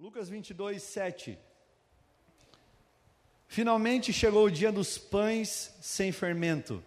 Lucas 0.00 0.28
22, 0.28 0.80
7. 0.80 1.36
Finalmente 3.48 4.12
chegou 4.12 4.44
o 4.44 4.50
dia 4.50 4.70
dos 4.70 4.96
pães 4.96 5.74
sem 5.80 6.12
fermento, 6.12 6.84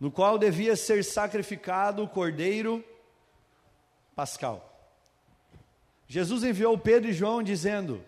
no 0.00 0.10
qual 0.10 0.38
devia 0.38 0.74
ser 0.74 1.04
sacrificado 1.04 2.02
o 2.02 2.08
cordeiro 2.08 2.82
pascal. 4.16 4.90
Jesus 6.08 6.42
enviou 6.44 6.78
Pedro 6.78 7.10
e 7.10 7.12
João 7.12 7.42
dizendo: 7.42 8.02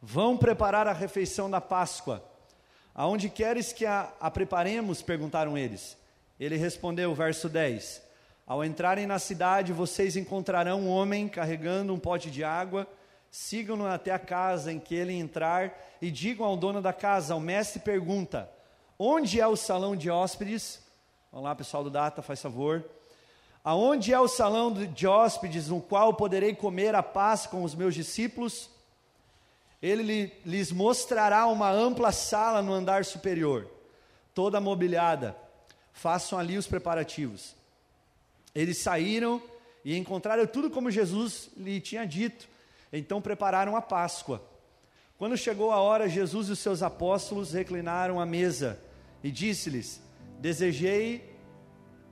Vão 0.00 0.36
preparar 0.36 0.88
a 0.88 0.92
refeição 0.92 1.48
da 1.48 1.60
Páscoa. 1.60 2.20
Aonde 2.92 3.30
queres 3.30 3.72
que 3.72 3.86
a, 3.86 4.12
a 4.18 4.28
preparemos? 4.28 5.02
perguntaram 5.02 5.56
eles. 5.56 5.96
Ele 6.40 6.56
respondeu, 6.56 7.14
verso 7.14 7.48
10: 7.48 8.10
Ao 8.46 8.64
entrarem 8.64 9.06
na 9.06 9.18
cidade, 9.18 9.72
vocês 9.72 10.16
encontrarão 10.16 10.80
um 10.80 10.88
homem 10.88 11.28
carregando 11.28 11.94
um 11.94 11.98
pote 11.98 12.30
de 12.30 12.42
água. 12.42 12.86
Sigam-no 13.30 13.86
até 13.86 14.10
a 14.10 14.18
casa 14.18 14.72
em 14.72 14.78
que 14.78 14.94
ele 14.94 15.14
entrar 15.14 15.72
e 16.00 16.10
digam 16.10 16.44
ao 16.44 16.56
dono 16.56 16.82
da 16.82 16.92
casa: 16.92 17.36
O 17.36 17.40
mestre 17.40 17.80
pergunta: 17.80 18.50
Onde 18.98 19.40
é 19.40 19.46
o 19.46 19.56
salão 19.56 19.96
de 19.96 20.10
hóspedes? 20.10 20.82
Vamos 21.30 21.44
lá, 21.44 21.54
pessoal 21.54 21.84
do 21.84 21.90
Data, 21.90 22.20
faz 22.20 22.42
favor. 22.42 22.84
Aonde 23.64 24.12
é 24.12 24.18
o 24.18 24.26
salão 24.26 24.72
de 24.72 25.06
hóspedes 25.06 25.68
no 25.68 25.80
qual 25.80 26.12
poderei 26.14 26.54
comer 26.54 26.94
a 26.96 27.02
paz 27.02 27.46
com 27.46 27.62
os 27.62 27.74
meus 27.76 27.94
discípulos? 27.94 28.68
Ele 29.80 30.32
lhes 30.44 30.72
mostrará 30.72 31.46
uma 31.46 31.70
ampla 31.70 32.12
sala 32.12 32.60
no 32.60 32.72
andar 32.72 33.04
superior, 33.04 33.68
toda 34.34 34.60
mobiliada 34.60 35.36
façam 35.92 36.38
ali 36.38 36.58
os 36.58 36.66
preparativos. 36.66 37.61
Eles 38.54 38.78
saíram 38.78 39.42
e 39.84 39.96
encontraram 39.96 40.46
tudo 40.46 40.70
como 40.70 40.90
Jesus 40.90 41.50
lhe 41.56 41.80
tinha 41.80 42.06
dito. 42.06 42.48
Então 42.92 43.20
prepararam 43.20 43.76
a 43.76 43.82
Páscoa. 43.82 44.42
Quando 45.16 45.36
chegou 45.36 45.70
a 45.70 45.80
hora, 45.80 46.08
Jesus 46.08 46.48
e 46.48 46.52
os 46.52 46.58
seus 46.58 46.82
apóstolos 46.82 47.52
reclinaram 47.52 48.20
à 48.20 48.26
mesa 48.26 48.78
e 49.22 49.30
disse-lhes: 49.30 50.02
Desejei 50.40 51.32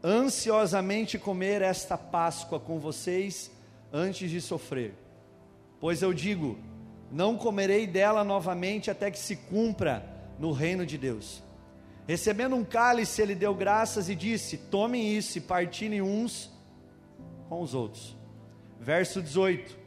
ansiosamente 0.02 1.18
comer 1.18 1.60
esta 1.62 1.98
Páscoa 1.98 2.58
com 2.58 2.78
vocês 2.78 3.50
antes 3.92 4.30
de 4.30 4.40
sofrer. 4.40 4.94
Pois 5.80 6.02
eu 6.02 6.12
digo: 6.12 6.58
não 7.10 7.36
comerei 7.36 7.86
dela 7.86 8.22
novamente 8.22 8.90
até 8.90 9.10
que 9.10 9.18
se 9.18 9.36
cumpra 9.36 10.04
no 10.38 10.52
reino 10.52 10.86
de 10.86 10.96
Deus. 10.96 11.42
Recebendo 12.10 12.56
um 12.56 12.64
cálice, 12.64 13.22
ele 13.22 13.36
deu 13.36 13.54
graças 13.54 14.08
e 14.08 14.16
disse: 14.16 14.56
Tomem 14.56 15.16
isso 15.16 15.38
e 15.38 15.40
partilhem 15.40 16.02
uns 16.02 16.50
com 17.48 17.62
os 17.62 17.72
outros. 17.72 18.16
Verso 18.80 19.22
18: 19.22 19.78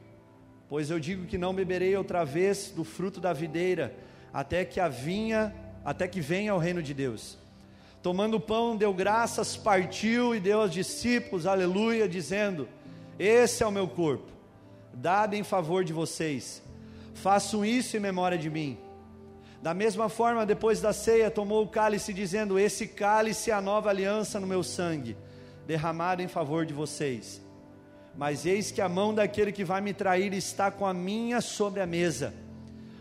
Pois 0.70 0.90
eu 0.90 1.02
digo 1.02 1.26
que 1.26 1.38
não 1.38 1.54
beberei 1.54 1.98
outra 1.98 2.24
vez 2.24 2.72
do 2.72 2.86
fruto 2.86 3.20
da 3.20 3.34
videira, 3.34 3.94
até 4.32 4.64
que 4.64 4.80
a 4.80 4.88
vinha, 4.88 5.54
até 5.84 6.08
que 6.08 6.22
venha 6.22 6.56
o 6.56 6.58
reino 6.58 6.82
de 6.82 6.94
Deus. 6.94 7.38
Tomando 8.02 8.38
o 8.38 8.40
pão, 8.40 8.78
deu 8.78 8.94
graças, 8.94 9.58
partiu 9.58 10.34
e 10.34 10.40
deu 10.40 10.62
aos 10.62 10.72
discípulos, 10.72 11.46
aleluia, 11.46 12.08
dizendo: 12.08 12.70
Esse 13.20 13.64
é 13.64 13.68
o 13.68 13.72
meu 13.72 13.90
corpo, 13.90 14.32
dado 14.94 15.34
em 15.34 15.44
favor 15.44 15.84
de 15.84 15.92
vocês. 15.92 16.64
Façam 17.16 17.66
isso 17.66 17.98
em 17.98 18.00
memória 18.00 18.38
de 18.38 18.50
mim. 18.50 18.78
Da 19.64 19.73
mesma 19.73 20.09
forma, 20.09 20.45
depois 20.45 20.81
da 20.81 20.92
ceia, 20.92 21.31
tomou 21.31 21.64
o 21.64 21.69
cálice, 21.69 22.14
dizendo: 22.14 22.59
Esse 22.59 22.86
cálice 22.86 23.50
é 23.50 23.53
a 23.53 23.61
nova 23.61 23.89
aliança 23.89 24.38
no 24.38 24.45
meu 24.45 24.61
sangue, 24.61 25.16
derramado 25.66 26.22
em 26.22 26.28
favor 26.28 26.66
de 26.66 26.73
vocês. 26.73 27.42
Mas 28.14 28.45
eis 28.45 28.72
que 28.72 28.81
a 28.81 28.89
mão 28.89 29.16
daquele 29.16 29.53
que 29.53 29.64
vai 29.64 29.80
me 29.80 29.94
trair 29.94 30.34
está 30.34 30.69
com 30.69 30.86
a 30.86 30.94
minha 30.94 31.39
sobre 31.39 31.80
a 31.80 31.86
mesa. 31.86 32.34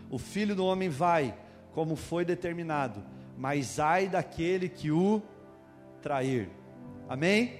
O 0.09 0.17
filho 0.17 0.55
do 0.55 0.65
homem 0.65 0.87
vai, 0.87 1.37
como 1.73 1.97
foi 1.97 2.23
determinado, 2.23 3.03
mas 3.37 3.77
ai 3.77 4.07
daquele 4.07 4.69
que 4.69 4.89
o 4.89 5.21
trair. 6.01 6.49
Amém? 7.09 7.59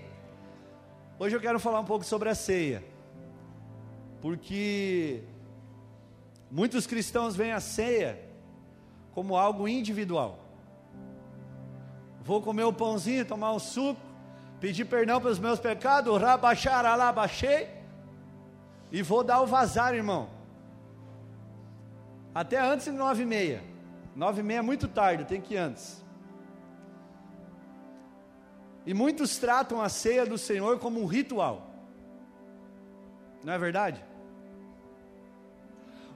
Hoje 1.20 1.36
eu 1.36 1.42
quero 1.42 1.60
falar 1.60 1.82
um 1.82 1.86
pouco 1.86 2.06
sobre 2.06 2.30
a 2.30 2.36
ceia, 2.36 2.82
porque 4.22 5.24
muitos 6.50 6.88
cristãos 6.88 7.36
veem 7.36 7.52
a 7.52 7.60
ceia 7.60 8.32
como 9.14 9.38
algo 9.38 9.68
individual. 9.68 10.40
Vou 12.22 12.42
comer 12.42 12.64
o 12.64 12.74
pãozinho, 12.74 13.26
tomar 13.26 13.52
um 13.52 13.60
suco, 13.60 14.00
pedir 14.60 14.86
perdão 14.86 15.20
pelos 15.20 15.40
meus 15.40 15.60
pecados, 15.60 16.22
rabachar, 16.22 16.86
alabachei, 16.86 17.70
e 18.92 19.02
vou 19.02 19.24
dar 19.24 19.42
o 19.42 19.46
vazar, 19.46 19.94
irmão. 19.94 20.30
Até 22.34 22.60
antes 22.60 22.86
de 22.86 22.92
nove 22.92 23.24
e 23.24 23.26
meia. 23.26 23.64
Nove 24.16 24.40
e 24.40 24.44
meia 24.44 24.60
é 24.60 24.62
muito 24.62 24.88
tarde, 24.88 25.26
tem 25.26 25.42
que 25.42 25.56
ir 25.56 25.58
antes. 25.58 26.04
E 28.86 28.94
muitos 28.94 29.38
tratam 29.38 29.82
a 29.82 29.90
ceia 29.90 30.26
do 30.26 30.38
Senhor 30.38 30.80
como 30.80 31.02
um 31.02 31.06
ritual. 31.06 31.70
Não 33.44 33.54
é 33.54 33.58
verdade? 33.58 34.04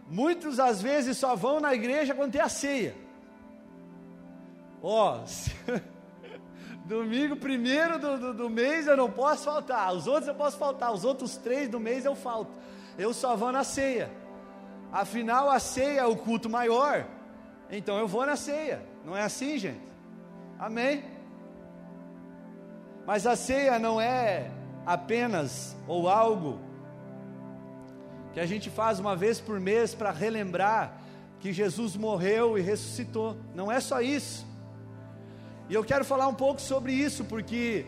Muitos 0.10 0.60
às 0.60 0.82
vezes 0.82 1.18
só 1.18 1.36
vão 1.36 1.60
na 1.60 1.74
igreja 1.74 2.16
quando 2.16 2.32
tem 2.32 2.42
a 2.42 2.50
ceia. 2.50 2.96
Ó, 4.82 5.20
oh, 5.20 5.82
domingo 6.86 7.36
primeiro 7.36 8.00
do, 8.00 8.18
do, 8.18 8.34
do, 8.34 8.50
mês 8.50 8.88
eu 8.88 8.96
não 8.96 9.12
posso 9.12 9.44
faltar, 9.44 9.94
os 9.94 10.08
outros 10.08 10.28
eu 10.28 10.36
posso 10.36 10.58
faltar, 10.58 10.94
os 10.94 11.04
outros 11.04 11.36
três 11.36 11.68
do 11.68 11.80
mês 11.80 12.06
eu 12.06 12.16
falto. 12.16 12.52
Eu 12.98 13.14
só 13.14 13.36
vou 13.36 13.52
na 13.52 13.64
ceia. 13.64 14.10
Afinal, 14.92 15.50
a 15.50 15.60
ceia 15.60 16.02
é 16.02 16.06
o 16.06 16.16
culto 16.16 16.50
maior, 16.50 17.06
então 17.70 17.98
eu 17.98 18.08
vou 18.08 18.26
na 18.26 18.38
ceia. 18.38 18.82
Não 19.04 19.16
é 19.16 19.24
assim, 19.24 19.58
gente? 19.58 19.82
Amém? 20.58 21.04
Mas 23.06 23.28
a 23.28 23.36
ceia 23.36 23.78
não 23.78 24.00
é 24.00 24.50
apenas 24.86 25.76
ou 25.88 26.08
algo 26.08 26.67
que 28.38 28.42
a 28.42 28.46
gente 28.46 28.70
faz 28.70 29.00
uma 29.00 29.16
vez 29.16 29.40
por 29.40 29.60
mês 29.60 29.96
para 29.96 30.12
relembrar 30.12 31.02
que 31.40 31.52
Jesus 31.52 31.96
morreu 31.96 32.56
e 32.56 32.62
ressuscitou. 32.62 33.36
Não 33.56 33.72
é 33.72 33.80
só 33.80 34.00
isso. 34.00 34.46
E 35.68 35.74
eu 35.74 35.84
quero 35.84 36.06
falar 36.06 36.28
um 36.28 36.36
pouco 36.36 36.62
sobre 36.62 36.94
isso, 36.94 37.26
porque 37.26 37.84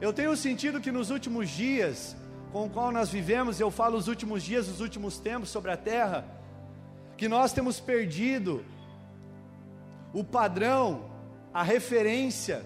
eu 0.00 0.10
tenho 0.10 0.34
sentido 0.38 0.80
que 0.80 0.90
nos 0.90 1.10
últimos 1.10 1.50
dias, 1.50 2.16
com 2.50 2.64
o 2.64 2.70
qual 2.70 2.90
nós 2.90 3.10
vivemos, 3.10 3.60
eu 3.60 3.70
falo 3.70 3.98
os 3.98 4.08
últimos 4.08 4.42
dias, 4.42 4.68
os 4.68 4.80
últimos 4.80 5.18
tempos 5.18 5.50
sobre 5.50 5.70
a 5.70 5.76
terra, 5.76 6.24
que 7.18 7.28
nós 7.28 7.52
temos 7.52 7.78
perdido 7.78 8.64
o 10.14 10.24
padrão, 10.24 11.10
a 11.52 11.62
referência, 11.62 12.64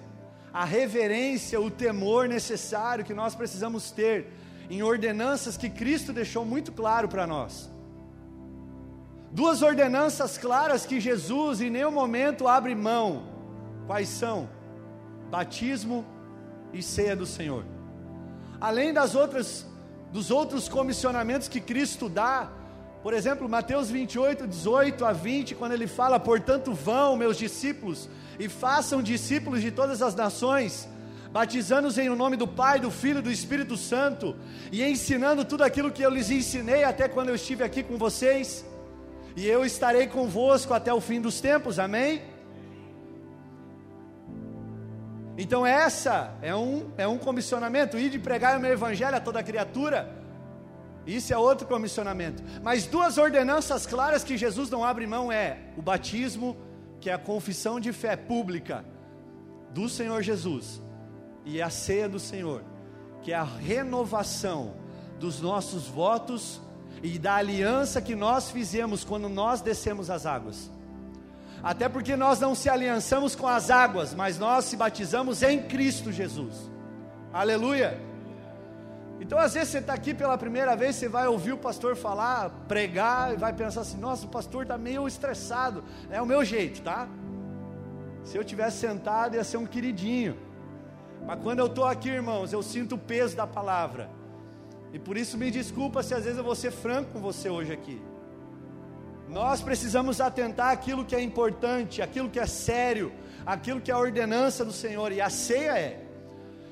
a 0.52 0.64
reverência, 0.64 1.60
o 1.60 1.68
temor 1.68 2.28
necessário 2.28 3.04
que 3.04 3.12
nós 3.12 3.34
precisamos 3.34 3.90
ter 3.90 4.32
em 4.70 4.82
ordenanças 4.82 5.56
que 5.56 5.68
Cristo 5.68 6.12
deixou 6.12 6.44
muito 6.44 6.72
claro 6.72 7.08
para 7.08 7.26
nós. 7.26 7.70
Duas 9.30 9.62
ordenanças 9.62 10.38
claras 10.38 10.86
que 10.86 11.00
Jesus 11.00 11.60
em 11.60 11.68
nenhum 11.68 11.90
momento 11.90 12.46
abre 12.46 12.74
mão. 12.74 13.24
Quais 13.86 14.08
são? 14.08 14.48
Batismo 15.30 16.04
e 16.72 16.82
ceia 16.82 17.16
do 17.16 17.26
Senhor. 17.26 17.64
Além 18.60 18.92
das 18.92 19.14
outras 19.14 19.66
dos 20.12 20.30
outros 20.30 20.68
comissionamentos 20.68 21.48
que 21.48 21.60
Cristo 21.60 22.08
dá, 22.08 22.48
por 23.02 23.12
exemplo, 23.12 23.48
Mateus 23.48 23.90
28, 23.90 24.46
18 24.46 25.04
a 25.04 25.12
20, 25.12 25.56
quando 25.56 25.72
ele 25.72 25.88
fala: 25.88 26.20
"Portanto, 26.20 26.72
vão, 26.72 27.16
meus 27.16 27.36
discípulos, 27.36 28.08
e 28.38 28.48
façam 28.48 29.02
discípulos 29.02 29.60
de 29.60 29.72
todas 29.72 30.00
as 30.00 30.14
nações, 30.14 30.88
batizando-os 31.34 31.98
em 31.98 32.08
nome 32.08 32.36
do 32.36 32.46
Pai, 32.46 32.78
do 32.78 32.92
Filho 32.92 33.18
e 33.18 33.22
do 33.22 33.32
Espírito 33.38 33.76
Santo, 33.76 34.36
e 34.70 34.84
ensinando 34.84 35.44
tudo 35.44 35.64
aquilo 35.64 35.90
que 35.90 36.00
eu 36.00 36.08
lhes 36.08 36.30
ensinei 36.30 36.84
até 36.84 37.08
quando 37.08 37.30
eu 37.30 37.34
estive 37.34 37.64
aqui 37.64 37.82
com 37.82 37.98
vocês, 37.98 38.64
e 39.34 39.44
eu 39.44 39.64
estarei 39.64 40.06
convosco 40.06 40.72
até 40.72 40.94
o 40.94 41.00
fim 41.00 41.20
dos 41.20 41.40
tempos, 41.40 41.80
amém? 41.80 42.22
Então 45.36 45.66
essa 45.66 46.32
é 46.40 46.54
um, 46.54 46.92
é 46.96 47.08
um 47.08 47.18
comissionamento, 47.18 47.98
ir 47.98 48.10
de 48.10 48.20
pregar 48.20 48.56
o 48.56 48.60
meu 48.60 48.70
evangelho 48.70 49.16
a 49.16 49.20
toda 49.20 49.42
criatura, 49.42 50.08
isso 51.04 51.34
é 51.34 51.36
outro 51.36 51.66
comissionamento, 51.66 52.44
mas 52.62 52.86
duas 52.86 53.18
ordenanças 53.18 53.86
claras 53.86 54.22
que 54.22 54.36
Jesus 54.36 54.70
não 54.70 54.84
abre 54.84 55.04
mão 55.04 55.32
é 55.32 55.58
o 55.76 55.82
batismo, 55.82 56.56
que 57.00 57.10
é 57.10 57.12
a 57.12 57.18
confissão 57.18 57.80
de 57.80 57.92
fé 57.92 58.14
pública 58.14 58.84
do 59.72 59.88
Senhor 59.88 60.22
Jesus, 60.22 60.83
e 61.44 61.60
a 61.60 61.70
ceia 61.70 62.08
do 62.08 62.18
Senhor, 62.18 62.62
que 63.22 63.32
é 63.32 63.36
a 63.36 63.44
renovação 63.44 64.74
dos 65.18 65.40
nossos 65.40 65.86
votos 65.86 66.60
e 67.02 67.18
da 67.18 67.34
aliança 67.34 68.00
que 68.00 68.14
nós 68.14 68.50
fizemos 68.50 69.04
quando 69.04 69.28
nós 69.28 69.60
descemos 69.60 70.10
as 70.10 70.26
águas. 70.26 70.70
Até 71.62 71.88
porque 71.88 72.16
nós 72.16 72.40
não 72.40 72.54
se 72.54 72.68
aliançamos 72.68 73.34
com 73.34 73.48
as 73.48 73.70
águas, 73.70 74.14
mas 74.14 74.38
nós 74.38 74.66
se 74.66 74.76
batizamos 74.76 75.42
em 75.42 75.62
Cristo 75.62 76.12
Jesus. 76.12 76.70
Aleluia! 77.32 77.98
Então, 79.20 79.38
às 79.38 79.54
vezes, 79.54 79.70
você 79.70 79.78
está 79.78 79.94
aqui 79.94 80.12
pela 80.12 80.36
primeira 80.36 80.76
vez, 80.76 80.96
você 80.96 81.08
vai 81.08 81.26
ouvir 81.26 81.52
o 81.52 81.58
pastor 81.58 81.96
falar, 81.96 82.50
pregar, 82.68 83.32
e 83.32 83.36
vai 83.36 83.52
pensar 83.52 83.80
assim: 83.80 83.96
nossa, 83.96 84.26
o 84.26 84.28
pastor 84.28 84.62
está 84.62 84.76
meio 84.76 85.08
estressado. 85.08 85.82
É 86.10 86.20
o 86.20 86.26
meu 86.26 86.44
jeito, 86.44 86.82
tá? 86.82 87.08
Se 88.22 88.36
eu 88.36 88.44
tivesse 88.44 88.78
sentado, 88.78 89.36
ia 89.36 89.44
ser 89.44 89.56
um 89.56 89.66
queridinho. 89.66 90.36
Mas 91.26 91.40
quando 91.42 91.58
eu 91.60 91.66
estou 91.66 91.84
aqui, 91.84 92.08
irmãos, 92.08 92.52
eu 92.52 92.62
sinto 92.62 92.96
o 92.96 92.98
peso 92.98 93.36
da 93.36 93.46
palavra. 93.46 94.10
E 94.92 94.98
por 94.98 95.16
isso 95.16 95.38
me 95.38 95.50
desculpa 95.50 96.02
se 96.02 96.14
às 96.14 96.24
vezes 96.24 96.38
eu 96.38 96.44
vou 96.44 96.54
ser 96.54 96.70
franco 96.70 97.12
com 97.12 97.20
você 97.20 97.48
hoje 97.48 97.72
aqui. 97.72 98.00
Nós 99.28 99.62
precisamos 99.62 100.20
atentar 100.20 100.70
aquilo 100.70 101.04
que 101.04 101.16
é 101.16 101.20
importante, 101.20 102.02
aquilo 102.02 102.28
que 102.28 102.38
é 102.38 102.46
sério, 102.46 103.12
aquilo 103.44 103.80
que 103.80 103.90
é 103.90 103.94
a 103.94 103.98
ordenança 103.98 104.64
do 104.64 104.72
Senhor, 104.72 105.10
e 105.12 105.20
a 105.20 105.30
ceia 105.30 105.78
é. 105.78 106.04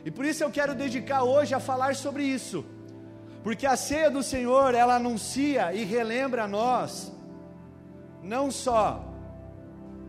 E 0.05 0.11
por 0.11 0.25
isso 0.25 0.45
eu 0.45 0.51
quero 0.51 0.75
dedicar 0.75 1.25
hoje 1.25 1.55
a 1.55 1.61
falar 1.61 1.97
sobre 1.97 2.23
isso. 2.23 2.65
Porque 3.43 3.67
a 3.67 3.77
ceia 3.77 4.11
do 4.11 4.23
Senhor, 4.23 4.75
ela 4.75 4.97
anuncia 4.97 5.73
e 5.73 5.83
relembra 5.85 6.45
a 6.45 6.49
nós 6.49 7.13
não 8.23 8.51
só 8.51 9.05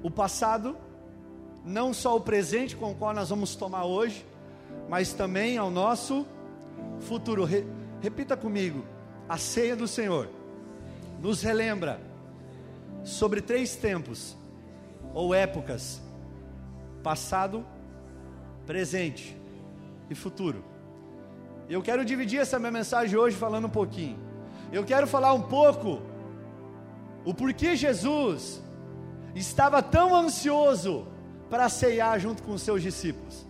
o 0.03 0.11
passado, 0.11 0.77
não 1.65 1.93
só 1.93 2.15
o 2.15 2.21
presente 2.21 2.75
com 2.75 2.91
o 2.91 2.95
qual 2.95 3.13
nós 3.13 3.29
vamos 3.29 3.55
tomar 3.55 3.85
hoje, 3.85 4.23
mas 4.89 5.13
também 5.13 5.57
ao 5.57 5.69
nosso 5.69 6.25
futuro. 7.01 7.43
Re, 7.43 7.65
repita 8.01 8.35
comigo: 8.35 8.85
a 9.27 9.37
ceia 9.37 9.75
do 9.75 9.87
Senhor 9.87 10.29
nos 11.21 11.41
relembra 11.41 11.99
sobre 13.03 13.41
três 13.41 13.75
tempos 13.75 14.37
ou 15.13 15.33
épocas: 15.33 16.01
passado, 17.01 17.65
presente 18.65 19.37
e 20.09 20.15
futuro. 20.15 20.63
Eu 21.69 21.81
quero 21.81 22.03
dividir 22.03 22.39
essa 22.39 22.59
minha 22.59 22.71
mensagem 22.71 23.17
hoje 23.17 23.35
falando 23.35 23.65
um 23.65 23.69
pouquinho. 23.69 24.19
Eu 24.71 24.83
quero 24.83 25.07
falar 25.07 25.33
um 25.33 25.41
pouco 25.41 26.01
o 27.25 27.33
porquê 27.33 27.75
Jesus 27.75 28.61
estava 29.33 29.81
tão 29.81 30.13
ansioso 30.13 31.07
para 31.49 31.69
ceiar 31.69 32.19
junto 32.19 32.43
com 32.43 32.53
os 32.53 32.61
seus 32.61 32.81
discípulos. 32.81 33.45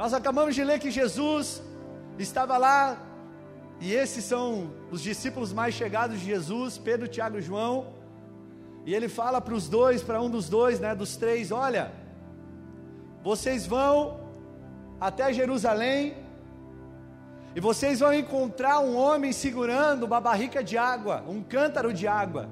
Nós 0.00 0.14
acabamos 0.14 0.54
de 0.54 0.64
ler 0.64 0.78
que 0.78 0.90
Jesus 0.90 1.62
estava 2.18 2.56
lá, 2.56 2.96
e 3.78 3.92
esses 3.92 4.24
são 4.24 4.70
os 4.90 5.02
discípulos 5.02 5.52
mais 5.52 5.74
chegados 5.74 6.18
de 6.20 6.24
Jesus, 6.24 6.78
Pedro, 6.78 7.06
Tiago 7.06 7.36
e 7.36 7.42
João. 7.42 7.88
E 8.86 8.94
ele 8.94 9.10
fala 9.10 9.42
para 9.42 9.52
os 9.52 9.68
dois, 9.68 10.02
para 10.02 10.22
um 10.22 10.30
dos 10.30 10.48
dois, 10.48 10.80
né, 10.80 10.94
dos 10.94 11.18
três: 11.18 11.52
Olha, 11.52 11.92
vocês 13.22 13.66
vão 13.66 14.18
até 14.98 15.34
Jerusalém, 15.34 16.16
e 17.54 17.60
vocês 17.60 18.00
vão 18.00 18.14
encontrar 18.14 18.80
um 18.80 18.96
homem 18.96 19.32
segurando 19.32 20.04
uma 20.04 20.18
barrica 20.18 20.64
de 20.64 20.78
água, 20.78 21.22
um 21.28 21.42
cântaro 21.42 21.92
de 21.92 22.06
água. 22.08 22.48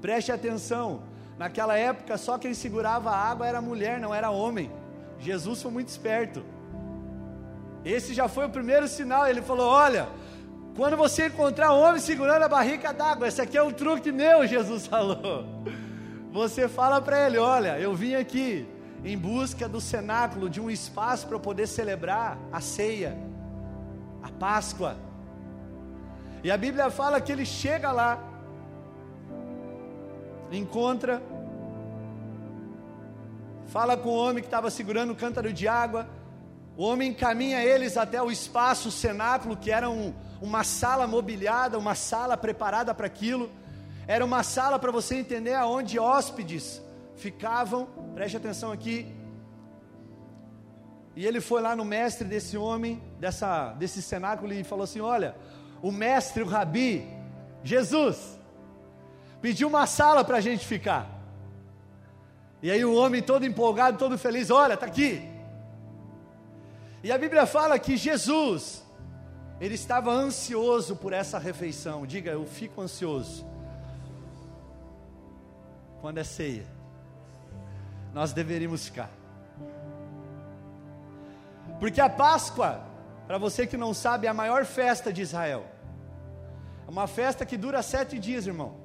Preste 0.00 0.32
atenção, 0.32 1.04
naquela 1.38 1.76
época 1.76 2.18
só 2.18 2.36
quem 2.36 2.52
segurava 2.52 3.12
a 3.12 3.16
água 3.30 3.46
era 3.46 3.60
mulher, 3.62 4.00
não 4.00 4.12
era 4.12 4.32
homem. 4.32 4.72
Jesus 5.20 5.62
foi 5.62 5.70
muito 5.70 5.86
esperto. 5.86 6.44
Esse 7.84 8.12
já 8.12 8.28
foi 8.28 8.46
o 8.46 8.50
primeiro 8.50 8.86
sinal. 8.86 9.26
Ele 9.26 9.42
falou: 9.42 9.68
Olha, 9.68 10.08
quando 10.76 10.96
você 10.96 11.26
encontrar 11.26 11.72
um 11.72 11.80
homem 11.80 12.00
segurando 12.00 12.42
a 12.42 12.48
barrica 12.48 12.92
d'água, 12.92 13.28
esse 13.28 13.40
aqui 13.40 13.56
é 13.56 13.62
um 13.62 13.72
truque 13.72 14.12
meu, 14.12 14.46
Jesus 14.48 14.86
falou. 14.86 15.44
Você 16.32 16.68
fala 16.68 17.00
para 17.00 17.26
ele: 17.26 17.38
Olha, 17.38 17.78
eu 17.78 17.94
vim 17.94 18.14
aqui 18.14 18.66
em 19.04 19.16
busca 19.16 19.68
do 19.68 19.80
cenáculo, 19.80 20.50
de 20.50 20.60
um 20.60 20.70
espaço 20.70 21.26
para 21.26 21.38
poder 21.38 21.66
celebrar 21.66 22.38
a 22.52 22.60
ceia, 22.60 23.16
a 24.22 24.30
Páscoa. 24.30 24.96
E 26.44 26.50
a 26.50 26.56
Bíblia 26.56 26.90
fala 26.90 27.20
que 27.20 27.32
ele 27.32 27.44
chega 27.44 27.90
lá, 27.92 28.22
encontra, 30.50 31.22
fala 33.66 33.96
com 33.96 34.10
o 34.10 34.16
homem 34.16 34.42
que 34.42 34.46
estava 34.46 34.70
segurando 34.70 35.12
o 35.12 35.16
cântaro 35.16 35.52
de 35.52 35.68
água 35.68 36.06
o 36.80 36.82
homem 36.82 37.10
encaminha 37.10 37.62
eles 37.62 37.98
até 37.98 38.22
o 38.22 38.30
espaço, 38.30 38.88
o 38.88 38.90
cenáculo, 38.90 39.54
que 39.54 39.70
era 39.70 39.90
um, 39.90 40.14
uma 40.40 40.64
sala 40.64 41.06
mobiliada, 41.06 41.78
uma 41.78 41.94
sala 41.94 42.38
preparada 42.38 42.94
para 42.94 43.06
aquilo. 43.06 43.50
Era 44.06 44.24
uma 44.24 44.42
sala 44.42 44.78
para 44.78 44.90
você 44.90 45.16
entender 45.16 45.52
aonde 45.52 45.98
hóspedes 45.98 46.80
ficavam. 47.16 47.84
Preste 48.14 48.38
atenção 48.38 48.72
aqui. 48.72 49.14
E 51.14 51.26
ele 51.26 51.38
foi 51.42 51.60
lá 51.60 51.76
no 51.76 51.84
mestre 51.84 52.26
desse 52.26 52.56
homem, 52.56 53.02
dessa, 53.18 53.74
desse 53.74 54.00
cenáculo, 54.00 54.50
e 54.50 54.64
falou 54.64 54.84
assim: 54.84 55.02
Olha, 55.02 55.36
o 55.82 55.92
mestre, 55.92 56.42
o 56.42 56.46
rabi, 56.46 57.06
Jesus, 57.62 58.38
pediu 59.42 59.68
uma 59.68 59.86
sala 59.86 60.24
para 60.24 60.38
a 60.38 60.40
gente 60.40 60.66
ficar. 60.66 61.06
E 62.62 62.70
aí 62.70 62.82
o 62.86 62.94
homem 62.94 63.20
todo 63.20 63.44
empolgado, 63.44 63.98
todo 63.98 64.16
feliz: 64.16 64.50
Olha, 64.50 64.72
está 64.72 64.86
aqui. 64.86 65.29
E 67.02 67.10
a 67.10 67.16
Bíblia 67.16 67.46
fala 67.46 67.78
que 67.78 67.96
Jesus, 67.96 68.84
ele 69.60 69.74
estava 69.74 70.10
ansioso 70.10 70.96
por 70.96 71.12
essa 71.12 71.38
refeição. 71.38 72.06
Diga, 72.06 72.30
eu 72.30 72.44
fico 72.44 72.80
ansioso. 72.82 73.46
Quando 76.00 76.18
é 76.18 76.24
ceia, 76.24 76.66
nós 78.12 78.32
deveríamos 78.32 78.84
ficar. 78.84 79.10
Porque 81.78 82.00
a 82.00 82.10
Páscoa, 82.10 82.82
para 83.26 83.38
você 83.38 83.66
que 83.66 83.76
não 83.76 83.94
sabe, 83.94 84.26
é 84.26 84.30
a 84.30 84.34
maior 84.34 84.66
festa 84.66 85.10
de 85.10 85.22
Israel. 85.22 85.64
É 86.86 86.90
uma 86.90 87.06
festa 87.06 87.46
que 87.46 87.56
dura 87.56 87.82
sete 87.82 88.18
dias, 88.18 88.46
irmão. 88.46 88.76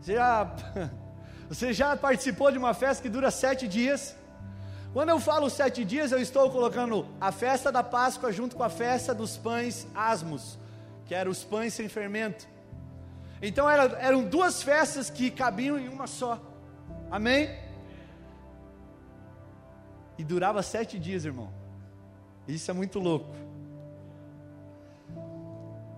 Você 0.00 0.14
já, 0.14 0.56
você 1.48 1.72
já 1.72 1.96
participou 1.96 2.50
de 2.52 2.58
uma 2.58 2.74
festa 2.74 3.02
que 3.02 3.08
dura 3.08 3.30
sete 3.30 3.66
dias? 3.66 4.16
Quando 4.92 5.10
eu 5.10 5.20
falo 5.20 5.48
sete 5.48 5.84
dias, 5.84 6.10
eu 6.10 6.20
estou 6.20 6.50
colocando 6.50 7.06
a 7.20 7.30
festa 7.30 7.70
da 7.70 7.82
Páscoa 7.82 8.32
junto 8.32 8.56
com 8.56 8.64
a 8.64 8.68
festa 8.68 9.14
dos 9.14 9.36
pães 9.36 9.86
asmos, 9.94 10.58
que 11.06 11.14
eram 11.14 11.30
os 11.30 11.44
pães 11.44 11.74
sem 11.74 11.88
fermento. 11.88 12.48
Então 13.40 13.70
era, 13.70 13.84
eram 14.00 14.24
duas 14.24 14.62
festas 14.62 15.08
que 15.08 15.30
cabiam 15.30 15.78
em 15.78 15.88
uma 15.88 16.08
só. 16.08 16.40
Amém? 17.08 17.56
E 20.18 20.24
durava 20.24 20.60
sete 20.60 20.98
dias, 20.98 21.24
irmão. 21.24 21.52
Isso 22.48 22.68
é 22.68 22.74
muito 22.74 22.98
louco. 22.98 23.32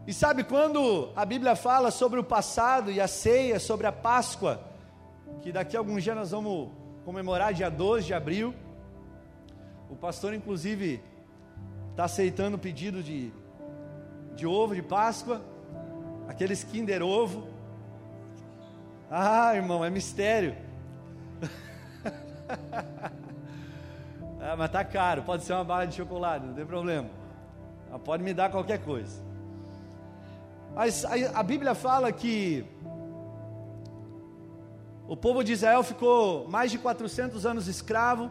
E 0.07 0.13
sabe 0.13 0.45
quando 0.45 1.11
a 1.17 1.25
Bíblia 1.25 1.57
fala 1.57 1.91
sobre 1.91 2.21
o 2.21 2.25
passado 2.25 2.91
e 2.91 3.01
a 3.01 3.09
ceia, 3.09 3.59
sobre 3.59 3.87
a 3.87 3.93
Páscoa, 3.93 4.61
que 5.41 5.51
daqui 5.51 5.77
a 5.77 5.81
alguns 5.81 6.03
dias 6.03 6.15
nós 6.15 6.31
vamos 6.33 6.71
comemorar, 7.05 7.55
dia 7.55 7.71
12 7.71 8.07
de 8.07 8.15
abril. 8.15 8.55
O 9.93 9.95
pastor, 9.95 10.33
inclusive, 10.33 11.03
está 11.91 12.05
aceitando 12.05 12.57
o 12.57 12.59
pedido 12.59 13.03
de, 13.03 13.31
de 14.35 14.47
ovo 14.47 14.75
de 14.75 14.81
Páscoa, 14.81 15.43
aqueles 16.27 16.65
Kinder 16.65 17.03
Ovo. 17.03 17.47
Ah, 19.11 19.55
irmão, 19.55 19.85
é 19.85 19.91
mistério. 19.91 20.57
ah, 24.41 24.57
mas 24.57 24.71
tá 24.71 24.83
caro, 24.83 25.25
pode 25.25 25.45
ser 25.45 25.53
uma 25.53 25.63
barra 25.63 25.85
de 25.85 25.95
chocolate, 25.95 26.47
não 26.47 26.55
tem 26.55 26.65
problema. 26.65 27.11
Ah, 27.93 27.99
pode 27.99 28.23
me 28.23 28.33
dar 28.33 28.51
qualquer 28.51 28.79
coisa. 28.79 29.23
Mas 30.75 31.05
a, 31.05 31.11
a 31.39 31.43
Bíblia 31.43 31.75
fala 31.75 32.11
que 32.11 32.65
o 35.07 35.15
povo 35.19 35.45
de 35.45 35.53
Israel 35.53 35.83
ficou 35.83 36.49
mais 36.49 36.71
de 36.71 36.79
400 36.79 37.45
anos 37.45 37.69
escravo 37.69 38.31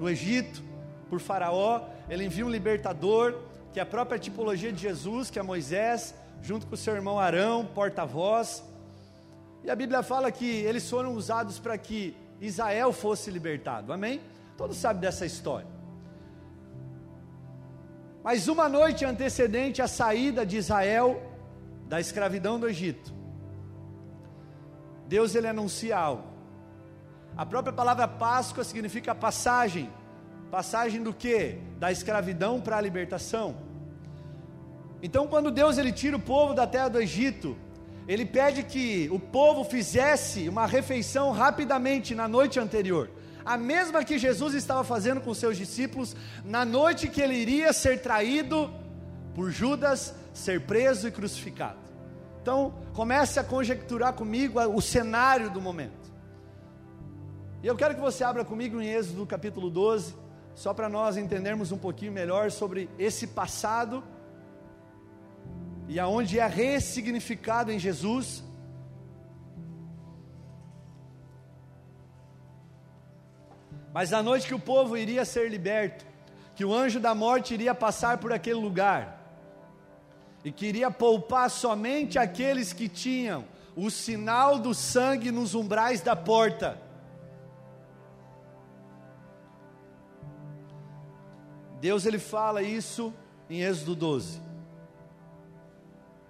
no 0.00 0.08
Egito, 0.08 0.62
por 1.10 1.20
Faraó, 1.20 1.82
ele 2.08 2.24
envia 2.24 2.46
um 2.46 2.48
libertador, 2.48 3.38
que 3.70 3.78
é 3.78 3.82
a 3.82 3.86
própria 3.86 4.18
tipologia 4.18 4.72
de 4.72 4.80
Jesus, 4.80 5.30
que 5.30 5.38
é 5.38 5.42
Moisés, 5.42 6.14
junto 6.40 6.66
com 6.66 6.74
o 6.74 6.78
seu 6.78 6.94
irmão 6.94 7.20
Arão, 7.20 7.66
porta-voz. 7.66 8.64
E 9.62 9.70
a 9.70 9.76
Bíblia 9.76 10.02
fala 10.02 10.32
que 10.32 10.46
eles 10.46 10.88
foram 10.88 11.12
usados 11.12 11.58
para 11.58 11.76
que 11.76 12.16
Israel 12.40 12.94
fosse 12.94 13.30
libertado, 13.30 13.92
amém? 13.92 14.22
Todos 14.56 14.78
sabem 14.78 15.02
dessa 15.02 15.26
história. 15.26 15.68
Mas 18.24 18.48
uma 18.48 18.70
noite 18.70 19.04
antecedente 19.04 19.82
à 19.82 19.88
saída 19.88 20.46
de 20.46 20.56
Israel 20.56 21.22
da 21.86 22.00
escravidão 22.00 22.58
do 22.58 22.66
Egito, 22.66 23.12
Deus 25.06 25.34
ele 25.34 25.46
anuncia 25.46 25.98
algo. 25.98 26.29
A 27.40 27.46
própria 27.46 27.72
palavra 27.72 28.06
Páscoa 28.06 28.62
significa 28.62 29.14
passagem. 29.14 29.88
Passagem 30.50 31.02
do 31.02 31.14
que? 31.14 31.56
Da 31.78 31.90
escravidão 31.90 32.60
para 32.60 32.76
a 32.76 32.80
libertação. 32.82 33.56
Então, 35.02 35.26
quando 35.26 35.50
Deus 35.50 35.78
ele 35.78 35.90
tira 35.90 36.18
o 36.18 36.20
povo 36.20 36.52
da 36.52 36.66
terra 36.66 36.88
do 36.88 37.00
Egito, 37.00 37.56
ele 38.06 38.26
pede 38.26 38.62
que 38.62 39.08
o 39.10 39.18
povo 39.18 39.64
fizesse 39.64 40.50
uma 40.50 40.66
refeição 40.66 41.32
rapidamente 41.32 42.14
na 42.14 42.28
noite 42.28 42.60
anterior. 42.60 43.08
A 43.42 43.56
mesma 43.56 44.04
que 44.04 44.18
Jesus 44.18 44.52
estava 44.52 44.84
fazendo 44.84 45.22
com 45.22 45.32
seus 45.32 45.56
discípulos 45.56 46.14
na 46.44 46.66
noite 46.66 47.08
que 47.08 47.22
ele 47.22 47.36
iria 47.36 47.72
ser 47.72 48.02
traído 48.02 48.70
por 49.34 49.50
Judas 49.50 50.14
ser 50.34 50.60
preso 50.66 51.08
e 51.08 51.10
crucificado. 51.10 51.78
Então, 52.42 52.74
comece 52.92 53.40
a 53.40 53.44
conjecturar 53.44 54.12
comigo 54.12 54.60
o 54.60 54.82
cenário 54.82 55.48
do 55.48 55.58
momento. 55.58 55.99
E 57.62 57.66
eu 57.66 57.76
quero 57.76 57.94
que 57.94 58.00
você 58.00 58.24
abra 58.24 58.42
comigo 58.42 58.80
em 58.80 58.88
Êxodo 58.88 59.26
capítulo 59.26 59.68
12, 59.68 60.14
só 60.54 60.72
para 60.72 60.88
nós 60.88 61.18
entendermos 61.18 61.70
um 61.70 61.76
pouquinho 61.76 62.10
melhor 62.10 62.50
sobre 62.50 62.88
esse 62.98 63.26
passado 63.26 64.02
e 65.86 66.00
aonde 66.00 66.38
é 66.38 66.46
ressignificado 66.46 67.70
em 67.70 67.78
Jesus. 67.78 68.42
Mas 73.92 74.14
a 74.14 74.22
noite 74.22 74.46
que 74.46 74.54
o 74.54 74.58
povo 74.58 74.96
iria 74.96 75.26
ser 75.26 75.50
liberto, 75.50 76.06
que 76.56 76.64
o 76.64 76.72
anjo 76.72 76.98
da 76.98 77.14
morte 77.14 77.52
iria 77.52 77.74
passar 77.74 78.16
por 78.16 78.32
aquele 78.32 78.58
lugar, 78.58 79.20
e 80.42 80.50
queria 80.50 80.90
poupar 80.90 81.50
somente 81.50 82.18
aqueles 82.18 82.72
que 82.72 82.88
tinham 82.88 83.44
o 83.76 83.90
sinal 83.90 84.58
do 84.58 84.72
sangue 84.72 85.30
nos 85.30 85.54
umbrais 85.54 86.00
da 86.00 86.16
porta. 86.16 86.88
Deus 91.80 92.06
ele 92.06 92.18
fala 92.18 92.62
isso 92.62 93.12
em 93.48 93.62
Êxodo 93.62 93.94
12. 93.94 94.40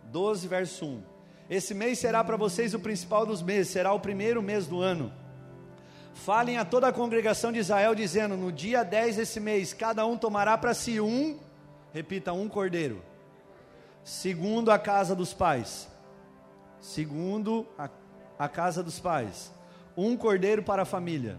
12 0.05 0.49
verso 0.49 0.87
1. 0.87 1.03
Esse 1.49 1.75
mês 1.75 1.99
será 1.99 2.23
para 2.23 2.37
vocês 2.37 2.75
o 2.75 2.79
principal 2.79 3.27
dos 3.27 3.43
meses, 3.43 3.73
será 3.73 3.93
o 3.93 4.01
primeiro 4.01 4.43
mês 4.43 4.67
do 4.67 4.81
ano. 4.81 5.13
Falem 6.15 6.59
a 6.59 6.65
toda 6.65 6.89
a 6.89 6.93
congregação 6.93 7.51
de 7.51 7.59
Israel, 7.59 7.95
dizendo: 7.95 8.37
No 8.37 8.53
dia 8.53 8.83
10 8.83 9.17
desse 9.17 9.41
mês, 9.41 9.73
cada 9.73 10.07
um 10.07 10.17
tomará 10.17 10.57
para 10.57 10.75
si 10.75 11.01
um, 11.01 11.39
repita, 11.93 12.33
um 12.33 12.49
cordeiro 12.49 13.11
segundo 14.05 14.71
a 14.71 14.79
casa 14.79 15.15
dos 15.15 15.33
pais. 15.33 15.89
Segundo 16.81 17.67
a, 17.79 17.89
a 18.39 18.49
casa 18.49 18.83
dos 18.83 18.99
pais. 18.99 19.53
Um 19.97 20.17
cordeiro 20.17 20.63
para 20.63 20.83
a 20.83 20.87
família. 20.87 21.39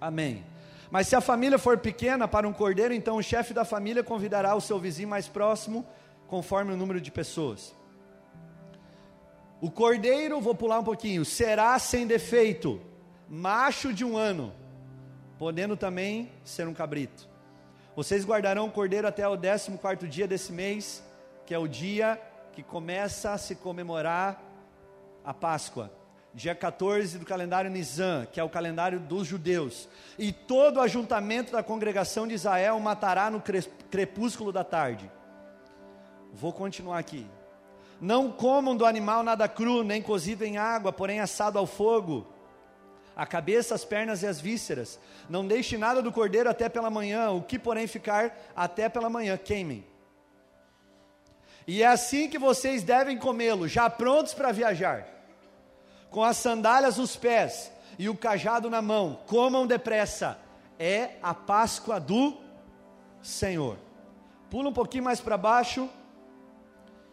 Amém. 0.00 0.44
Mas 0.90 1.08
se 1.08 1.16
a 1.16 1.20
família 1.20 1.58
for 1.58 1.78
pequena 1.78 2.28
para 2.28 2.46
um 2.48 2.52
cordeiro, 2.52 2.94
então 2.94 3.16
o 3.16 3.22
chefe 3.22 3.52
da 3.52 3.64
família 3.64 4.02
convidará 4.02 4.54
o 4.54 4.60
seu 4.60 4.78
vizinho 4.78 5.08
mais 5.08 5.28
próximo, 5.28 5.86
conforme 6.28 6.72
o 6.72 6.76
número 6.76 7.00
de 7.00 7.10
pessoas. 7.10 7.74
O 9.60 9.70
cordeiro, 9.70 10.40
vou 10.40 10.54
pular 10.54 10.78
um 10.78 10.84
pouquinho, 10.84 11.24
será 11.24 11.78
sem 11.78 12.06
defeito, 12.06 12.80
macho 13.28 13.92
de 13.92 14.04
um 14.04 14.16
ano, 14.16 14.52
podendo 15.38 15.76
também 15.76 16.30
ser 16.44 16.68
um 16.68 16.74
cabrito. 16.74 17.28
Vocês 17.96 18.26
guardarão 18.26 18.66
o 18.66 18.70
cordeiro 18.70 19.06
até 19.06 19.26
o 19.26 19.36
décimo 19.36 19.78
quarto 19.78 20.06
dia 20.06 20.26
desse 20.26 20.52
mês, 20.52 21.02
que 21.46 21.54
é 21.54 21.58
o 21.58 21.68
dia 21.68 22.20
que 22.52 22.62
começa 22.62 23.32
a 23.32 23.38
se 23.38 23.54
comemorar 23.54 24.42
a 25.24 25.32
Páscoa. 25.32 25.90
Dia 26.34 26.52
14 26.52 27.18
do 27.18 27.24
calendário 27.24 27.70
Nisan, 27.70 28.26
que 28.26 28.40
é 28.40 28.44
o 28.44 28.48
calendário 28.48 28.98
dos 28.98 29.24
judeus. 29.24 29.88
E 30.18 30.32
todo 30.32 30.78
o 30.78 30.80
ajuntamento 30.80 31.52
da 31.52 31.62
congregação 31.62 32.26
de 32.26 32.34
Israel 32.34 32.80
matará 32.80 33.30
no 33.30 33.40
crepúsculo 33.88 34.50
da 34.50 34.64
tarde. 34.64 35.08
Vou 36.32 36.52
continuar 36.52 36.98
aqui. 36.98 37.24
Não 38.00 38.32
comam 38.32 38.76
do 38.76 38.84
animal 38.84 39.22
nada 39.22 39.48
cru, 39.48 39.84
nem 39.84 40.02
cozido 40.02 40.44
em 40.44 40.58
água, 40.58 40.92
porém 40.92 41.20
assado 41.20 41.56
ao 41.56 41.66
fogo. 41.66 42.26
A 43.14 43.24
cabeça, 43.24 43.76
as 43.76 43.84
pernas 43.84 44.24
e 44.24 44.26
as 44.26 44.40
vísceras. 44.40 44.98
Não 45.28 45.46
deixe 45.46 45.78
nada 45.78 46.02
do 46.02 46.10
cordeiro 46.10 46.50
até 46.50 46.68
pela 46.68 46.90
manhã, 46.90 47.30
o 47.30 47.42
que 47.42 47.60
porém 47.60 47.86
ficar 47.86 48.36
até 48.56 48.88
pela 48.88 49.08
manhã, 49.08 49.36
queimem. 49.36 49.86
E 51.64 51.80
é 51.80 51.86
assim 51.86 52.28
que 52.28 52.38
vocês 52.38 52.82
devem 52.82 53.16
comê-lo, 53.16 53.68
já 53.68 53.88
prontos 53.88 54.34
para 54.34 54.50
viajar, 54.50 55.06
com 56.14 56.22
as 56.22 56.36
sandálias 56.36 56.98
nos 56.98 57.16
pés 57.16 57.72
e 57.98 58.08
o 58.08 58.16
cajado 58.16 58.70
na 58.70 58.80
mão, 58.80 59.18
comam 59.26 59.66
depressa, 59.66 60.38
é 60.78 61.16
a 61.20 61.34
Páscoa 61.34 61.98
do 61.98 62.36
Senhor. 63.20 63.76
Pula 64.48 64.68
um 64.68 64.72
pouquinho 64.72 65.02
mais 65.02 65.20
para 65.20 65.36
baixo, 65.36 65.90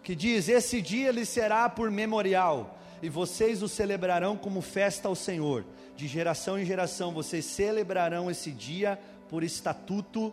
que 0.03 0.13
diz: 0.13 0.47
Esse 0.47 0.83
dia 0.83 1.09
lhe 1.09 1.25
será 1.25 1.67
por 1.67 1.89
memorial, 1.89 2.77
e 3.01 3.09
vocês 3.09 3.63
o 3.63 3.67
celebrarão 3.67 4.37
como 4.37 4.61
festa 4.61 5.07
ao 5.07 5.15
Senhor. 5.15 5.65
De 5.95 6.07
geração 6.07 6.59
em 6.59 6.63
geração 6.63 7.11
vocês 7.11 7.43
celebrarão 7.43 8.29
esse 8.29 8.51
dia 8.51 8.99
por 9.27 9.43
estatuto 9.43 10.31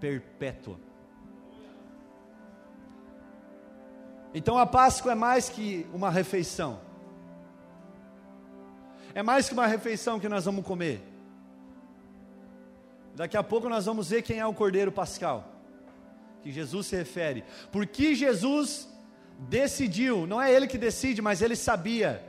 perpétuo. 0.00 0.78
Então 4.32 4.56
a 4.56 4.64
Páscoa 4.64 5.12
é 5.12 5.14
mais 5.14 5.50
que 5.50 5.86
uma 5.92 6.08
refeição. 6.08 6.90
É 9.14 9.22
mais 9.22 9.48
que 9.48 9.54
uma 9.54 9.66
refeição 9.66 10.18
que 10.18 10.28
nós 10.28 10.44
vamos 10.44 10.64
comer. 10.64 11.02
Daqui 13.14 13.36
a 13.36 13.42
pouco 13.42 13.68
nós 13.68 13.84
vamos 13.84 14.08
ver 14.08 14.22
quem 14.22 14.38
é 14.38 14.46
o 14.46 14.54
Cordeiro 14.54 14.90
Pascal, 14.90 15.46
que 16.42 16.50
Jesus 16.50 16.86
se 16.86 16.96
refere. 16.96 17.44
Porque 17.70 18.14
Jesus 18.14 18.88
decidiu, 19.38 20.26
não 20.26 20.40
é 20.40 20.52
ele 20.52 20.66
que 20.66 20.78
decide, 20.78 21.20
mas 21.20 21.42
ele 21.42 21.56
sabia 21.56 22.24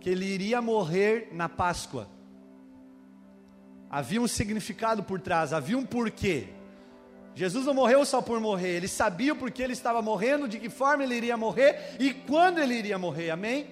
que 0.00 0.08
ele 0.08 0.24
iria 0.24 0.62
morrer 0.62 1.28
na 1.32 1.48
Páscoa. 1.48 2.08
Havia 3.90 4.22
um 4.22 4.26
significado 4.26 5.02
por 5.02 5.20
trás, 5.20 5.52
havia 5.52 5.76
um 5.76 5.84
porquê. 5.84 6.48
Jesus 7.34 7.66
não 7.66 7.74
morreu 7.74 8.04
só 8.04 8.22
por 8.22 8.40
morrer, 8.40 8.76
ele 8.76 8.88
sabia 8.88 9.34
porque 9.34 9.62
ele 9.62 9.72
estava 9.74 10.00
morrendo, 10.00 10.48
de 10.48 10.58
que 10.58 10.70
forma 10.70 11.02
ele 11.04 11.14
iria 11.14 11.36
morrer 11.36 11.96
e 11.98 12.12
quando 12.12 12.58
ele 12.58 12.74
iria 12.74 12.98
morrer, 12.98 13.30
amém? 13.30 13.66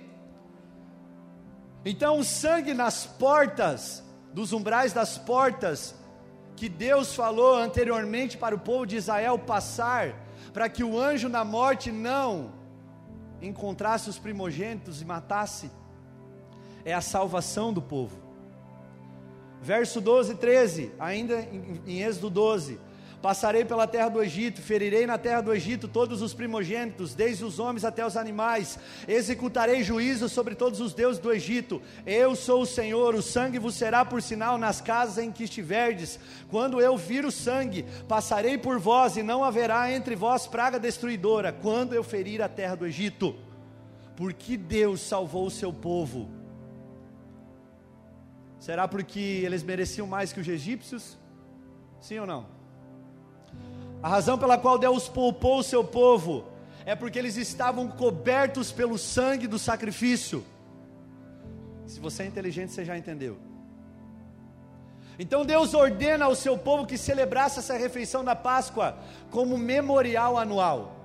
Então, 1.85 2.19
o 2.19 2.25
sangue 2.25 2.75
nas 2.75 3.07
portas, 3.07 4.03
dos 4.33 4.53
umbrais 4.53 4.93
das 4.93 5.17
portas, 5.17 5.95
que 6.57 6.69
Deus 6.69 7.15
falou 7.15 7.57
anteriormente 7.57 8.37
para 8.37 8.55
o 8.55 8.59
povo 8.59 8.87
de 8.87 8.97
Israel 8.97 9.39
passar, 9.39 10.15
para 10.53 10.69
que 10.69 10.85
o 10.85 10.99
anjo 10.99 11.29
da 11.29 11.45
morte 11.45 11.91
não 11.91 12.53
encontrasse 13.41 14.11
os 14.11 14.19
primogênitos 14.19 15.01
e 15.01 15.05
matasse, 15.05 15.71
é 16.85 16.93
a 16.93 17.01
salvação 17.01 17.73
do 17.73 17.81
povo. 17.81 18.19
Verso 19.63 20.01
12 20.01 20.33
e 20.33 20.37
13, 20.37 20.93
ainda 20.99 21.41
em, 21.41 21.81
em 21.87 22.03
Êxodo 22.03 22.29
12: 22.29 22.79
Passarei 23.23 23.67
pela 23.67 23.87
terra 23.87 24.09
do 24.09 24.23
Egito, 24.23 24.63
ferirei 24.63 25.07
na 25.07 25.19
terra 25.19 25.43
do 25.43 25.53
Egito 25.53 25.87
todos 25.87 26.23
os 26.23 26.33
primogênitos, 26.33 27.15
desde 27.15 27.45
os 27.45 27.59
homens 27.59 27.85
até 27.85 28.05
os 28.05 28.17
animais. 28.17 28.79
Executarei 29.07 29.83
juízo 29.83 30.27
sobre 30.27 30.55
todos 30.55 30.81
os 30.81 30.95
deuses 30.95 31.21
do 31.21 31.31
Egito. 31.31 31.83
Eu 32.07 32.35
sou 32.35 32.63
o 32.63 32.67
Senhor, 32.67 33.15
o 33.15 33.21
sangue 33.21 33.59
vos 33.59 33.75
será 33.75 34.07
por 34.07 34.23
sinal 34.23 34.57
nas 34.57 34.81
casas 34.81 35.23
em 35.23 35.31
que 35.31 35.45
estiverdes. 35.45 36.19
Quando 36.49 36.81
eu 36.81 36.97
vir 36.97 37.27
o 37.27 37.31
sangue, 37.31 37.85
passarei 38.09 38.57
por 38.57 38.79
vós 38.79 39.19
e 39.19 39.23
não 39.23 39.45
haverá 39.45 39.93
entre 39.93 40.17
vós 40.17 40.47
praga 40.47 40.79
destruidora, 40.79 41.53
quando 41.53 41.95
eu 41.95 42.03
ferir 42.03 42.41
a 42.41 42.49
terra 42.49 42.75
do 42.75 42.87
Egito. 42.87 43.37
Porque 44.17 44.57
Deus 44.57 45.03
salvou 45.03 45.47
o 45.47 45.51
seu 45.51 45.75
povo. 45.75 46.31
Será 48.59 48.89
porque 48.89 49.43
eles 49.45 49.63
mereciam 49.63 50.07
mais 50.07 50.33
que 50.33 50.41
os 50.41 50.49
egípcios? 50.49 51.19
Sim 52.01 52.21
ou 52.21 52.27
não? 52.27 52.60
A 54.03 54.09
razão 54.09 54.39
pela 54.39 54.57
qual 54.57 54.79
Deus 54.79 55.09
poupou 55.09 55.59
o 55.59 55.63
seu 55.63 55.85
povo 55.85 56.45
é 56.87 56.95
porque 56.95 57.19
eles 57.19 57.37
estavam 57.37 57.89
cobertos 57.89 58.73
pelo 58.73 58.97
sangue 58.97 59.47
do 59.47 59.59
sacrifício. 59.59 60.45
Se 61.87 62.01
você 62.01 62.23
é 62.23 62.27
inteligente, 62.27 62.73
você 62.73 62.85
já 62.85 62.97
entendeu. 62.97 63.37
Então 65.19 65.45
Deus 65.45 65.75
ordena 65.75 66.25
ao 66.25 66.35
seu 66.35 66.57
povo 66.57 66.87
que 66.87 66.97
celebrasse 66.97 67.59
essa 67.59 67.77
refeição 67.77 68.25
da 68.25 68.35
Páscoa 68.35 68.97
como 69.31 69.59
memorial 69.59 70.39
anual. 70.39 70.97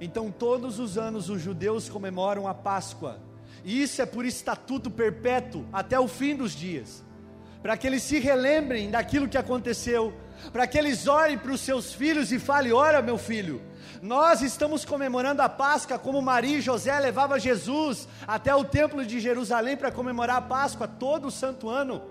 Então 0.00 0.30
todos 0.30 0.78
os 0.78 0.96
anos 0.96 1.28
os 1.28 1.40
judeus 1.40 1.88
comemoram 1.88 2.46
a 2.46 2.54
Páscoa. 2.54 3.18
E 3.64 3.82
isso 3.82 4.00
é 4.00 4.06
por 4.06 4.24
estatuto 4.24 4.88
perpétuo 4.88 5.66
até 5.72 5.98
o 5.98 6.06
fim 6.06 6.36
dos 6.36 6.52
dias. 6.52 7.02
Para 7.62 7.76
que 7.76 7.86
eles 7.86 8.02
se 8.02 8.18
relembrem 8.18 8.90
daquilo 8.90 9.28
que 9.28 9.38
aconteceu 9.38 10.14
para 10.52 10.66
que 10.66 10.78
eles 10.78 11.06
olhem 11.06 11.36
para 11.36 11.52
os 11.52 11.60
seus 11.60 11.92
filhos 11.92 12.32
e 12.32 12.38
falem: 12.38 12.72
Olha, 12.72 13.02
meu 13.02 13.18
filho, 13.18 13.60
nós 14.00 14.40
estamos 14.40 14.84
comemorando 14.84 15.42
a 15.42 15.48
Páscoa 15.48 15.98
como 15.98 16.22
Maria 16.22 16.58
e 16.58 16.62
José 16.62 16.98
levavam 16.98 17.38
Jesus 17.38 18.08
até 18.26 18.54
o 18.54 18.64
templo 18.64 19.04
de 19.04 19.20
Jerusalém 19.20 19.76
para 19.76 19.92
comemorar 19.92 20.36
a 20.36 20.42
Páscoa 20.42 20.88
todo 20.88 21.28
o 21.28 21.30
santo 21.30 21.68
ano. 21.68 22.02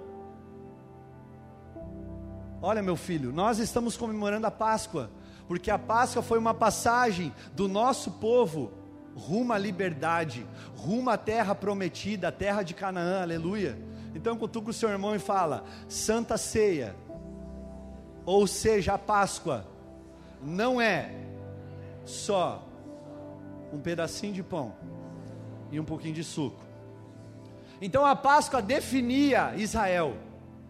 Olha, 2.62 2.82
meu 2.82 2.96
filho, 2.96 3.32
nós 3.32 3.58
estamos 3.58 3.96
comemorando 3.96 4.46
a 4.46 4.52
Páscoa, 4.52 5.10
porque 5.48 5.72
a 5.72 5.80
Páscoa 5.80 6.22
foi 6.22 6.38
uma 6.38 6.54
passagem 6.54 7.34
do 7.54 7.68
nosso 7.68 8.12
povo 8.12 8.74
rumo 9.16 9.54
à 9.54 9.58
liberdade, 9.58 10.46
rumo 10.76 11.10
à 11.10 11.18
terra 11.18 11.56
prometida, 11.56 12.28
a 12.28 12.32
terra 12.32 12.64
de 12.64 12.74
Canaã, 12.74 13.22
aleluia. 13.22 13.78
Então 14.14 14.38
cutuca 14.38 14.70
o 14.70 14.74
seu 14.74 14.90
irmão 14.90 15.16
e 15.16 15.20
fala: 15.20 15.64
Santa 15.88 16.38
Ceia 16.38 16.96
ou 18.32 18.46
seja, 18.46 18.94
a 18.94 18.98
Páscoa, 19.00 19.66
não 20.40 20.80
é 20.80 21.16
só 22.06 22.64
um 23.74 23.80
pedacinho 23.80 24.34
de 24.34 24.44
pão 24.44 24.76
e 25.72 25.80
um 25.80 25.84
pouquinho 25.84 26.14
de 26.14 26.24
suco. 26.24 26.62
Então 27.82 28.06
a 28.06 28.16
Páscoa 28.16 28.62
definia 28.62 29.56
Israel, 29.56 30.16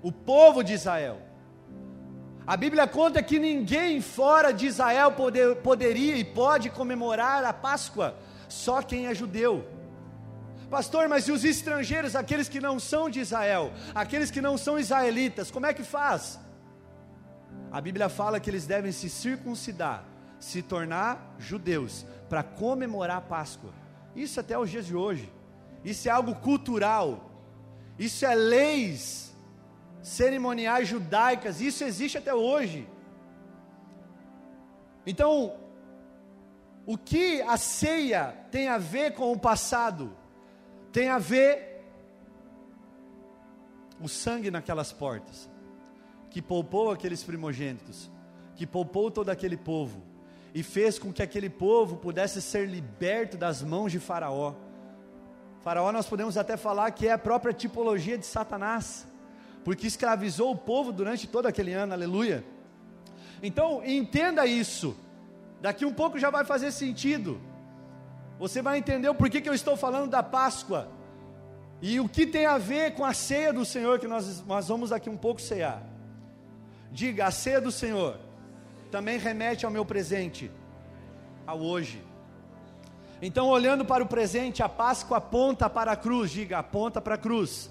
o 0.01 0.09
povo 0.09 0.63
de 0.63 0.71
Israel. 0.71 1.17
A 2.47 2.55
Bíblia 2.55 2.87
conta 2.87 3.21
que 3.21 3.37
ninguém 3.37 3.99
fora 3.99 4.53
de 4.53 4.65
Israel 4.65 5.11
poder, 5.11 5.57
poderia 5.57 6.15
e 6.15 6.23
pode 6.23 6.69
comemorar 6.69 7.43
a 7.43 7.51
Páscoa, 7.51 8.15
só 8.47 8.81
quem 8.81 9.07
é 9.07 9.13
judeu. 9.13 9.67
Pastor, 10.69 11.09
mas 11.09 11.27
e 11.27 11.31
os 11.31 11.43
estrangeiros, 11.43 12.15
aqueles 12.15 12.47
que 12.47 12.61
não 12.61 12.79
são 12.79 13.09
de 13.09 13.19
Israel, 13.19 13.73
aqueles 13.95 14.29
que 14.29 14.39
não 14.39 14.57
são 14.57 14.77
israelitas, 14.77 15.49
como 15.49 15.65
é 15.65 15.73
que 15.73 15.83
faz? 15.83 16.39
A 17.71 17.81
Bíblia 17.81 18.07
fala 18.07 18.39
que 18.39 18.49
eles 18.49 18.67
devem 18.67 18.91
se 18.91 19.09
circuncidar, 19.09 20.03
se 20.39 20.61
tornar 20.61 21.35
judeus, 21.39 22.05
para 22.29 22.43
comemorar 22.43 23.17
a 23.17 23.21
Páscoa. 23.21 23.71
Isso 24.15 24.39
até 24.39 24.57
os 24.57 24.69
dias 24.69 24.85
de 24.85 24.95
hoje. 24.95 25.31
Isso 25.83 26.07
é 26.07 26.11
algo 26.11 26.35
cultural. 26.35 27.31
Isso 27.97 28.25
é 28.25 28.35
leis 28.35 29.35
cerimoniais 30.01 30.87
judaicas. 30.87 31.61
Isso 31.61 31.83
existe 31.83 32.17
até 32.17 32.33
hoje. 32.33 32.87
Então, 35.05 35.55
o 36.85 36.97
que 36.97 37.41
a 37.41 37.57
ceia 37.57 38.35
tem 38.51 38.67
a 38.67 38.77
ver 38.77 39.13
com 39.13 39.31
o 39.31 39.39
passado? 39.39 40.18
Tem 40.91 41.09
a 41.09 41.19
ver 41.19 41.83
o 44.01 44.07
sangue 44.07 44.49
naquelas 44.49 44.91
portas, 44.91 45.49
que 46.29 46.41
poupou 46.41 46.91
aqueles 46.91 47.23
primogênitos, 47.23 48.09
que 48.55 48.65
poupou 48.65 49.11
todo 49.11 49.29
aquele 49.29 49.57
povo, 49.57 50.01
e 50.53 50.63
fez 50.63 50.97
com 50.97 51.13
que 51.13 51.21
aquele 51.21 51.49
povo 51.49 51.97
pudesse 51.97 52.41
ser 52.41 52.67
liberto 52.67 53.37
das 53.37 53.61
mãos 53.61 53.91
de 53.91 53.99
Faraó. 53.99 54.55
Faraó, 55.61 55.91
nós 55.91 56.07
podemos 56.07 56.37
até 56.37 56.57
falar 56.57 56.91
que 56.91 57.07
é 57.07 57.11
a 57.11 57.17
própria 57.17 57.53
tipologia 57.53 58.17
de 58.17 58.25
Satanás, 58.25 59.07
porque 59.63 59.85
escravizou 59.85 60.51
o 60.51 60.57
povo 60.57 60.91
durante 60.91 61.27
todo 61.27 61.45
aquele 61.45 61.73
ano, 61.73 61.93
aleluia. 61.93 62.43
Então, 63.43 63.83
entenda 63.85 64.45
isso, 64.45 64.97
daqui 65.61 65.85
um 65.85 65.93
pouco 65.93 66.17
já 66.17 66.29
vai 66.29 66.45
fazer 66.45 66.71
sentido. 66.71 67.39
Você 68.39 68.61
vai 68.61 68.77
entender 68.77 69.09
o 69.09 69.13
porquê 69.13 69.41
que 69.41 69.49
eu 69.49 69.53
estou 69.53 69.75
falando 69.75 70.09
da 70.09 70.23
Páscoa 70.23 70.87
e 71.81 71.99
o 71.99 72.07
que 72.07 72.25
tem 72.25 72.45
a 72.45 72.57
ver 72.57 72.93
com 72.93 73.03
a 73.03 73.13
ceia 73.13 73.51
do 73.51 73.65
Senhor 73.65 73.99
que 73.99 74.07
nós, 74.07 74.41
nós 74.45 74.69
vamos 74.69 74.93
aqui 74.93 75.09
um 75.09 75.17
pouco 75.17 75.41
cear. 75.41 75.83
Diga, 76.89 77.27
a 77.27 77.31
ceia 77.31 77.59
do 77.59 77.71
Senhor 77.71 78.17
também 78.89 79.19
remete 79.19 79.65
ao 79.65 79.71
meu 79.71 79.85
presente, 79.85 80.49
ao 81.45 81.59
hoje. 81.59 82.01
Então, 83.21 83.47
olhando 83.49 83.83
para 83.83 84.03
o 84.03 84.07
presente, 84.07 84.63
a 84.63 84.69
Páscoa 84.69 85.17
aponta 85.17 85.69
para 85.69 85.91
a 85.91 85.95
cruz, 85.97 86.31
diga, 86.31 86.59
aponta 86.59 87.01
para 87.01 87.15
a 87.15 87.17
cruz. 87.17 87.69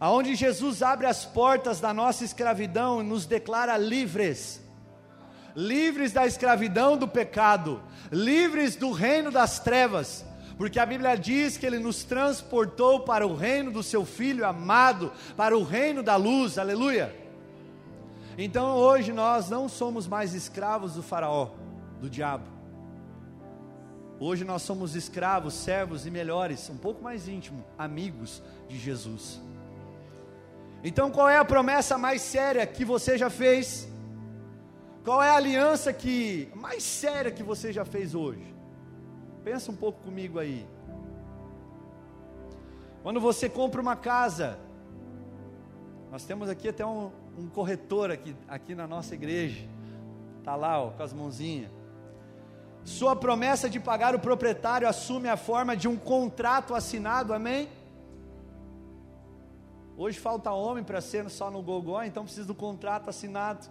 Aonde 0.00 0.34
Jesus 0.34 0.82
abre 0.82 1.06
as 1.06 1.24
portas 1.24 1.78
da 1.78 1.94
nossa 1.94 2.24
escravidão 2.24 3.00
e 3.00 3.04
nos 3.04 3.26
declara 3.26 3.76
livres. 3.76 4.60
Livres 5.54 6.12
da 6.12 6.26
escravidão 6.26 6.96
do 6.96 7.08
pecado, 7.08 7.82
livres 8.10 8.76
do 8.76 8.92
reino 8.92 9.30
das 9.30 9.58
trevas, 9.58 10.24
porque 10.56 10.78
a 10.78 10.84
Bíblia 10.84 11.16
diz 11.16 11.56
que 11.56 11.64
ele 11.64 11.78
nos 11.78 12.04
transportou 12.04 13.00
para 13.00 13.26
o 13.26 13.34
reino 13.34 13.70
do 13.70 13.82
seu 13.82 14.04
filho 14.04 14.46
amado, 14.46 15.10
para 15.36 15.56
o 15.56 15.64
reino 15.64 16.02
da 16.02 16.16
luz. 16.16 16.58
Aleluia. 16.58 17.14
Então 18.36 18.76
hoje 18.76 19.12
nós 19.12 19.48
não 19.48 19.68
somos 19.68 20.06
mais 20.06 20.34
escravos 20.34 20.94
do 20.94 21.02
Faraó, 21.02 21.50
do 22.00 22.10
diabo. 22.10 22.44
Hoje 24.18 24.44
nós 24.44 24.60
somos 24.60 24.94
escravos, 24.94 25.54
servos 25.54 26.04
e 26.04 26.10
melhores, 26.10 26.68
um 26.68 26.76
pouco 26.76 27.02
mais 27.02 27.26
íntimo, 27.26 27.64
amigos 27.78 28.42
de 28.68 28.78
Jesus. 28.78 29.40
Então 30.84 31.10
qual 31.10 31.28
é 31.28 31.38
a 31.38 31.44
promessa 31.44 31.96
mais 31.96 32.20
séria 32.20 32.66
que 32.66 32.84
você 32.84 33.16
já 33.16 33.30
fez? 33.30 33.88
Qual 35.04 35.22
é 35.22 35.30
a 35.30 35.36
aliança 35.36 35.92
que 35.92 36.50
mais 36.54 36.82
séria 36.82 37.30
que 37.30 37.42
você 37.42 37.72
já 37.72 37.84
fez 37.84 38.14
hoje? 38.14 38.54
Pensa 39.42 39.70
um 39.70 39.76
pouco 39.76 40.02
comigo 40.02 40.38
aí. 40.38 40.66
Quando 43.02 43.18
você 43.18 43.48
compra 43.48 43.80
uma 43.80 43.96
casa, 43.96 44.58
nós 46.10 46.24
temos 46.24 46.50
aqui 46.50 46.68
até 46.68 46.84
um, 46.84 47.10
um 47.38 47.48
corretor 47.48 48.10
aqui, 48.10 48.36
aqui 48.46 48.74
na 48.74 48.86
nossa 48.86 49.14
igreja. 49.14 49.66
Está 50.38 50.54
lá, 50.54 50.82
ó, 50.82 50.90
com 50.90 51.02
as 51.02 51.12
mãozinhas. 51.12 51.70
Sua 52.84 53.16
promessa 53.16 53.70
de 53.70 53.80
pagar 53.80 54.14
o 54.14 54.18
proprietário 54.18 54.86
assume 54.86 55.28
a 55.28 55.36
forma 55.36 55.76
de 55.76 55.88
um 55.88 55.96
contrato 55.96 56.74
assinado, 56.74 57.32
amém? 57.32 57.68
Hoje 59.96 60.18
falta 60.18 60.50
homem 60.50 60.82
para 60.82 61.00
ser 61.00 61.28
só 61.30 61.50
no 61.50 61.62
gogó, 61.62 62.02
então 62.02 62.24
precisa 62.24 62.46
do 62.46 62.54
contrato 62.54 63.08
assinado, 63.10 63.66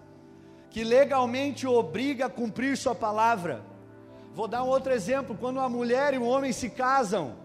que 0.70 0.84
legalmente 0.84 1.66
obriga 1.66 2.28
a 2.28 2.30
cumprir 2.30 2.78
sua 2.78 2.94
palavra. 2.94 3.62
Vou 4.34 4.48
dar 4.48 4.64
um 4.64 4.68
outro 4.68 4.94
exemplo: 4.94 5.36
quando 5.36 5.60
a 5.60 5.70
mulher 5.70 6.14
e 6.14 6.18
o 6.18 6.26
homem 6.26 6.52
se 6.52 6.70
casam, 6.70 7.36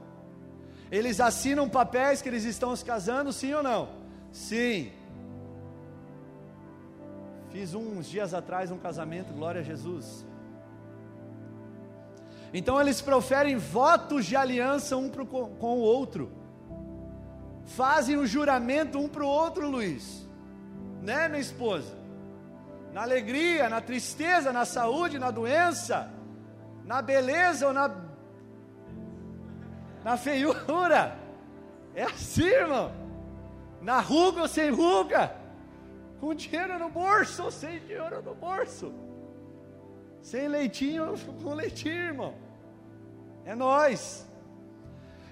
eles 0.90 1.20
assinam 1.20 1.68
papéis 1.68 2.20
que 2.20 2.28
eles 2.28 2.44
estão 2.44 2.74
se 2.76 2.84
casando, 2.84 3.32
sim 3.32 3.52
ou 3.52 3.62
não? 3.62 3.88
Sim. 4.30 4.92
Fiz 7.50 7.74
uns 7.74 8.08
dias 8.08 8.34
atrás 8.34 8.70
um 8.70 8.78
casamento, 8.78 9.32
glória 9.32 9.60
a 9.60 9.64
Jesus. 9.64 10.26
Então 12.52 12.80
eles 12.80 13.00
proferem 13.00 13.56
votos 13.56 14.26
de 14.26 14.36
aliança 14.36 14.96
um 14.96 15.08
pro, 15.08 15.26
com 15.26 15.78
o 15.78 15.80
outro. 15.80 16.30
Fazem 17.64 18.16
um 18.16 18.26
juramento 18.26 18.98
um 18.98 19.08
para 19.08 19.24
o 19.24 19.28
outro, 19.28 19.68
Luiz. 19.68 20.28
Né, 21.02 21.28
minha 21.28 21.40
esposa? 21.40 22.03
Na 22.94 23.02
alegria, 23.02 23.68
na 23.68 23.80
tristeza, 23.80 24.52
na 24.52 24.64
saúde, 24.64 25.18
na 25.18 25.30
doença, 25.30 26.08
na 26.84 27.02
beleza 27.02 27.66
ou 27.66 27.72
na 27.72 27.88
na 30.04 30.16
feiura. 30.16 31.18
É 31.94 32.04
assim, 32.04 32.44
irmão. 32.44 32.92
Na 33.80 34.00
ruga 34.00 34.42
ou 34.42 34.48
sem 34.48 34.70
ruga 34.70 35.34
com 36.20 36.34
dinheiro 36.34 36.78
no 36.78 36.88
bolso, 36.88 37.50
sem 37.50 37.80
dinheiro 37.80 38.22
no 38.22 38.34
bolso, 38.34 38.92
sem 40.22 40.48
leitinho, 40.48 41.14
com 41.42 41.52
leitinho, 41.52 42.06
irmão. 42.12 42.34
É 43.44 43.54
nós. 43.54 44.26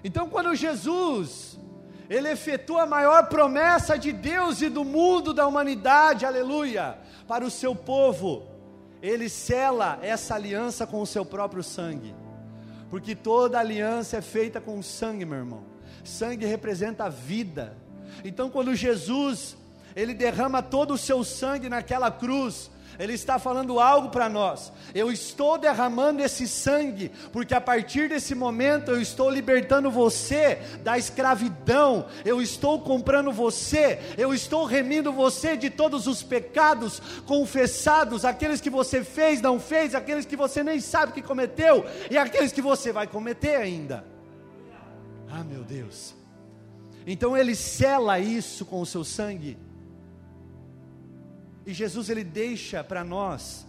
Então, 0.04 0.28
quando 0.28 0.54
Jesus 0.54 1.58
ele 2.12 2.28
efetua 2.28 2.82
a 2.82 2.86
maior 2.86 3.28
promessa 3.28 3.98
de 3.98 4.12
Deus 4.12 4.60
e 4.60 4.68
do 4.68 4.84
mundo, 4.84 5.32
da 5.32 5.46
humanidade, 5.46 6.26
aleluia, 6.26 6.98
para 7.26 7.44
o 7.44 7.50
seu 7.50 7.74
povo, 7.74 8.46
ele 9.00 9.28
sela 9.28 9.98
essa 10.02 10.34
aliança 10.34 10.86
com 10.86 11.00
o 11.00 11.06
seu 11.06 11.24
próprio 11.24 11.62
sangue, 11.62 12.14
porque 12.90 13.14
toda 13.14 13.58
aliança 13.58 14.18
é 14.18 14.22
feita 14.22 14.60
com 14.60 14.82
sangue, 14.82 15.24
meu 15.24 15.38
irmão. 15.38 15.64
Sangue 16.04 16.44
representa 16.44 17.04
a 17.04 17.08
vida. 17.08 17.76
Então, 18.24 18.50
quando 18.50 18.74
Jesus 18.74 19.56
ele 19.94 20.14
derrama 20.14 20.62
todo 20.62 20.94
o 20.94 20.98
seu 20.98 21.22
sangue 21.24 21.68
naquela 21.68 22.10
cruz. 22.10 22.70
Ele 22.98 23.14
está 23.14 23.38
falando 23.38 23.80
algo 23.80 24.10
para 24.10 24.28
nós. 24.28 24.72
Eu 24.94 25.10
estou 25.10 25.58
derramando 25.58 26.22
esse 26.22 26.46
sangue, 26.46 27.10
porque 27.32 27.54
a 27.54 27.60
partir 27.60 28.08
desse 28.08 28.34
momento 28.34 28.90
eu 28.90 29.00
estou 29.00 29.30
libertando 29.30 29.90
você 29.90 30.60
da 30.82 30.98
escravidão, 30.98 32.06
eu 32.24 32.40
estou 32.40 32.80
comprando 32.80 33.32
você, 33.32 33.98
eu 34.18 34.32
estou 34.34 34.64
remindo 34.64 35.12
você 35.12 35.56
de 35.56 35.70
todos 35.70 36.06
os 36.06 36.22
pecados 36.22 37.00
confessados, 37.26 38.24
aqueles 38.24 38.60
que 38.60 38.70
você 38.70 39.02
fez, 39.02 39.40
não 39.40 39.58
fez, 39.58 39.94
aqueles 39.94 40.26
que 40.26 40.36
você 40.36 40.62
nem 40.62 40.80
sabe 40.80 41.12
que 41.12 41.22
cometeu 41.22 41.84
e 42.10 42.18
aqueles 42.18 42.52
que 42.52 42.62
você 42.62 42.92
vai 42.92 43.06
cometer 43.06 43.56
ainda. 43.56 44.04
Ah, 45.30 45.42
meu 45.42 45.64
Deus. 45.64 46.14
Então 47.06 47.36
ele 47.36 47.54
sela 47.54 48.18
isso 48.18 48.64
com 48.64 48.80
o 48.80 48.86
seu 48.86 49.02
sangue. 49.02 49.58
E 51.64 51.72
Jesus 51.72 52.10
ele 52.10 52.24
deixa 52.24 52.82
para 52.82 53.04
nós 53.04 53.66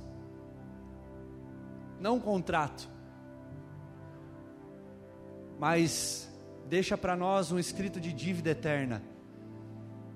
não 2.00 2.16
um 2.16 2.20
contrato, 2.20 2.90
mas 5.60 6.30
deixa 6.68 6.98
para 6.98 7.16
nós 7.16 7.52
um 7.52 7.60
escrito 7.60 8.00
de 8.00 8.12
dívida 8.12 8.50
eterna, 8.50 9.02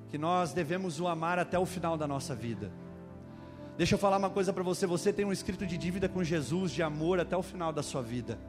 que 0.10 0.18
nós 0.18 0.54
devemos 0.54 1.00
o 1.00 1.08
amar 1.08 1.40
até 1.40 1.58
o 1.58 1.66
final 1.66 1.96
da 1.96 2.08
nossa 2.08 2.36
vida. 2.36 2.72
Deixa 3.78 3.94
eu 3.94 4.00
falar 4.00 4.18
uma 4.18 4.30
coisa 4.30 4.52
para 4.52 4.64
você: 4.64 4.88
você 4.88 5.14
tem 5.14 5.24
um 5.24 5.32
escrito 5.32 5.66
de 5.66 5.78
dívida 5.78 6.10
com 6.10 6.24
Jesus, 6.24 6.72
de 6.72 6.82
amor 6.82 7.20
até 7.20 7.38
o 7.38 7.44
final 7.44 7.72
da 7.72 7.84
sua 7.84 8.02
vida. 8.02 8.40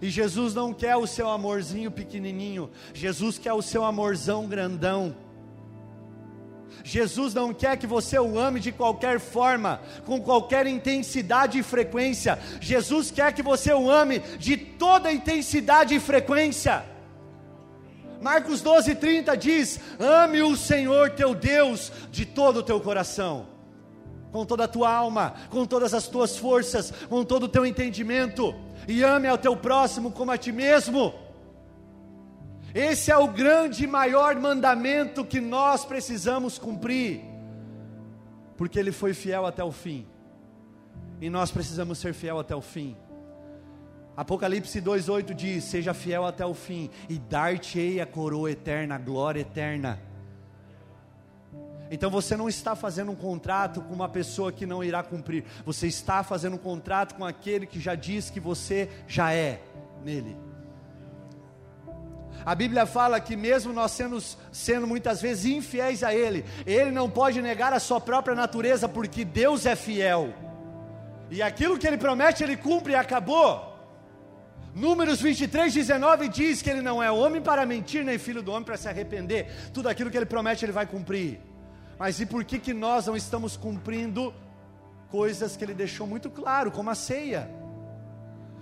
E 0.00 0.10
Jesus 0.10 0.54
não 0.54 0.72
quer 0.74 0.96
o 0.96 1.06
seu 1.06 1.28
amorzinho 1.28 1.90
pequenininho, 1.90 2.70
Jesus 2.92 3.38
quer 3.38 3.52
o 3.52 3.62
seu 3.62 3.84
amorzão 3.84 4.48
grandão. 4.48 5.14
Jesus 6.84 7.32
não 7.34 7.54
quer 7.54 7.76
que 7.76 7.86
você 7.86 8.18
o 8.18 8.38
ame 8.38 8.58
de 8.58 8.72
qualquer 8.72 9.20
forma, 9.20 9.80
com 10.04 10.20
qualquer 10.20 10.66
intensidade 10.66 11.58
e 11.58 11.62
frequência. 11.62 12.38
Jesus 12.60 13.10
quer 13.10 13.32
que 13.32 13.42
você 13.42 13.72
o 13.72 13.90
ame 13.90 14.18
de 14.38 14.56
toda 14.56 15.12
intensidade 15.12 15.94
e 15.94 16.00
frequência. 16.00 16.84
Marcos 18.20 18.60
12, 18.60 18.94
30 18.94 19.36
diz: 19.36 19.80
Ame 19.98 20.42
o 20.42 20.56
Senhor 20.56 21.10
teu 21.10 21.34
Deus 21.34 21.92
de 22.10 22.24
todo 22.24 22.58
o 22.58 22.62
teu 22.62 22.80
coração, 22.80 23.46
com 24.30 24.44
toda 24.44 24.64
a 24.64 24.68
tua 24.68 24.92
alma, 24.92 25.34
com 25.50 25.66
todas 25.66 25.92
as 25.92 26.06
tuas 26.06 26.36
forças, 26.36 26.92
com 27.08 27.24
todo 27.24 27.44
o 27.44 27.48
teu 27.48 27.66
entendimento, 27.66 28.54
e 28.86 29.02
ame 29.02 29.28
ao 29.28 29.38
teu 29.38 29.56
próximo 29.56 30.10
como 30.10 30.30
a 30.30 30.38
ti 30.38 30.52
mesmo. 30.52 31.21
Esse 32.74 33.10
é 33.10 33.16
o 33.16 33.28
grande 33.28 33.84
e 33.84 33.86
maior 33.86 34.34
mandamento 34.36 35.24
que 35.24 35.40
nós 35.40 35.84
precisamos 35.84 36.58
cumprir, 36.58 37.20
porque 38.56 38.78
Ele 38.78 38.92
foi 38.92 39.12
fiel 39.12 39.44
até 39.44 39.62
o 39.62 39.70
fim, 39.70 40.06
e 41.20 41.28
nós 41.28 41.50
precisamos 41.50 41.98
ser 41.98 42.14
fiel 42.14 42.38
até 42.38 42.54
o 42.54 42.62
fim. 42.62 42.96
Apocalipse 44.16 44.80
2,8 44.80 45.34
diz: 45.34 45.64
Seja 45.64 45.92
fiel 45.92 46.24
até 46.24 46.44
o 46.44 46.54
fim, 46.54 46.90
e 47.08 47.18
dar-te-ei 47.18 48.00
a 48.00 48.06
coroa 48.06 48.50
eterna, 48.50 48.94
a 48.94 48.98
glória 48.98 49.40
eterna. 49.40 50.00
Então 51.90 52.10
você 52.10 52.38
não 52.38 52.48
está 52.48 52.74
fazendo 52.74 53.12
um 53.12 53.14
contrato 53.14 53.82
com 53.82 53.92
uma 53.92 54.08
pessoa 54.08 54.50
que 54.50 54.64
não 54.64 54.82
irá 54.82 55.02
cumprir, 55.02 55.44
você 55.62 55.86
está 55.86 56.22
fazendo 56.22 56.54
um 56.54 56.58
contrato 56.58 57.14
com 57.14 57.24
aquele 57.24 57.66
que 57.66 57.78
já 57.78 57.94
diz 57.94 58.30
que 58.30 58.40
você 58.40 58.88
já 59.06 59.34
é 59.34 59.60
nele. 60.02 60.34
A 62.44 62.54
Bíblia 62.54 62.86
fala 62.86 63.20
que 63.20 63.36
mesmo 63.36 63.72
nós 63.72 63.92
sendo, 63.92 64.18
sendo 64.50 64.86
muitas 64.86 65.22
vezes 65.22 65.44
infiéis 65.44 66.02
a 66.02 66.14
Ele, 66.14 66.44
Ele 66.66 66.90
não 66.90 67.08
pode 67.08 67.40
negar 67.40 67.72
a 67.72 67.78
sua 67.78 68.00
própria 68.00 68.34
natureza, 68.34 68.88
porque 68.88 69.24
Deus 69.24 69.64
é 69.64 69.76
fiel. 69.76 70.34
E 71.30 71.40
aquilo 71.40 71.78
que 71.78 71.86
Ele 71.86 71.96
promete, 71.96 72.42
Ele 72.42 72.56
cumpre 72.56 72.92
e 72.92 72.96
acabou. 72.96 73.72
Números 74.74 75.20
23, 75.20 75.72
19 75.72 76.28
diz 76.28 76.62
que 76.62 76.70
Ele 76.70 76.82
não 76.82 77.02
é 77.02 77.10
homem 77.10 77.40
para 77.40 77.64
mentir, 77.64 78.04
nem 78.04 78.18
filho 78.18 78.42
do 78.42 78.50
homem 78.50 78.64
para 78.64 78.76
se 78.76 78.88
arrepender. 78.88 79.70
Tudo 79.72 79.88
aquilo 79.88 80.10
que 80.10 80.16
Ele 80.16 80.26
promete, 80.26 80.64
Ele 80.64 80.72
vai 80.72 80.86
cumprir. 80.86 81.40
Mas 81.98 82.20
e 82.20 82.26
por 82.26 82.42
que, 82.44 82.58
que 82.58 82.74
nós 82.74 83.06
não 83.06 83.16
estamos 83.16 83.56
cumprindo 83.56 84.34
coisas 85.10 85.56
que 85.56 85.64
Ele 85.64 85.74
deixou 85.74 86.06
muito 86.06 86.28
claro, 86.28 86.72
como 86.72 86.90
a 86.90 86.94
ceia? 86.94 87.48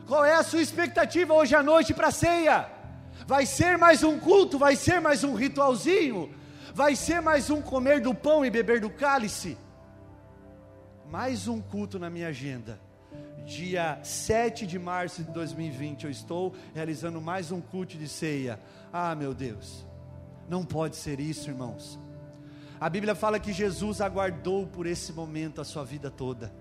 Qual 0.06 0.24
é 0.24 0.34
a 0.34 0.42
sua 0.42 0.60
expectativa 0.60 1.32
hoje 1.32 1.54
à 1.54 1.62
noite 1.62 1.94
para 1.94 2.08
a 2.08 2.12
ceia? 2.12 2.79
Vai 3.26 3.46
ser 3.46 3.78
mais 3.78 4.02
um 4.02 4.18
culto, 4.18 4.58
vai 4.58 4.76
ser 4.76 5.00
mais 5.00 5.24
um 5.24 5.34
ritualzinho, 5.34 6.30
vai 6.74 6.94
ser 6.94 7.20
mais 7.20 7.50
um 7.50 7.60
comer 7.60 8.00
do 8.00 8.14
pão 8.14 8.44
e 8.44 8.50
beber 8.50 8.80
do 8.80 8.90
cálice. 8.90 9.56
Mais 11.10 11.48
um 11.48 11.60
culto 11.60 11.98
na 11.98 12.08
minha 12.08 12.28
agenda. 12.28 12.80
Dia 13.44 13.98
7 14.02 14.66
de 14.66 14.78
março 14.78 15.24
de 15.24 15.32
2020, 15.32 16.04
eu 16.04 16.10
estou 16.10 16.54
realizando 16.74 17.20
mais 17.20 17.50
um 17.50 17.60
culto 17.60 17.96
de 17.96 18.08
ceia. 18.08 18.60
Ah, 18.92 19.14
meu 19.14 19.34
Deus, 19.34 19.84
não 20.48 20.64
pode 20.64 20.96
ser 20.96 21.18
isso, 21.18 21.50
irmãos. 21.50 21.98
A 22.80 22.88
Bíblia 22.88 23.14
fala 23.14 23.38
que 23.38 23.52
Jesus 23.52 24.00
aguardou 24.00 24.66
por 24.66 24.86
esse 24.86 25.12
momento 25.12 25.60
a 25.60 25.64
sua 25.64 25.84
vida 25.84 26.10
toda. 26.10 26.52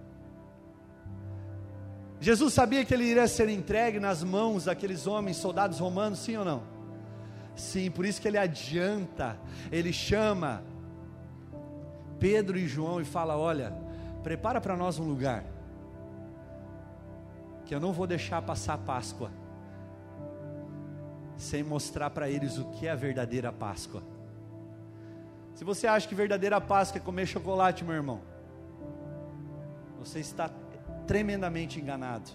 Jesus 2.21 2.53
sabia 2.53 2.83
que 2.83 2.93
ele 2.93 3.05
iria 3.05 3.27
ser 3.27 3.47
entregue 3.47 3.99
nas 3.99 4.23
mãos 4.23 4.65
daqueles 4.65 5.07
homens, 5.07 5.37
soldados 5.37 5.79
romanos, 5.79 6.19
sim 6.19 6.35
ou 6.35 6.43
não? 6.43 6.63
Sim, 7.55 7.89
por 7.91 8.05
isso 8.05 8.21
que 8.21 8.27
ele 8.27 8.37
adianta, 8.37 9.37
ele 9.71 9.93
chama 9.93 10.63
Pedro 12.19 12.57
e 12.57 12.67
João 12.67 12.99
e 12.99 13.05
fala: 13.05 13.37
Olha, 13.37 13.73
prepara 14.21 14.59
para 14.59 14.75
nós 14.75 14.99
um 14.99 15.05
lugar, 15.05 15.45
que 17.65 17.73
eu 17.73 17.79
não 17.79 17.93
vou 17.93 18.05
deixar 18.05 18.41
passar 18.41 18.73
a 18.73 18.77
Páscoa, 18.77 19.31
sem 21.37 21.63
mostrar 21.63 22.09
para 22.09 22.29
eles 22.29 22.57
o 22.57 22.65
que 22.65 22.85
é 22.85 22.91
a 22.91 22.95
verdadeira 22.95 23.51
Páscoa. 23.51 24.03
Se 25.53 25.63
você 25.63 25.87
acha 25.87 26.07
que 26.07 26.15
verdadeira 26.15 26.59
Páscoa 26.59 26.99
é 26.99 27.01
comer 27.01 27.25
chocolate, 27.25 27.83
meu 27.83 27.95
irmão, 27.95 28.21
você 29.97 30.19
está 30.19 30.49
tremendamente 31.09 31.79
enganado. 31.79 32.29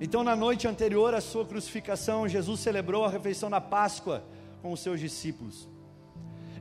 Então, 0.00 0.24
na 0.24 0.34
noite 0.34 0.66
anterior 0.66 1.14
à 1.14 1.20
sua 1.20 1.44
crucificação, 1.44 2.26
Jesus 2.26 2.60
celebrou 2.60 3.04
a 3.04 3.10
refeição 3.10 3.50
da 3.50 3.60
Páscoa 3.60 4.24
com 4.62 4.72
os 4.72 4.80
seus 4.80 4.98
discípulos. 4.98 5.68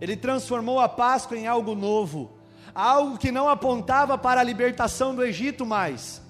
Ele 0.01 0.17
transformou 0.17 0.77
a 0.81 0.89
Páscoa 0.89 1.37
em 1.37 1.47
algo 1.47 1.73
novo, 1.73 2.33
algo 2.75 3.17
que 3.17 3.31
não 3.31 3.47
apontava 3.47 4.17
para 4.17 4.41
a 4.41 4.43
libertação 4.43 5.15
do 5.15 5.23
Egito 5.23 5.65
mais, 5.65 6.21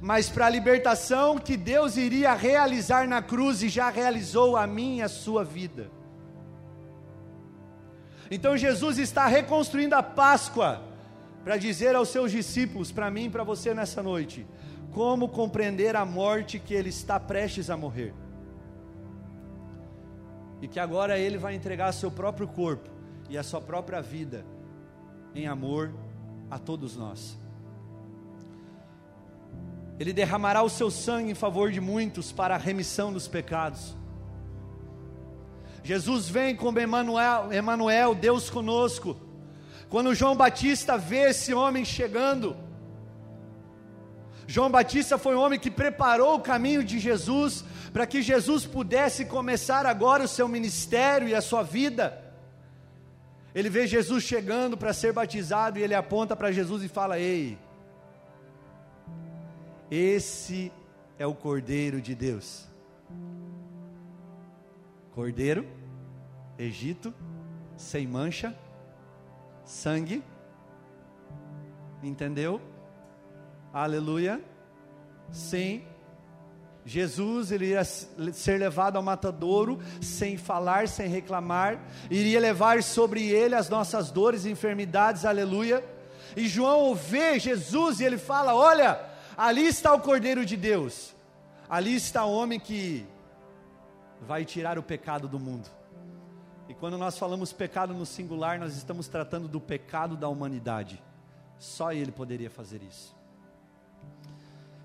mas 0.00 0.30
para 0.30 0.46
a 0.46 0.50
libertação 0.50 1.36
que 1.36 1.58
Deus 1.58 1.98
iria 1.98 2.32
realizar 2.32 3.06
na 3.06 3.20
cruz 3.20 3.62
e 3.62 3.68
já 3.68 3.90
realizou 3.90 4.56
a 4.56 4.66
minha 4.66 5.00
e 5.00 5.02
a 5.02 5.10
sua 5.10 5.44
vida. 5.44 5.90
Então 8.30 8.56
Jesus 8.56 8.96
está 8.96 9.26
reconstruindo 9.26 9.94
a 9.94 10.02
Páscoa 10.02 10.95
para 11.46 11.56
dizer 11.56 11.94
aos 11.94 12.08
seus 12.08 12.32
discípulos, 12.32 12.90
para 12.90 13.08
mim 13.08 13.26
e 13.26 13.30
para 13.30 13.44
você 13.44 13.72
nessa 13.72 14.02
noite, 14.02 14.44
como 14.90 15.28
compreender 15.28 15.94
a 15.94 16.04
morte 16.04 16.58
que 16.58 16.74
ele 16.74 16.88
está 16.88 17.20
prestes 17.20 17.70
a 17.70 17.76
morrer. 17.76 18.12
E 20.60 20.66
que 20.66 20.80
agora 20.80 21.16
ele 21.16 21.38
vai 21.38 21.54
entregar 21.54 21.92
seu 21.92 22.10
próprio 22.10 22.48
corpo 22.48 22.90
e 23.30 23.38
a 23.38 23.44
sua 23.44 23.60
própria 23.60 24.02
vida 24.02 24.44
em 25.36 25.46
amor 25.46 25.94
a 26.50 26.58
todos 26.58 26.96
nós. 26.96 27.38
Ele 30.00 30.12
derramará 30.12 30.64
o 30.64 30.68
seu 30.68 30.90
sangue 30.90 31.30
em 31.30 31.34
favor 31.36 31.70
de 31.70 31.80
muitos 31.80 32.32
para 32.32 32.56
a 32.56 32.58
remissão 32.58 33.12
dos 33.12 33.28
pecados. 33.28 33.94
Jesus 35.84 36.28
vem 36.28 36.56
como 36.56 36.80
Emmanuel, 36.80 37.52
Emmanuel 37.52 38.16
Deus 38.16 38.50
conosco 38.50 39.16
quando 39.88 40.14
João 40.14 40.36
Batista 40.36 40.98
vê 40.98 41.30
esse 41.30 41.54
homem 41.54 41.84
chegando, 41.84 42.56
João 44.46 44.70
Batista 44.70 45.18
foi 45.18 45.34
um 45.34 45.40
homem 45.40 45.58
que 45.58 45.70
preparou 45.70 46.36
o 46.36 46.40
caminho 46.40 46.84
de 46.84 46.98
Jesus 46.98 47.64
para 47.92 48.06
que 48.06 48.22
Jesus 48.22 48.64
pudesse 48.64 49.24
começar 49.24 49.86
agora 49.86 50.24
o 50.24 50.28
seu 50.28 50.46
ministério 50.46 51.28
e 51.28 51.34
a 51.34 51.40
sua 51.40 51.62
vida. 51.62 52.22
Ele 53.54 53.68
vê 53.68 53.86
Jesus 53.86 54.22
chegando 54.22 54.76
para 54.76 54.92
ser 54.92 55.12
batizado 55.12 55.78
e 55.78 55.82
ele 55.82 55.94
aponta 55.94 56.36
para 56.36 56.52
Jesus 56.52 56.82
e 56.84 56.88
fala: 56.88 57.18
Ei, 57.18 57.58
esse 59.90 60.70
é 61.18 61.26
o 61.26 61.34
Cordeiro 61.34 62.00
de 62.00 62.14
Deus. 62.14 62.66
Cordeiro, 65.12 65.66
Egito, 66.58 67.14
sem 67.76 68.06
mancha, 68.06 68.54
sangue. 69.66 70.22
Entendeu? 72.02 72.60
Aleluia. 73.74 74.40
Sim. 75.30 75.84
Jesus 76.84 77.50
ele 77.50 77.70
ia 77.70 77.82
ser 77.84 78.60
levado 78.60 78.96
ao 78.96 79.02
matadouro 79.02 79.80
sem 80.00 80.36
falar, 80.36 80.86
sem 80.86 81.08
reclamar, 81.08 81.84
iria 82.08 82.38
levar 82.38 82.80
sobre 82.80 83.28
ele 83.28 83.56
as 83.56 83.68
nossas 83.68 84.12
dores 84.12 84.44
e 84.44 84.50
enfermidades, 84.50 85.24
aleluia. 85.24 85.84
E 86.36 86.46
João 86.46 86.94
vê 86.94 87.40
Jesus 87.40 87.98
e 87.98 88.04
ele 88.04 88.18
fala: 88.18 88.54
Olha, 88.54 89.00
ali 89.36 89.66
está 89.66 89.92
o 89.94 90.00
Cordeiro 90.00 90.46
de 90.46 90.56
Deus, 90.56 91.12
ali 91.68 91.96
está 91.96 92.24
o 92.24 92.32
homem 92.32 92.60
que 92.60 93.04
vai 94.20 94.44
tirar 94.44 94.78
o 94.78 94.82
pecado 94.82 95.26
do 95.26 95.40
mundo. 95.40 95.68
Quando 96.78 96.98
nós 96.98 97.16
falamos 97.16 97.52
pecado 97.52 97.94
no 97.94 98.04
singular, 98.04 98.58
nós 98.58 98.76
estamos 98.76 99.08
tratando 99.08 99.48
do 99.48 99.60
pecado 99.60 100.16
da 100.16 100.28
humanidade. 100.28 101.02
Só 101.58 101.92
Ele 101.92 102.12
poderia 102.12 102.50
fazer 102.50 102.82
isso. 102.82 103.16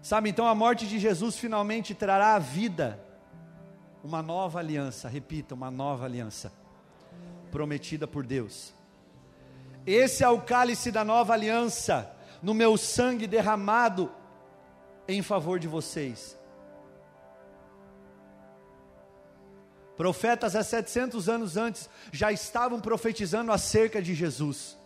Sabe, 0.02 0.30
então 0.30 0.48
a 0.48 0.56
morte 0.56 0.88
de 0.88 0.98
Jesus 0.98 1.38
finalmente 1.38 1.94
trará 1.94 2.36
à 2.36 2.40
vida 2.40 3.00
uma 4.04 4.22
nova 4.22 4.60
aliança, 4.60 5.08
repita, 5.08 5.54
uma 5.54 5.70
nova 5.70 6.06
aliança, 6.06 6.52
prometida 7.52 8.08
por 8.08 8.26
Deus. 8.26 8.74
Esse 9.86 10.24
é 10.24 10.30
o 10.30 10.42
cálice 10.42 10.92
da 10.92 11.04
nova 11.04 11.34
aliança, 11.34 12.12
no 12.42 12.54
meu 12.54 12.78
sangue 12.78 13.28
derramado 13.28 14.12
em 15.08 15.22
favor 15.22 15.60
de 15.60 15.68
vocês. 15.68 16.38
Profetas 19.98 20.56
há 20.56 20.64
700 20.64 21.30
anos 21.30 21.58
antes 21.58 21.90
já 22.12 22.32
estavam 22.32 22.80
profetizando 22.80 23.52
acerca 23.52 24.02
de 24.02 24.14
Jesus. 24.14 24.78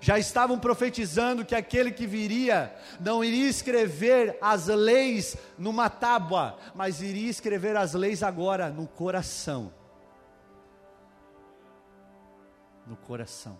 Já 0.00 0.18
estavam 0.18 0.58
profetizando 0.58 1.44
que 1.44 1.54
aquele 1.54 1.90
que 1.90 2.06
viria 2.06 2.74
não 3.00 3.24
iria 3.24 3.48
escrever 3.48 4.36
as 4.40 4.66
leis 4.66 5.36
numa 5.58 5.88
tábua, 5.88 6.58
mas 6.74 7.00
iria 7.00 7.30
escrever 7.30 7.76
as 7.76 7.94
leis 7.94 8.22
agora 8.22 8.68
no 8.68 8.86
coração. 8.86 9.72
no 12.88 12.96
coração. 12.96 13.58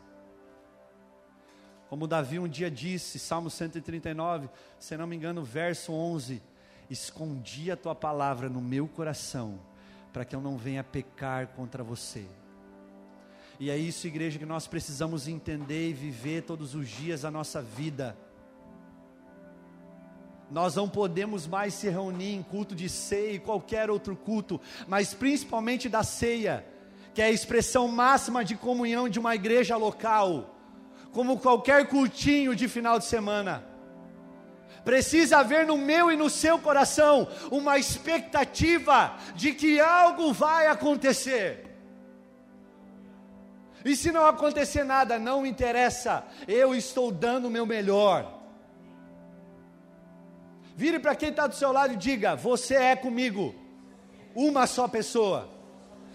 Como 1.88 2.06
Davi 2.06 2.38
um 2.38 2.48
dia 2.48 2.70
disse, 2.70 3.18
Salmo 3.18 3.50
139, 3.50 4.48
se 4.78 4.96
não 4.96 5.06
me 5.06 5.16
engano, 5.16 5.42
verso 5.42 5.92
11: 5.92 6.42
Escondi 6.90 7.70
a 7.70 7.76
tua 7.76 7.94
palavra 7.94 8.48
no 8.48 8.60
meu 8.60 8.88
coração, 8.88 9.58
para 10.12 10.24
que 10.24 10.34
eu 10.34 10.40
não 10.40 10.56
venha 10.56 10.82
pecar 10.82 11.48
contra 11.48 11.84
você. 11.84 12.26
E 13.60 13.70
é 13.70 13.76
isso, 13.76 14.06
igreja, 14.06 14.38
que 14.38 14.46
nós 14.46 14.66
precisamos 14.66 15.26
entender 15.26 15.90
e 15.90 15.92
viver 15.92 16.42
todos 16.42 16.74
os 16.74 16.88
dias 16.88 17.22
da 17.22 17.30
nossa 17.30 17.60
vida. 17.60 18.16
Nós 20.50 20.76
não 20.76 20.88
podemos 20.88 21.46
mais 21.46 21.74
se 21.74 21.90
reunir 21.90 22.34
em 22.34 22.42
culto 22.42 22.74
de 22.74 22.88
ceia 22.88 23.32
e 23.32 23.38
qualquer 23.38 23.90
outro 23.90 24.16
culto, 24.16 24.60
mas 24.86 25.12
principalmente 25.12 25.88
da 25.88 26.02
ceia, 26.02 26.64
que 27.12 27.20
é 27.20 27.26
a 27.26 27.30
expressão 27.30 27.88
máxima 27.88 28.44
de 28.44 28.56
comunhão 28.56 29.08
de 29.08 29.18
uma 29.18 29.34
igreja 29.34 29.76
local, 29.76 30.54
como 31.12 31.38
qualquer 31.38 31.88
cultinho 31.88 32.54
de 32.54 32.68
final 32.68 32.98
de 32.98 33.04
semana. 33.04 33.67
Precisa 34.88 35.40
haver 35.40 35.66
no 35.66 35.76
meu 35.76 36.10
e 36.10 36.16
no 36.16 36.30
seu 36.30 36.58
coração 36.58 37.28
uma 37.50 37.76
expectativa 37.76 39.18
de 39.34 39.52
que 39.52 39.78
algo 39.78 40.32
vai 40.32 40.66
acontecer. 40.66 41.76
E 43.84 43.94
se 43.94 44.10
não 44.10 44.24
acontecer 44.24 44.84
nada, 44.84 45.18
não 45.18 45.44
interessa, 45.44 46.24
eu 46.46 46.74
estou 46.74 47.12
dando 47.12 47.48
o 47.48 47.50
meu 47.50 47.66
melhor. 47.66 48.40
Vire 50.74 50.98
para 50.98 51.14
quem 51.14 51.28
está 51.28 51.46
do 51.46 51.54
seu 51.54 51.70
lado 51.70 51.92
e 51.92 51.96
diga: 51.96 52.34
Você 52.34 52.74
é 52.74 52.96
comigo, 52.96 53.54
uma 54.34 54.66
só 54.66 54.88
pessoa. 54.88 55.50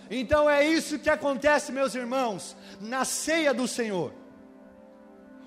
Então 0.10 0.50
é 0.50 0.68
isso 0.68 0.98
que 0.98 1.12
acontece, 1.12 1.72
meus 1.72 1.94
irmãos, 1.94 2.58
na 2.82 3.06
ceia 3.06 3.54
do 3.54 3.68
Senhor. 3.68 4.12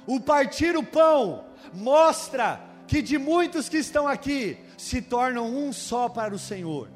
O 0.06 0.20
partir 0.20 0.76
o 0.76 0.84
pão 0.84 1.44
mostra 1.74 2.75
que 2.86 3.02
de 3.02 3.18
muitos 3.18 3.68
que 3.68 3.78
estão 3.78 4.06
aqui 4.06 4.58
se 4.76 5.02
tornam 5.02 5.46
um 5.46 5.72
só 5.72 6.08
para 6.08 6.34
o 6.34 6.38
Senhor. 6.38 6.88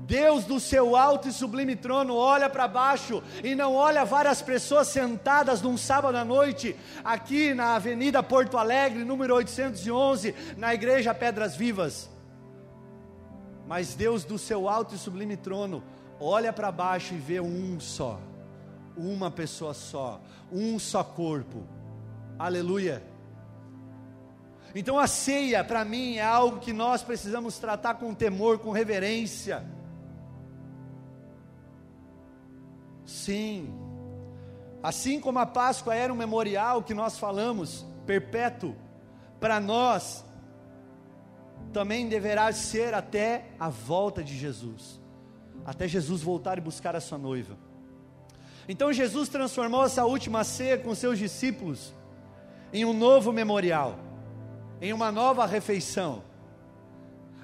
Deus 0.00 0.44
do 0.44 0.58
seu 0.58 0.96
alto 0.96 1.28
e 1.28 1.32
sublime 1.32 1.76
trono 1.76 2.16
olha 2.16 2.50
para 2.50 2.66
baixo 2.66 3.22
e 3.44 3.54
não 3.54 3.74
olha 3.74 4.04
várias 4.04 4.42
pessoas 4.42 4.88
sentadas 4.88 5.62
num 5.62 5.76
sábado 5.76 6.16
à 6.16 6.24
noite, 6.24 6.74
aqui 7.04 7.54
na 7.54 7.76
Avenida 7.76 8.22
Porto 8.22 8.58
Alegre, 8.58 9.04
número 9.04 9.34
811, 9.36 10.34
na 10.56 10.74
Igreja 10.74 11.14
Pedras 11.14 11.54
Vivas. 11.54 12.10
Mas 13.66 13.94
Deus 13.94 14.24
do 14.24 14.38
seu 14.38 14.68
alto 14.68 14.94
e 14.94 14.98
sublime 14.98 15.36
trono 15.36 15.84
olha 16.18 16.52
para 16.52 16.72
baixo 16.72 17.14
e 17.14 17.18
vê 17.18 17.40
um 17.40 17.78
só, 17.78 18.20
uma 18.96 19.30
pessoa 19.30 19.72
só, 19.72 20.20
um 20.50 20.78
só 20.80 21.04
corpo. 21.04 21.64
Aleluia. 22.38 23.11
Então 24.74 24.98
a 24.98 25.06
ceia, 25.06 25.62
para 25.62 25.84
mim, 25.84 26.16
é 26.16 26.22
algo 26.22 26.58
que 26.58 26.72
nós 26.72 27.02
precisamos 27.02 27.58
tratar 27.58 27.94
com 27.94 28.14
temor, 28.14 28.58
com 28.58 28.70
reverência. 28.70 29.64
Sim. 33.04 33.72
Assim 34.82 35.20
como 35.20 35.38
a 35.38 35.46
Páscoa 35.46 35.94
era 35.94 36.12
um 36.12 36.16
memorial 36.16 36.82
que 36.82 36.94
nós 36.94 37.18
falamos, 37.18 37.86
perpétuo, 38.06 38.74
para 39.38 39.60
nós, 39.60 40.24
também 41.72 42.08
deverá 42.08 42.52
ser 42.52 42.94
até 42.94 43.46
a 43.58 43.68
volta 43.68 44.22
de 44.22 44.36
Jesus, 44.36 45.00
até 45.64 45.86
Jesus 45.86 46.22
voltar 46.22 46.58
e 46.58 46.60
buscar 46.60 46.96
a 46.96 47.00
sua 47.00 47.18
noiva. 47.18 47.56
Então 48.68 48.92
Jesus 48.92 49.28
transformou 49.28 49.84
essa 49.84 50.04
última 50.04 50.44
ceia 50.44 50.78
com 50.78 50.94
seus 50.94 51.18
discípulos 51.18 51.94
em 52.72 52.84
um 52.84 52.92
novo 52.92 53.32
memorial, 53.32 53.98
em 54.82 54.92
uma 54.92 55.12
nova 55.12 55.46
refeição. 55.46 56.24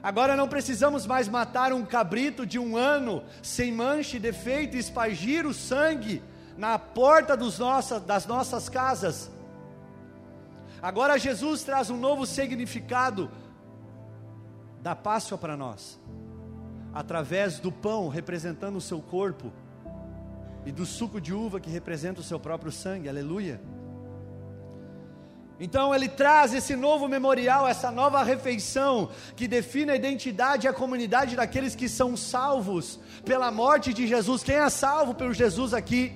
Agora 0.03 0.37
não 0.37 0.49
precisamos 0.49 1.07
mais 1.07 1.29
matar 1.29 1.73
um 1.73 1.87
cabrito 1.87 2.45
de 2.45 2.59
um 2.59 2.77
ano, 2.77 3.23
sem 3.43 3.73
mancha 3.73 4.17
e 4.17 4.21
defeito, 4.21 4.77
e 4.77 4.81
espargir 4.81 5.47
o 5.47 5.55
sangue 5.55 6.21
na 6.57 6.77
porta 6.81 7.37
das 7.37 8.27
nossas 8.27 8.69
casas. 8.69 9.31
Agora 10.83 11.17
Jesus 11.17 11.63
traz 11.63 11.91
um 11.91 11.97
novo 11.97 12.27
significado 12.27 13.31
da 14.83 14.97
Páscoa 14.97 15.39
para 15.39 15.57
nós, 15.57 15.99
através 16.93 17.61
do 17.61 17.71
pão 17.71 18.09
representando 18.09 18.77
o 18.77 18.81
seu 18.81 19.01
corpo, 19.01 19.53
e 20.67 20.73
do 20.73 20.85
suco 20.85 21.21
de 21.21 21.33
uva 21.33 21.61
que 21.61 21.71
representa 21.71 22.21
o 22.21 22.25
seu 22.25 22.39
próprio 22.41 22.73
sangue, 22.73 23.09
aleluia. 23.09 23.61
Então 25.61 25.93
ele 25.93 26.09
traz 26.09 26.55
esse 26.55 26.77
novo 26.77 27.09
memorial, 27.09 27.67
essa 27.67 27.91
nova 27.91 28.23
refeição 28.23 29.11
que 29.35 29.49
define 29.49 29.91
a 29.91 29.97
identidade 29.97 30.67
e 30.67 30.69
a 30.69 30.73
comunidade 30.73 31.35
daqueles 31.35 31.75
que 31.75 31.89
são 31.89 32.17
salvos 32.17 32.99
pela 33.25 33.51
morte 33.51 33.93
de 33.93 34.07
Jesus. 34.07 34.43
Quem 34.43 34.55
é 34.55 34.71
salvo 34.71 35.15
pelo 35.15 35.35
Jesus 35.35 35.75
aqui? 35.75 36.13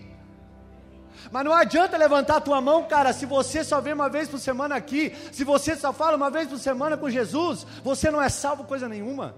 Mas 1.30 1.44
não 1.44 1.52
adianta 1.52 1.96
levantar 1.96 2.36
a 2.36 2.40
tua 2.40 2.60
mão, 2.60 2.84
cara, 2.84 3.12
se 3.12 3.26
você 3.26 3.64
só 3.64 3.80
vem 3.80 3.92
uma 3.92 4.08
vez 4.08 4.28
por 4.28 4.38
semana 4.38 4.76
aqui, 4.76 5.12
se 5.32 5.44
você 5.44 5.74
só 5.74 5.92
fala 5.92 6.16
uma 6.16 6.30
vez 6.30 6.48
por 6.48 6.58
semana 6.58 6.96
com 6.96 7.10
Jesus, 7.10 7.66
você 7.82 8.10
não 8.10 8.20
é 8.20 8.28
salvo 8.28 8.64
coisa 8.64 8.88
nenhuma. 8.88 9.34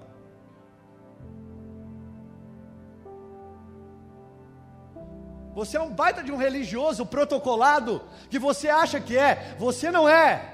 Você 5.54 5.76
é 5.76 5.80
um 5.80 5.90
baita 5.90 6.22
de 6.22 6.32
um 6.32 6.36
religioso 6.36 7.06
protocolado 7.06 8.02
que 8.28 8.38
você 8.38 8.68
acha 8.68 9.00
que 9.00 9.16
é, 9.16 9.54
você 9.58 9.90
não 9.90 10.08
é. 10.08 10.52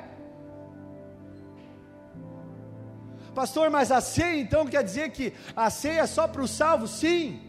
Pastor, 3.34 3.70
mas 3.70 3.90
a 3.90 4.00
ceia 4.00 4.38
então 4.38 4.66
quer 4.66 4.84
dizer 4.84 5.10
que 5.10 5.32
a 5.56 5.70
ceia 5.70 6.00
é 6.00 6.06
só 6.06 6.28
para 6.28 6.42
os 6.42 6.50
salvos? 6.50 6.90
Sim. 6.90 7.40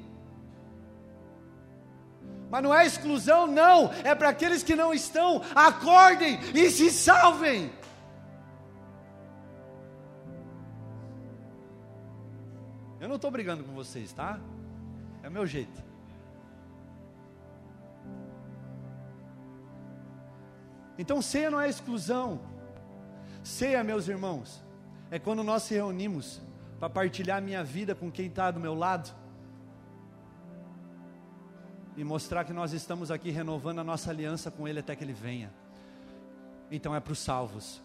Mas 2.49 2.63
não 2.63 2.73
é 2.73 2.85
exclusão, 2.85 3.47
não, 3.47 3.91
é 4.03 4.13
para 4.15 4.29
aqueles 4.29 4.63
que 4.63 4.75
não 4.75 4.93
estão, 4.93 5.41
acordem 5.55 6.39
e 6.53 6.69
se 6.69 6.89
salvem. 6.89 7.71
Eu 12.99 13.07
não 13.09 13.15
estou 13.15 13.31
brigando 13.31 13.63
com 13.63 13.73
vocês, 13.73 14.13
tá? 14.13 14.39
É 15.23 15.27
o 15.27 15.31
meu 15.31 15.45
jeito. 15.45 15.90
Então, 21.01 21.19
ceia 21.19 21.49
não 21.49 21.59
é 21.59 21.67
exclusão. 21.67 22.39
Ceia, 23.43 23.83
meus 23.83 24.07
irmãos, 24.07 24.63
é 25.09 25.17
quando 25.17 25.43
nós 25.43 25.63
se 25.63 25.73
reunimos 25.73 26.39
para 26.79 26.91
partilhar 26.91 27.41
minha 27.41 27.63
vida 27.63 27.95
com 27.95 28.11
quem 28.11 28.27
está 28.27 28.51
do 28.51 28.59
meu 28.59 28.75
lado 28.75 29.09
e 31.97 32.03
mostrar 32.03 32.43
que 32.43 32.53
nós 32.53 32.71
estamos 32.71 33.09
aqui 33.09 33.31
renovando 33.31 33.79
a 33.79 33.83
nossa 33.83 34.11
aliança 34.11 34.51
com 34.51 34.67
Ele 34.67 34.77
até 34.79 34.95
que 34.95 35.03
Ele 35.03 35.11
venha. 35.11 35.51
Então 36.69 36.95
é 36.95 36.99
para 36.99 37.13
os 37.13 37.19
salvos. 37.19 37.81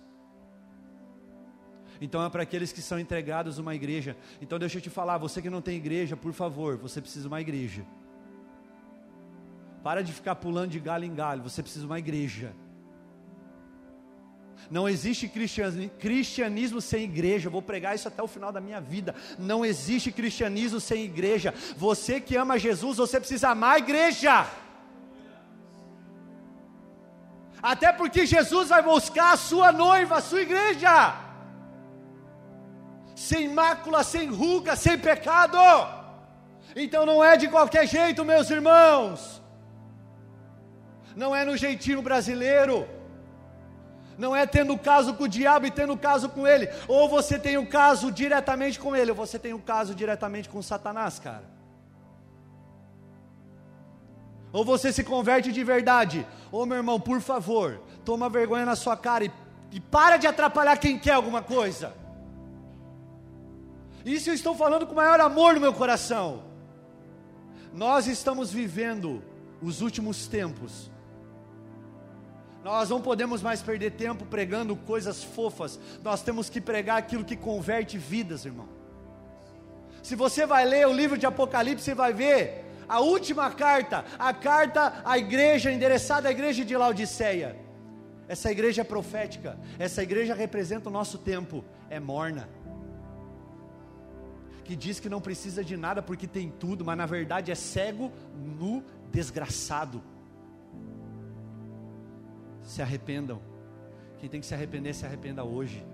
Então 2.02 2.22
é 2.22 2.28
para 2.28 2.42
aqueles 2.42 2.70
que 2.70 2.82
são 2.82 3.00
entregados 3.00 3.56
uma 3.56 3.74
igreja. 3.74 4.14
Então 4.42 4.58
deixa 4.58 4.76
eu 4.76 4.82
te 4.82 4.90
falar, 4.90 5.16
você 5.16 5.40
que 5.40 5.48
não 5.48 5.62
tem 5.62 5.78
igreja, 5.78 6.18
por 6.18 6.34
favor, 6.34 6.76
você 6.76 7.00
precisa 7.00 7.22
de 7.22 7.28
uma 7.28 7.40
igreja. 7.40 7.82
Para 9.82 10.02
de 10.02 10.12
ficar 10.12 10.34
pulando 10.34 10.72
de 10.72 10.80
galho 10.80 11.04
em 11.06 11.14
galho, 11.14 11.42
você 11.42 11.62
precisa 11.62 11.86
de 11.86 11.90
uma 11.90 11.98
igreja. 11.98 12.54
Não 14.70 14.88
existe 14.88 15.30
cristianismo 15.98 16.80
sem 16.80 17.04
igreja. 17.04 17.48
Vou 17.48 17.62
pregar 17.62 17.94
isso 17.94 18.08
até 18.08 18.22
o 18.22 18.26
final 18.26 18.50
da 18.50 18.60
minha 18.60 18.80
vida. 18.80 19.14
Não 19.38 19.64
existe 19.64 20.10
cristianismo 20.10 20.80
sem 20.80 21.04
igreja. 21.04 21.54
Você 21.76 22.20
que 22.20 22.36
ama 22.36 22.58
Jesus, 22.58 22.96
você 22.96 23.20
precisa 23.20 23.50
amar 23.50 23.76
a 23.76 23.78
igreja. 23.78 24.46
Até 27.62 27.92
porque 27.92 28.26
Jesus 28.26 28.68
vai 28.68 28.82
buscar 28.82 29.32
a 29.32 29.36
sua 29.36 29.70
noiva, 29.72 30.16
a 30.16 30.20
sua 30.20 30.42
igreja. 30.42 31.14
Sem 33.14 33.48
mácula, 33.48 34.02
sem 34.02 34.28
ruga, 34.28 34.74
sem 34.76 34.98
pecado. 34.98 35.58
Então 36.74 37.06
não 37.06 37.22
é 37.24 37.36
de 37.36 37.48
qualquer 37.48 37.86
jeito, 37.86 38.24
meus 38.24 38.50
irmãos. 38.50 39.40
Não 41.14 41.34
é 41.34 41.44
no 41.44 41.56
jeitinho 41.56 42.02
brasileiro 42.02 42.95
não 44.18 44.34
é 44.34 44.46
tendo 44.46 44.76
caso 44.78 45.14
com 45.14 45.24
o 45.24 45.28
diabo 45.28 45.66
e 45.66 45.70
tendo 45.70 45.96
caso 45.96 46.28
com 46.28 46.46
ele. 46.46 46.68
Ou 46.88 47.08
você 47.08 47.38
tem 47.38 47.58
um 47.58 47.66
caso 47.66 48.10
diretamente 48.10 48.78
com 48.78 48.94
ele, 48.96 49.10
ou 49.10 49.16
você 49.16 49.38
tem 49.38 49.52
um 49.52 49.60
caso 49.60 49.94
diretamente 49.94 50.48
com 50.48 50.62
Satanás, 50.62 51.18
cara. 51.18 51.44
Ou 54.52 54.64
você 54.64 54.92
se 54.92 55.04
converte 55.04 55.52
de 55.52 55.62
verdade. 55.62 56.26
Ô 56.50 56.64
meu 56.64 56.78
irmão, 56.78 56.98
por 56.98 57.20
favor, 57.20 57.82
toma 58.04 58.28
vergonha 58.28 58.64
na 58.64 58.76
sua 58.76 58.96
cara 58.96 59.24
e, 59.24 59.30
e 59.72 59.80
para 59.80 60.16
de 60.16 60.26
atrapalhar 60.26 60.76
quem 60.78 60.98
quer 60.98 61.12
alguma 61.12 61.42
coisa. 61.42 61.92
Isso 64.04 64.30
eu 64.30 64.34
estou 64.34 64.54
falando 64.54 64.86
com 64.86 64.92
o 64.92 64.96
maior 64.96 65.20
amor 65.20 65.54
no 65.54 65.60
meu 65.60 65.72
coração. 65.72 66.44
Nós 67.72 68.06
estamos 68.06 68.52
vivendo 68.52 69.22
os 69.60 69.82
últimos 69.82 70.26
tempos. 70.26 70.90
Nós 72.66 72.90
não 72.90 73.00
podemos 73.00 73.44
mais 73.44 73.62
perder 73.62 73.92
tempo 73.92 74.26
pregando 74.26 74.74
coisas 74.74 75.22
fofas, 75.22 75.78
nós 76.02 76.20
temos 76.20 76.50
que 76.50 76.60
pregar 76.60 76.98
aquilo 76.98 77.24
que 77.24 77.36
converte 77.36 77.96
vidas, 77.96 78.44
irmão. 78.44 78.68
Se 80.02 80.16
você 80.16 80.44
vai 80.44 80.64
ler 80.64 80.84
o 80.84 80.92
livro 80.92 81.16
de 81.16 81.26
Apocalipse, 81.26 81.84
você 81.84 81.94
vai 81.94 82.12
ver 82.12 82.64
a 82.88 82.98
última 82.98 83.52
carta, 83.52 84.04
a 84.18 84.34
carta 84.34 85.00
à 85.04 85.16
igreja, 85.16 85.70
endereçada 85.70 86.28
à 86.28 86.32
igreja 86.32 86.64
de 86.64 86.76
Laodiceia. 86.76 87.56
Essa 88.26 88.50
igreja 88.50 88.80
é 88.80 88.84
profética, 88.84 89.56
essa 89.78 90.02
igreja 90.02 90.34
representa 90.34 90.88
o 90.88 90.92
nosso 90.92 91.18
tempo, 91.18 91.64
é 91.88 92.00
morna. 92.00 92.48
Que 94.64 94.74
diz 94.74 94.98
que 94.98 95.08
não 95.08 95.20
precisa 95.20 95.62
de 95.62 95.76
nada 95.76 96.02
porque 96.02 96.26
tem 96.26 96.50
tudo, 96.50 96.84
mas 96.84 96.98
na 96.98 97.06
verdade 97.06 97.52
é 97.52 97.54
cego, 97.54 98.10
nu, 98.34 98.82
desgraçado. 99.12 100.02
Se 102.66 102.82
arrependam. 102.82 103.40
Quem 104.18 104.28
tem 104.28 104.40
que 104.40 104.46
se 104.46 104.52
arrepender, 104.52 104.92
se 104.92 105.06
arrependa 105.06 105.44
hoje. 105.44 105.86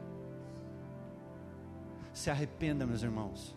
Se 2.15 2.31
arrependa, 2.31 2.87
meus 2.87 3.03
irmãos. 3.03 3.55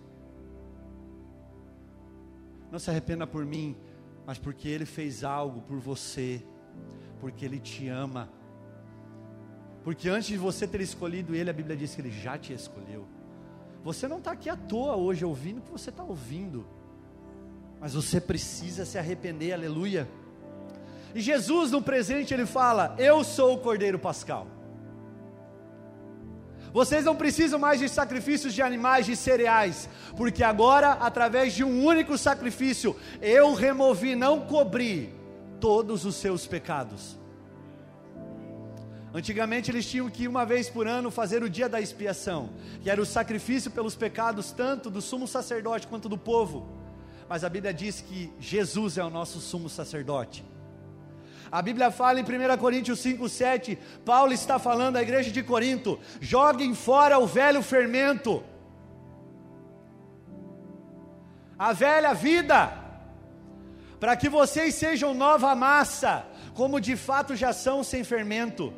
Não 2.69 2.77
se 2.77 2.89
arrependa 2.89 3.25
por 3.25 3.45
mim, 3.45 3.75
mas 4.25 4.37
porque 4.37 4.67
Ele 4.67 4.85
fez 4.85 5.23
algo 5.23 5.61
por 5.61 5.79
você, 5.79 6.45
porque 7.21 7.45
Ele 7.45 7.57
te 7.59 7.87
ama. 7.87 8.29
Porque 9.81 10.09
antes 10.09 10.27
de 10.27 10.37
você 10.37 10.67
ter 10.67 10.81
escolhido 10.81 11.33
Ele, 11.33 11.49
a 11.49 11.53
Bíblia 11.53 11.77
diz 11.77 11.95
que 11.95 12.01
Ele 12.01 12.11
já 12.11 12.37
te 12.37 12.51
escolheu. 12.51 13.07
Você 13.81 14.09
não 14.09 14.17
está 14.17 14.31
aqui 14.31 14.49
à 14.49 14.57
toa 14.57 14.97
hoje 14.97 15.23
ouvindo 15.23 15.59
o 15.59 15.61
que 15.61 15.71
você 15.71 15.89
está 15.89 16.03
ouvindo, 16.03 16.65
mas 17.79 17.93
você 17.93 18.19
precisa 18.19 18.83
se 18.83 18.97
arrepender, 18.97 19.53
aleluia. 19.53 20.05
E 21.15 21.21
Jesus 21.21 21.71
no 21.71 21.81
presente 21.81 22.33
ele 22.33 22.45
fala: 22.45 22.93
Eu 22.97 23.23
sou 23.23 23.55
o 23.55 23.59
Cordeiro 23.59 23.97
Pascal. 23.97 24.47
Vocês 26.73 27.05
não 27.05 27.15
precisam 27.15 27.57
mais 27.57 27.79
de 27.79 27.87
sacrifícios 27.87 28.53
de 28.53 28.61
animais, 28.61 29.05
de 29.05 29.15
cereais, 29.15 29.87
porque 30.17 30.43
agora, 30.43 30.91
através 30.91 31.53
de 31.53 31.63
um 31.63 31.85
único 31.85 32.17
sacrifício, 32.17 32.93
eu 33.21 33.53
removi, 33.53 34.13
não 34.13 34.41
cobri, 34.41 35.15
todos 35.61 36.03
os 36.03 36.17
seus 36.17 36.45
pecados. 36.45 37.17
Antigamente 39.13 39.71
eles 39.71 39.89
tinham 39.89 40.09
que 40.09 40.27
uma 40.27 40.45
vez 40.45 40.69
por 40.69 40.85
ano 40.85 41.09
fazer 41.09 41.41
o 41.41 41.49
dia 41.49 41.69
da 41.69 41.79
expiação, 41.79 42.49
que 42.81 42.89
era 42.89 43.01
o 43.01 43.05
sacrifício 43.05 43.71
pelos 43.71 43.95
pecados 43.95 44.51
tanto 44.51 44.89
do 44.89 45.01
sumo 45.01 45.29
sacerdote 45.29 45.87
quanto 45.87 46.09
do 46.09 46.17
povo. 46.17 46.67
Mas 47.29 47.45
a 47.45 47.49
Bíblia 47.49 47.73
diz 47.73 48.01
que 48.01 48.33
Jesus 48.37 48.97
é 48.97 49.03
o 49.05 49.09
nosso 49.09 49.39
sumo 49.39 49.69
sacerdote. 49.69 50.54
A 51.51 51.61
Bíblia 51.61 51.91
fala 51.91 52.19
em 52.19 52.23
1 52.23 52.57
Coríntios 52.57 52.99
5,7, 53.03 53.77
Paulo 54.03 54.33
está 54.33 54.57
falando 54.57 54.97
à 54.97 55.01
igreja 55.01 55.31
de 55.31 55.43
Corinto: 55.43 55.99
joguem 56.19 56.73
fora 56.73 57.19
o 57.19 57.27
velho 57.27 57.61
fermento, 57.61 58.43
a 61.57 61.71
velha 61.71 62.13
vida, 62.13 62.73
para 63.99 64.15
que 64.15 64.27
vocês 64.27 64.75
sejam 64.75 65.13
nova 65.13 65.53
massa, 65.55 66.25
como 66.53 66.81
de 66.81 66.95
fato 66.95 67.35
já 67.35 67.53
são 67.53 67.83
sem 67.83 68.03
fermento, 68.03 68.73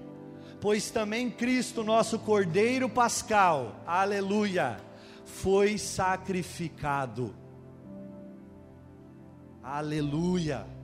pois 0.59 0.89
também 0.91 1.29
Cristo, 1.29 1.83
nosso 1.83 2.19
Cordeiro 2.19 2.89
Pascal, 2.89 3.81
aleluia, 3.85 4.77
foi 5.25 5.77
sacrificado. 5.77 7.35
Aleluia 9.63 10.76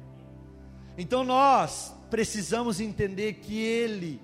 então 0.97 1.23
nós 1.23 1.93
precisamos 2.09 2.79
entender 2.79 3.33
que 3.33 3.59
Ele 3.59 4.21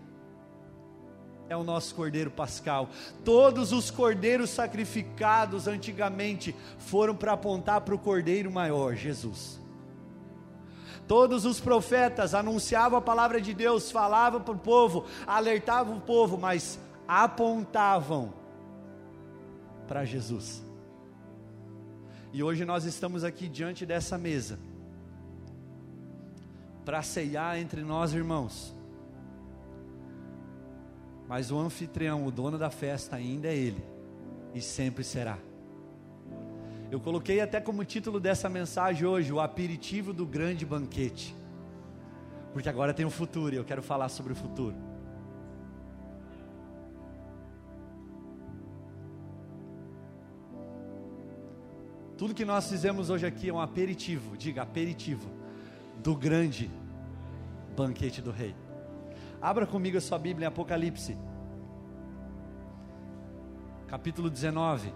é 1.49 1.57
o 1.57 1.63
nosso 1.63 1.95
cordeiro 1.95 2.29
pascal. 2.29 2.89
Todos 3.25 3.71
os 3.71 3.89
cordeiros 3.89 4.51
sacrificados 4.51 5.67
antigamente 5.67 6.55
foram 6.77 7.15
para 7.15 7.33
apontar 7.33 7.81
para 7.81 7.95
o 7.95 7.99
cordeiro 7.99 8.51
maior, 8.51 8.95
Jesus. 8.95 9.59
Todos 11.07 11.45
os 11.45 11.59
profetas 11.59 12.35
anunciavam 12.35 12.99
a 12.99 13.01
palavra 13.01 13.41
de 13.41 13.51
Deus, 13.51 13.89
falavam 13.89 14.41
para 14.41 14.53
o 14.53 14.59
povo, 14.59 15.05
alertavam 15.25 15.97
o 15.97 16.01
povo, 16.01 16.37
mas 16.37 16.79
apontavam 17.07 18.31
para 19.87 20.05
Jesus. 20.05 20.63
E 22.31 22.43
hoje 22.43 22.63
nós 22.63 22.85
estamos 22.85 23.23
aqui 23.23 23.49
diante 23.49 23.87
dessa 23.87 24.19
mesa 24.19 24.59
para 26.89 27.03
ceiar 27.03 27.59
entre 27.59 27.83
nós, 27.83 28.15
irmãos. 28.15 28.73
Mas 31.27 31.51
o 31.51 31.59
anfitrião, 31.59 32.25
o 32.25 32.31
dono 32.31 32.57
da 32.57 32.71
festa, 32.71 33.15
ainda 33.15 33.47
é 33.47 33.55
Ele, 33.55 33.83
e 34.55 34.59
sempre 34.59 35.03
será. 35.03 35.37
Eu 36.89 36.99
coloquei 36.99 37.41
até 37.41 37.61
como 37.61 37.85
título 37.85 38.19
dessa 38.19 38.49
mensagem 38.49 39.05
hoje: 39.05 39.31
o 39.31 39.39
aperitivo 39.39 40.11
do 40.11 40.25
grande 40.25 40.65
banquete. 40.65 41.35
Porque 42.53 42.67
agora 42.67 42.91
tem 42.91 43.05
o 43.05 43.11
futuro 43.11 43.53
e 43.53 43.57
eu 43.57 43.63
quero 43.63 43.83
falar 43.83 44.09
sobre 44.09 44.33
o 44.33 44.35
futuro. 44.35 44.75
Tudo 52.17 52.33
que 52.33 52.43
nós 52.43 52.67
fizemos 52.67 53.11
hoje 53.11 53.27
aqui 53.27 53.49
é 53.49 53.53
um 53.53 53.61
aperitivo, 53.61 54.35
diga 54.35 54.63
aperitivo, 54.63 55.29
do 56.01 56.15
grande 56.15 56.78
banquete 57.79 58.21
do 58.21 58.29
rei. 58.29 58.53
Abra 59.41 59.65
comigo 59.65 59.97
a 59.97 60.01
sua 60.01 60.19
Bíblia 60.19 60.45
em 60.45 60.49
Apocalipse, 60.49 61.17
capítulo 63.87 64.29
19. 64.29 64.91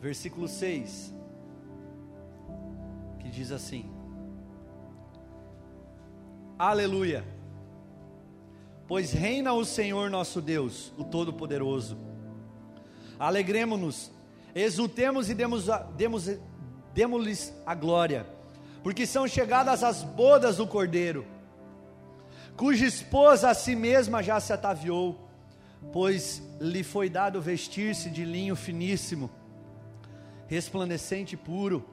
Versículo 0.00 0.48
6, 0.48 1.14
que 3.18 3.28
diz 3.28 3.52
assim: 3.52 3.84
Aleluia, 6.58 7.22
pois 8.88 9.12
reina 9.12 9.52
o 9.52 9.62
Senhor 9.62 10.08
nosso 10.08 10.40
Deus, 10.40 10.90
o 10.96 11.04
Todo-Poderoso 11.04 12.09
Alegremos-nos, 13.20 14.10
exultemos 14.54 15.28
e 15.28 15.34
demos, 15.34 15.66
demos, 15.94 16.26
demos-lhes 16.94 17.54
a 17.66 17.74
glória, 17.74 18.26
porque 18.82 19.06
são 19.06 19.28
chegadas 19.28 19.84
as 19.84 20.02
bodas 20.02 20.56
do 20.56 20.66
Cordeiro, 20.66 21.26
cuja 22.56 22.86
esposa 22.86 23.50
a 23.50 23.54
si 23.54 23.76
mesma 23.76 24.22
já 24.22 24.40
se 24.40 24.54
ataviou, 24.54 25.28
pois 25.92 26.42
lhe 26.58 26.82
foi 26.82 27.10
dado 27.10 27.42
vestir-se 27.42 28.08
de 28.08 28.24
linho 28.24 28.56
finíssimo, 28.56 29.30
resplandecente 30.48 31.34
e 31.34 31.38
puro, 31.38 31.86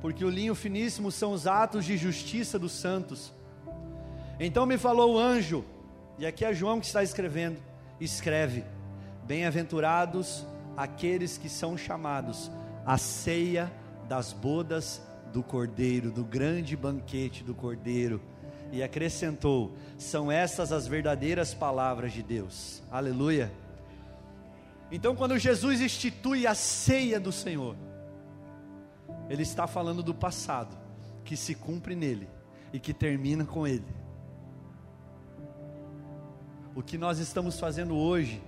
porque 0.00 0.24
o 0.24 0.30
linho 0.30 0.54
finíssimo 0.54 1.10
são 1.10 1.32
os 1.32 1.48
atos 1.48 1.84
de 1.84 1.96
justiça 1.96 2.60
dos 2.60 2.70
santos. 2.70 3.34
Então 4.38 4.64
me 4.66 4.78
falou 4.78 5.16
o 5.16 5.18
anjo, 5.18 5.64
e 6.16 6.24
aqui 6.24 6.44
é 6.44 6.54
João 6.54 6.78
que 6.78 6.86
está 6.86 7.02
escrevendo, 7.02 7.60
escreve: 8.00 8.64
Bem-aventurados 9.26 10.46
aqueles 10.76 11.36
que 11.36 11.48
são 11.48 11.76
chamados 11.76 12.50
à 12.84 12.96
ceia 12.98 13.72
das 14.08 14.32
bodas 14.32 15.02
do 15.32 15.42
Cordeiro, 15.42 16.10
do 16.10 16.24
grande 16.24 16.76
banquete 16.76 17.44
do 17.44 17.54
Cordeiro. 17.54 18.20
E 18.72 18.82
acrescentou: 18.82 19.72
são 19.98 20.30
essas 20.30 20.72
as 20.72 20.86
verdadeiras 20.86 21.54
palavras 21.54 22.12
de 22.12 22.22
Deus. 22.22 22.82
Aleluia. 22.90 23.50
Então, 24.92 25.14
quando 25.14 25.38
Jesus 25.38 25.80
institui 25.80 26.46
a 26.46 26.54
ceia 26.54 27.20
do 27.20 27.30
Senhor, 27.30 27.76
Ele 29.28 29.42
está 29.42 29.66
falando 29.66 30.02
do 30.02 30.14
passado, 30.14 30.76
que 31.24 31.36
se 31.36 31.54
cumpre 31.54 31.94
nele 31.94 32.28
e 32.72 32.80
que 32.80 32.92
termina 32.92 33.44
com 33.44 33.66
Ele. 33.66 33.86
O 36.74 36.82
que 36.82 36.96
nós 36.96 37.18
estamos 37.18 37.58
fazendo 37.58 37.96
hoje 37.96 38.42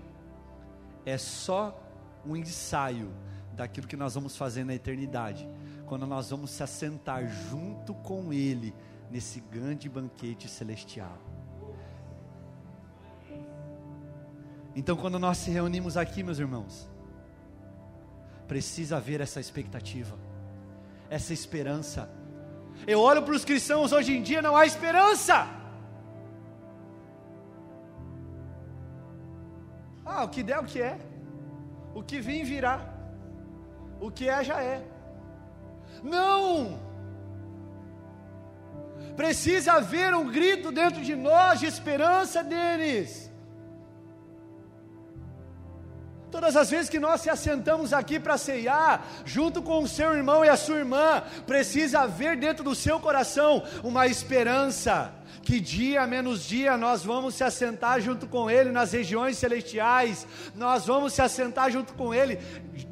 é 1.04 1.18
só 1.18 1.81
um 2.26 2.36
ensaio 2.36 3.12
daquilo 3.54 3.86
que 3.86 3.96
nós 3.96 4.14
vamos 4.14 4.36
fazer 4.36 4.64
na 4.64 4.74
eternidade, 4.74 5.48
quando 5.86 6.06
nós 6.06 6.30
vamos 6.30 6.50
se 6.50 6.62
assentar 6.62 7.26
junto 7.28 7.94
com 7.94 8.32
Ele 8.32 8.74
nesse 9.10 9.40
grande 9.40 9.88
banquete 9.88 10.48
celestial. 10.48 11.18
Então, 14.74 14.96
quando 14.96 15.18
nós 15.18 15.36
se 15.36 15.50
reunimos 15.50 15.98
aqui, 15.98 16.22
meus 16.22 16.38
irmãos, 16.38 16.88
precisa 18.48 18.96
haver 18.96 19.20
essa 19.20 19.38
expectativa, 19.38 20.16
essa 21.10 21.32
esperança. 21.32 22.08
Eu 22.86 23.00
olho 23.00 23.22
para 23.22 23.34
os 23.34 23.44
cristãos 23.44 23.92
hoje 23.92 24.16
em 24.16 24.22
dia, 24.22 24.40
não 24.40 24.56
há 24.56 24.64
esperança. 24.64 25.46
Ah, 30.04 30.24
o 30.24 30.28
que 30.28 30.42
der, 30.42 30.58
o 30.58 30.64
que 30.64 30.80
é. 30.80 31.11
O 31.94 32.02
que 32.02 32.20
vir, 32.20 32.44
virá. 32.44 32.80
O 34.00 34.10
que 34.10 34.28
é, 34.28 34.44
já 34.44 34.62
é. 34.62 34.84
Não! 36.02 36.78
Precisa 39.16 39.74
haver 39.74 40.14
um 40.14 40.30
grito 40.30 40.70
dentro 40.70 41.02
de 41.02 41.14
nós 41.14 41.60
de 41.60 41.66
esperança 41.66 42.42
deles. 42.42 43.31
Todas 46.42 46.56
as 46.56 46.70
vezes 46.70 46.90
que 46.90 46.98
nós 46.98 47.20
se 47.20 47.30
assentamos 47.30 47.92
aqui 47.92 48.18
para 48.18 48.36
ceiar, 48.36 49.06
junto 49.24 49.62
com 49.62 49.80
o 49.80 49.86
seu 49.86 50.12
irmão 50.12 50.44
e 50.44 50.48
a 50.48 50.56
sua 50.56 50.78
irmã, 50.78 51.22
precisa 51.46 52.00
haver 52.00 52.36
dentro 52.36 52.64
do 52.64 52.74
seu 52.74 52.98
coração 52.98 53.62
uma 53.84 54.08
esperança 54.08 55.14
que 55.40 55.60
dia 55.60 56.04
menos 56.04 56.42
dia 56.44 56.76
nós 56.76 57.04
vamos 57.04 57.36
se 57.36 57.44
assentar 57.44 58.00
junto 58.00 58.26
com 58.26 58.50
Ele 58.50 58.72
nas 58.72 58.90
regiões 58.90 59.38
celestiais, 59.38 60.26
nós 60.52 60.84
vamos 60.84 61.12
se 61.12 61.22
assentar 61.22 61.70
junto 61.70 61.94
com 61.94 62.12
Ele 62.12 62.40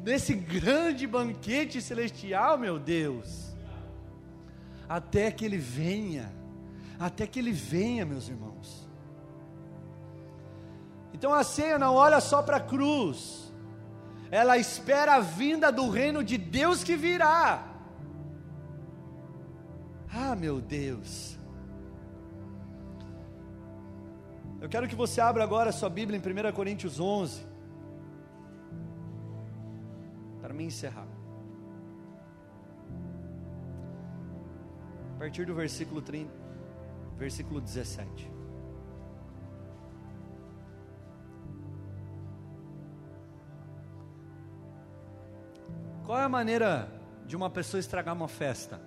nesse 0.01 0.33
grande 0.33 1.05
banquete 1.05 1.81
celestial, 1.81 2.57
meu 2.57 2.79
Deus, 2.79 3.53
até 4.87 5.29
que 5.29 5.43
Ele 5.43 5.57
venha, 5.57 6.31
até 6.97 7.27
que 7.27 7.37
Ele 7.37 7.51
venha, 7.51 8.05
meus 8.05 8.29
irmãos. 8.29 8.89
Então 11.13 11.33
a 11.33 11.43
ceia 11.43 11.77
não 11.77 11.95
olha 11.95 12.19
só 12.19 12.41
para 12.41 12.57
a 12.57 12.61
cruz, 12.61 13.51
ela 14.31 14.57
espera 14.57 15.15
a 15.15 15.19
vinda 15.19 15.71
do 15.71 15.89
reino 15.89 16.23
de 16.23 16.37
Deus 16.37 16.83
que 16.83 16.95
virá. 16.95 17.67
Ah, 20.13 20.35
meu 20.35 20.61
Deus. 20.61 21.37
Eu 24.61 24.69
quero 24.69 24.87
que 24.87 24.95
você 24.95 25.19
abra 25.19 25.43
agora 25.43 25.69
a 25.69 25.73
sua 25.73 25.89
Bíblia 25.89 26.17
em 26.17 26.49
1 26.49 26.53
Coríntios 26.53 26.99
11. 26.99 27.45
Para 30.41 30.53
me 30.53 30.63
encerrar. 30.63 31.07
A 35.15 35.19
partir 35.19 35.45
do 35.45 35.53
versículo 35.53 36.01
30, 36.01 36.31
versículo 37.17 37.59
17. 37.59 38.30
Qual 46.05 46.17
é 46.17 46.23
a 46.23 46.29
maneira 46.29 46.91
de 47.25 47.35
uma 47.35 47.49
pessoa 47.49 47.79
estragar 47.79 48.15
uma 48.15 48.27
festa? 48.27 48.81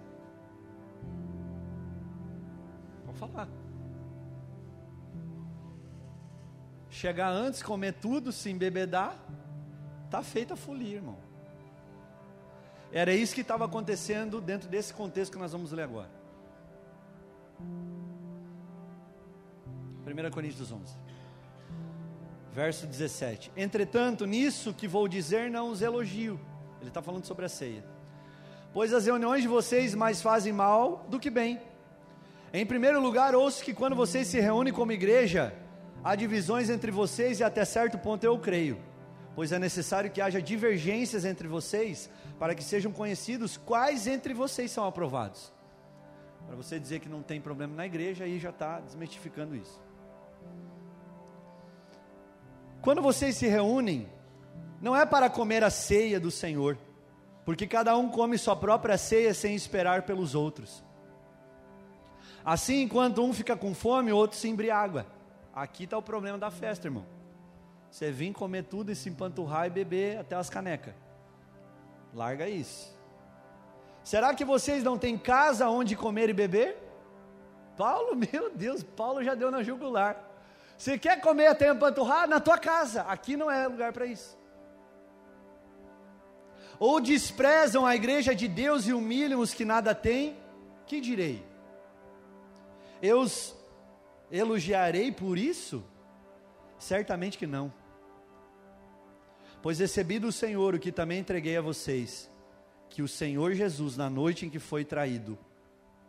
Vamos 3.04 3.18
falar. 3.18 3.48
chegar 6.94 7.28
antes, 7.28 7.62
comer 7.62 7.92
tudo, 7.94 8.32
se 8.32 8.48
embebedar, 8.50 9.18
está 10.06 10.22
feita 10.22 10.54
a 10.54 10.56
folia, 10.56 10.96
irmão. 10.96 11.18
Era 12.90 13.12
isso 13.12 13.34
que 13.34 13.40
estava 13.40 13.64
acontecendo 13.64 14.40
dentro 14.40 14.68
desse 14.68 14.94
contexto 14.94 15.32
que 15.32 15.38
nós 15.38 15.52
vamos 15.52 15.72
ler 15.72 15.82
agora. 15.82 16.08
1 20.06 20.30
Coríntios 20.30 20.70
11, 20.70 20.96
verso 22.52 22.86
17: 22.86 23.52
Entretanto, 23.56 24.24
nisso 24.24 24.72
que 24.72 24.86
vou 24.86 25.08
dizer, 25.08 25.50
não 25.50 25.70
os 25.70 25.82
elogio. 25.82 26.38
Ele 26.84 26.90
está 26.90 27.02
falando 27.02 27.24
sobre 27.24 27.44
a 27.44 27.48
ceia. 27.48 27.84
Pois 28.72 28.92
as 28.92 29.06
reuniões 29.06 29.42
de 29.42 29.48
vocês 29.48 29.94
mais 29.94 30.22
fazem 30.22 30.52
mal 30.52 31.04
do 31.08 31.18
que 31.18 31.30
bem. 31.30 31.60
Em 32.52 32.64
primeiro 32.64 33.00
lugar, 33.00 33.34
ouço 33.34 33.64
que 33.64 33.74
quando 33.74 33.96
vocês 33.96 34.28
se 34.28 34.38
reúnem 34.40 34.72
como 34.72 34.92
igreja, 34.92 35.52
Há 36.04 36.14
divisões 36.14 36.68
entre 36.68 36.90
vocês 36.90 37.40
e 37.40 37.44
até 37.44 37.64
certo 37.64 37.96
ponto 37.96 38.22
eu 38.24 38.38
creio, 38.38 38.78
pois 39.34 39.52
é 39.52 39.58
necessário 39.58 40.10
que 40.10 40.20
haja 40.20 40.40
divergências 40.40 41.24
entre 41.24 41.48
vocês 41.48 42.10
para 42.38 42.54
que 42.54 42.62
sejam 42.62 42.92
conhecidos 42.92 43.56
quais 43.56 44.06
entre 44.06 44.34
vocês 44.34 44.70
são 44.70 44.86
aprovados. 44.86 45.50
Para 46.46 46.54
você 46.54 46.78
dizer 46.78 47.00
que 47.00 47.08
não 47.08 47.22
tem 47.22 47.40
problema 47.40 47.74
na 47.74 47.86
igreja, 47.86 48.24
aí 48.24 48.38
já 48.38 48.50
está 48.50 48.80
desmistificando 48.80 49.56
isso. 49.56 49.80
Quando 52.82 53.00
vocês 53.00 53.34
se 53.34 53.46
reúnem, 53.46 54.06
não 54.80 54.94
é 54.94 55.04
para 55.06 55.30
comer 55.30 55.62
a 55.64 55.70
ceia 55.70 56.18
do 56.20 56.30
Senhor, 56.30 56.78
porque 57.44 57.66
cada 57.66 57.96
um 57.96 58.08
come 58.08 58.38
sua 58.38 58.56
própria 58.56 58.98
ceia 58.98 59.32
sem 59.34 59.54
esperar 59.54 60.02
pelos 60.02 60.34
outros. 60.34 60.84
Assim, 62.44 62.82
enquanto 62.82 63.24
um 63.24 63.32
fica 63.32 63.56
com 63.56 63.74
fome, 63.74 64.12
o 64.12 64.16
outro 64.16 64.36
se 64.36 64.48
embriaga. 64.48 65.06
Aqui 65.54 65.84
está 65.84 65.96
o 65.96 66.02
problema 66.02 66.36
da 66.36 66.50
festa, 66.50 66.86
irmão. 66.86 67.06
Você 67.90 68.10
vem 68.10 68.32
comer 68.32 68.64
tudo 68.64 68.90
e 68.90 68.96
se 68.96 69.08
empanturrar 69.08 69.66
e 69.66 69.70
beber 69.70 70.18
até 70.18 70.34
as 70.34 70.50
canecas. 70.50 70.94
Larga 72.12 72.48
isso. 72.48 72.92
Será 74.02 74.34
que 74.34 74.44
vocês 74.44 74.84
não 74.84 74.98
têm 74.98 75.16
casa 75.16 75.68
onde 75.68 75.96
comer 75.96 76.28
e 76.28 76.34
beber? 76.34 76.76
Paulo, 77.76 78.14
meu 78.32 78.50
Deus, 78.54 78.82
Paulo 78.82 79.24
já 79.24 79.34
deu 79.34 79.50
na 79.50 79.62
jugular. 79.62 80.32
Você 80.76 80.98
quer 80.98 81.20
comer 81.20 81.46
até 81.46 81.70
empanturrar? 81.70 82.28
Na 82.28 82.40
tua 82.40 82.58
casa. 82.58 83.02
Aqui 83.02 83.36
não 83.36 83.50
é 83.50 83.66
lugar 83.66 83.92
para 83.92 84.06
isso. 84.06 84.36
Ou 86.78 87.00
desprezam 87.00 87.86
a 87.86 87.94
igreja 87.94 88.34
de 88.34 88.48
Deus 88.48 88.86
e 88.86 88.92
humilham 88.92 89.40
os 89.40 89.54
que 89.54 89.64
nada 89.64 89.94
têm? 89.94 90.36
Que 90.86 91.00
direi? 91.00 91.44
Eu 93.02 93.20
os 93.20 93.54
Elogiarei 94.30 95.12
por 95.12 95.38
isso? 95.38 95.84
Certamente 96.76 97.38
que 97.38 97.46
não. 97.46 97.72
Pois 99.62 99.78
recebi 99.78 100.18
do 100.18 100.32
Senhor 100.32 100.74
o 100.74 100.78
que 100.78 100.90
também 100.90 101.20
entreguei 101.20 101.56
a 101.56 101.62
vocês, 101.62 102.28
que 102.90 103.00
o 103.00 103.06
Senhor 103.06 103.54
Jesus, 103.54 103.96
na 103.96 104.10
noite 104.10 104.44
em 104.44 104.50
que 104.50 104.58
foi 104.58 104.84
traído, 104.84 105.38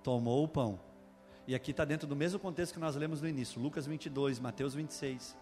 tomou 0.04 0.44
o 0.44 0.48
pão. 0.48 0.80
E 1.48 1.54
aqui 1.54 1.72
está 1.72 1.86
dentro 1.86 2.08
do 2.08 2.16
mesmo 2.16 2.40
contexto 2.40 2.74
que 2.74 2.80
nós 2.80 2.96
lemos 2.96 3.22
no 3.22 3.28
início, 3.28 3.62
Lucas 3.62 3.86
22, 3.86 4.40
Mateus 4.40 4.74
26. 4.74 5.38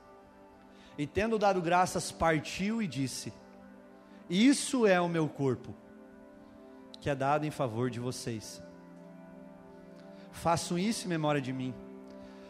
E 0.97 1.07
tendo 1.07 1.39
dado 1.39 1.61
graças, 1.61 2.11
partiu 2.11 2.81
e 2.81 2.87
disse: 2.87 3.31
Isso 4.29 4.87
é 4.87 4.99
o 4.99 5.09
meu 5.09 5.27
corpo, 5.27 5.75
que 6.99 7.09
é 7.09 7.15
dado 7.15 7.45
em 7.45 7.51
favor 7.51 7.89
de 7.89 7.99
vocês. 7.99 8.61
Façam 10.31 10.77
isso 10.77 11.05
em 11.05 11.09
memória 11.09 11.41
de 11.41 11.53
mim. 11.53 11.73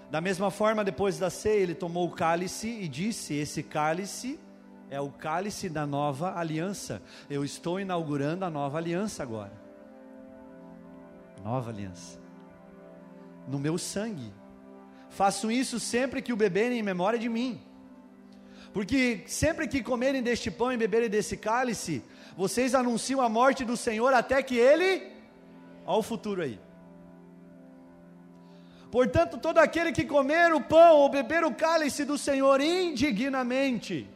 Da 0.09 0.21
mesma 0.21 0.51
forma, 0.51 0.83
depois 0.83 1.17
da 1.17 1.29
ceia, 1.29 1.61
ele 1.61 1.73
tomou 1.73 2.07
o 2.07 2.11
cálice 2.11 2.67
e 2.67 2.87
disse: 2.87 3.33
Esse 3.33 3.63
cálice 3.63 4.39
é 4.89 5.01
o 5.01 5.09
cálice 5.09 5.67
da 5.67 5.87
nova 5.87 6.37
aliança. 6.37 7.01
Eu 7.29 7.43
estou 7.43 7.79
inaugurando 7.79 8.45
a 8.45 8.49
nova 8.49 8.77
aliança 8.77 9.23
agora. 9.23 9.53
Nova 11.43 11.71
aliança. 11.71 12.19
No 13.47 13.57
meu 13.57 13.77
sangue. 13.77 14.31
Faço 15.09 15.51
isso 15.51 15.79
sempre 15.79 16.21
que 16.21 16.31
o 16.31 16.37
beberem 16.37 16.79
em 16.79 16.83
memória 16.83 17.17
de 17.17 17.27
mim. 17.27 17.59
Porque 18.73 19.23
sempre 19.27 19.67
que 19.67 19.83
comerem 19.83 20.23
deste 20.23 20.49
pão 20.49 20.73
e 20.73 20.77
beberem 20.77 21.07
desse 21.07 21.37
cálice, 21.37 22.03
vocês 22.35 22.73
anunciam 22.73 23.21
a 23.21 23.29
morte 23.29 23.63
do 23.63 23.77
Senhor 23.77 24.11
até 24.13 24.41
que 24.41 24.57
ele. 24.57 25.11
Olha 25.85 25.99
o 25.99 26.01
futuro 26.01 26.41
aí. 26.41 26.59
Portanto, 28.91 29.37
todo 29.37 29.59
aquele 29.59 29.91
que 29.91 30.05
comer 30.05 30.53
o 30.53 30.61
pão 30.61 30.97
ou 30.97 31.09
beber 31.09 31.43
o 31.43 31.53
cálice 31.53 32.03
do 32.03 32.17
Senhor 32.17 32.61
indignamente, 32.61 34.07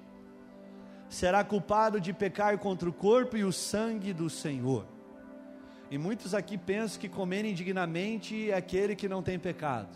será 1.09 1.43
culpado 1.43 2.01
de 2.01 2.11
pecar 2.11 2.57
contra 2.57 2.89
o 2.89 2.93
corpo 2.93 3.37
e 3.37 3.43
o 3.43 3.53
sangue 3.53 4.11
do 4.11 4.29
Senhor. 4.29 4.85
E 5.89 5.97
muitos 5.97 6.33
aqui 6.33 6.57
pensam 6.57 6.99
que 6.99 7.07
comer 7.07 7.45
indignamente 7.45 8.51
é 8.51 8.55
aquele 8.55 8.95
que 8.95 9.07
não 9.07 9.23
tem 9.23 9.39
pecado. 9.39 9.95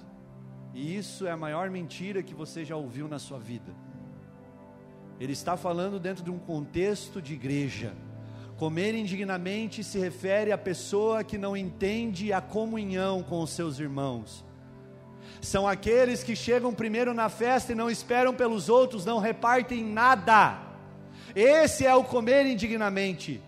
E 0.73 0.95
isso 0.95 1.27
é 1.27 1.31
a 1.31 1.37
maior 1.37 1.69
mentira 1.69 2.23
que 2.23 2.33
você 2.33 2.63
já 2.63 2.75
ouviu 2.75 3.07
na 3.07 3.19
sua 3.19 3.37
vida. 3.39 3.75
Ele 5.21 5.31
está 5.31 5.55
falando 5.55 6.01
dentro 6.01 6.21
de 6.21 6.29
um 6.29 6.37
contexto 6.37 7.21
de 7.21 7.33
igreja. 7.33 7.93
Comer 8.57 8.93
indignamente 8.93 9.85
se 9.85 9.97
refere 9.97 10.51
à 10.51 10.57
pessoa 10.57 11.23
que 11.23 11.37
não 11.37 11.55
entende 11.55 12.33
a 12.33 12.41
comunhão 12.41 13.23
com 13.23 13.41
os 13.41 13.51
seus 13.51 13.79
irmãos 13.79 14.43
são 15.41 15.67
aqueles 15.67 16.23
que 16.23 16.35
chegam 16.35 16.73
primeiro 16.73 17.13
na 17.13 17.27
festa 17.27 17.71
e 17.71 17.75
não 17.75 17.89
esperam 17.89 18.33
pelos 18.33 18.69
outros, 18.69 19.05
não 19.05 19.19
repartem 19.19 19.83
nada. 19.83 20.59
Esse 21.35 21.85
é 21.85 21.95
o 21.95 22.03
comer 22.03 22.45
indignamente. 22.45 23.41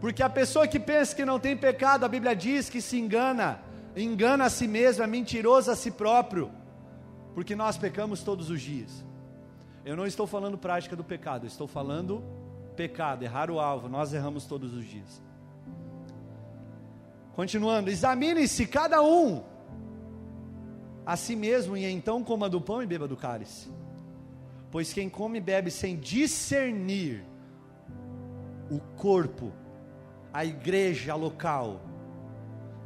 Porque 0.00 0.22
a 0.22 0.28
pessoa 0.28 0.66
que 0.66 0.80
pensa 0.80 1.14
que 1.14 1.24
não 1.24 1.38
tem 1.38 1.56
pecado, 1.56 2.04
a 2.04 2.08
Bíblia 2.08 2.34
diz 2.34 2.68
que 2.68 2.80
se 2.80 2.98
engana, 2.98 3.60
engana 3.96 4.46
a 4.46 4.50
si 4.50 4.66
mesmo, 4.66 5.04
é 5.04 5.06
mentiroso 5.06 5.70
a 5.70 5.76
si 5.76 5.92
próprio, 5.92 6.50
porque 7.34 7.54
nós 7.54 7.76
pecamos 7.76 8.22
todos 8.22 8.50
os 8.50 8.60
dias. 8.60 9.04
Eu 9.84 9.96
não 9.96 10.06
estou 10.06 10.26
falando 10.26 10.56
prática 10.56 10.94
do 10.94 11.02
pecado, 11.02 11.46
estou 11.46 11.66
falando 11.66 12.22
pecado, 12.76 13.22
errar 13.22 13.50
o 13.50 13.58
alvo, 13.58 13.88
nós 13.88 14.12
erramos 14.12 14.46
todos 14.46 14.74
os 14.74 14.84
dias. 14.84 15.22
Continuando, 17.34 17.90
examine-se 17.90 18.66
cada 18.66 19.02
um 19.02 19.42
a 21.04 21.16
si 21.16 21.34
mesmo, 21.34 21.76
e 21.76 21.84
então 21.84 22.22
coma 22.22 22.48
do 22.48 22.60
pão 22.60 22.82
e 22.82 22.86
beba 22.86 23.08
do 23.08 23.16
cálice. 23.16 23.70
Pois 24.70 24.92
quem 24.92 25.08
come 25.08 25.38
e 25.38 25.40
bebe 25.40 25.70
sem 25.70 25.96
discernir 25.96 27.24
o 28.70 28.78
corpo, 28.96 29.52
a 30.32 30.44
igreja 30.44 31.14
local 31.14 31.80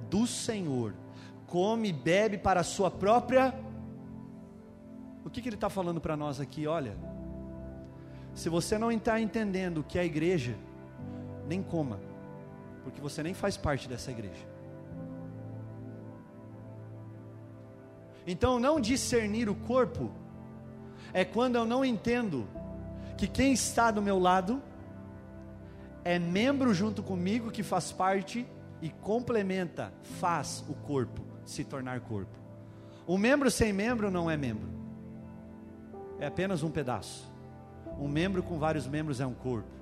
do 0.08 0.26
Senhor, 0.26 0.94
come 1.46 1.90
e 1.90 1.92
bebe 1.92 2.38
para 2.38 2.60
a 2.60 2.64
sua 2.64 2.90
própria. 2.90 3.54
O 5.26 5.30
que, 5.30 5.42
que 5.42 5.48
ele 5.48 5.56
está 5.56 5.68
falando 5.68 6.00
para 6.00 6.16
nós 6.16 6.40
aqui? 6.40 6.68
Olha, 6.68 6.96
se 8.32 8.48
você 8.48 8.78
não 8.78 8.92
está 8.92 9.20
entendendo 9.20 9.78
o 9.78 9.82
que 9.82 9.98
é 9.98 10.02
a 10.02 10.04
igreja, 10.04 10.54
nem 11.48 11.60
coma, 11.64 11.98
porque 12.84 13.00
você 13.00 13.24
nem 13.24 13.34
faz 13.34 13.56
parte 13.56 13.88
dessa 13.88 14.12
igreja. 14.12 14.46
Então, 18.24 18.60
não 18.60 18.80
discernir 18.80 19.48
o 19.48 19.54
corpo 19.56 20.12
é 21.12 21.24
quando 21.24 21.56
eu 21.56 21.64
não 21.64 21.84
entendo 21.84 22.46
que 23.18 23.26
quem 23.26 23.52
está 23.52 23.90
do 23.90 24.00
meu 24.00 24.20
lado 24.20 24.62
é 26.04 26.20
membro 26.20 26.72
junto 26.72 27.02
comigo 27.02 27.50
que 27.50 27.64
faz 27.64 27.90
parte 27.90 28.46
e 28.80 28.90
complementa, 28.90 29.92
faz 30.20 30.64
o 30.68 30.74
corpo 30.74 31.20
se 31.44 31.64
tornar 31.64 32.00
corpo. 32.00 32.38
Um 33.08 33.18
membro 33.18 33.50
sem 33.50 33.72
membro 33.72 34.08
não 34.08 34.30
é 34.30 34.36
membro, 34.36 34.75
é 36.18 36.26
apenas 36.26 36.62
um 36.62 36.70
pedaço. 36.70 37.30
Um 37.98 38.08
membro 38.08 38.42
com 38.42 38.58
vários 38.58 38.86
membros 38.86 39.20
é 39.20 39.26
um 39.26 39.34
corpo. 39.34 39.76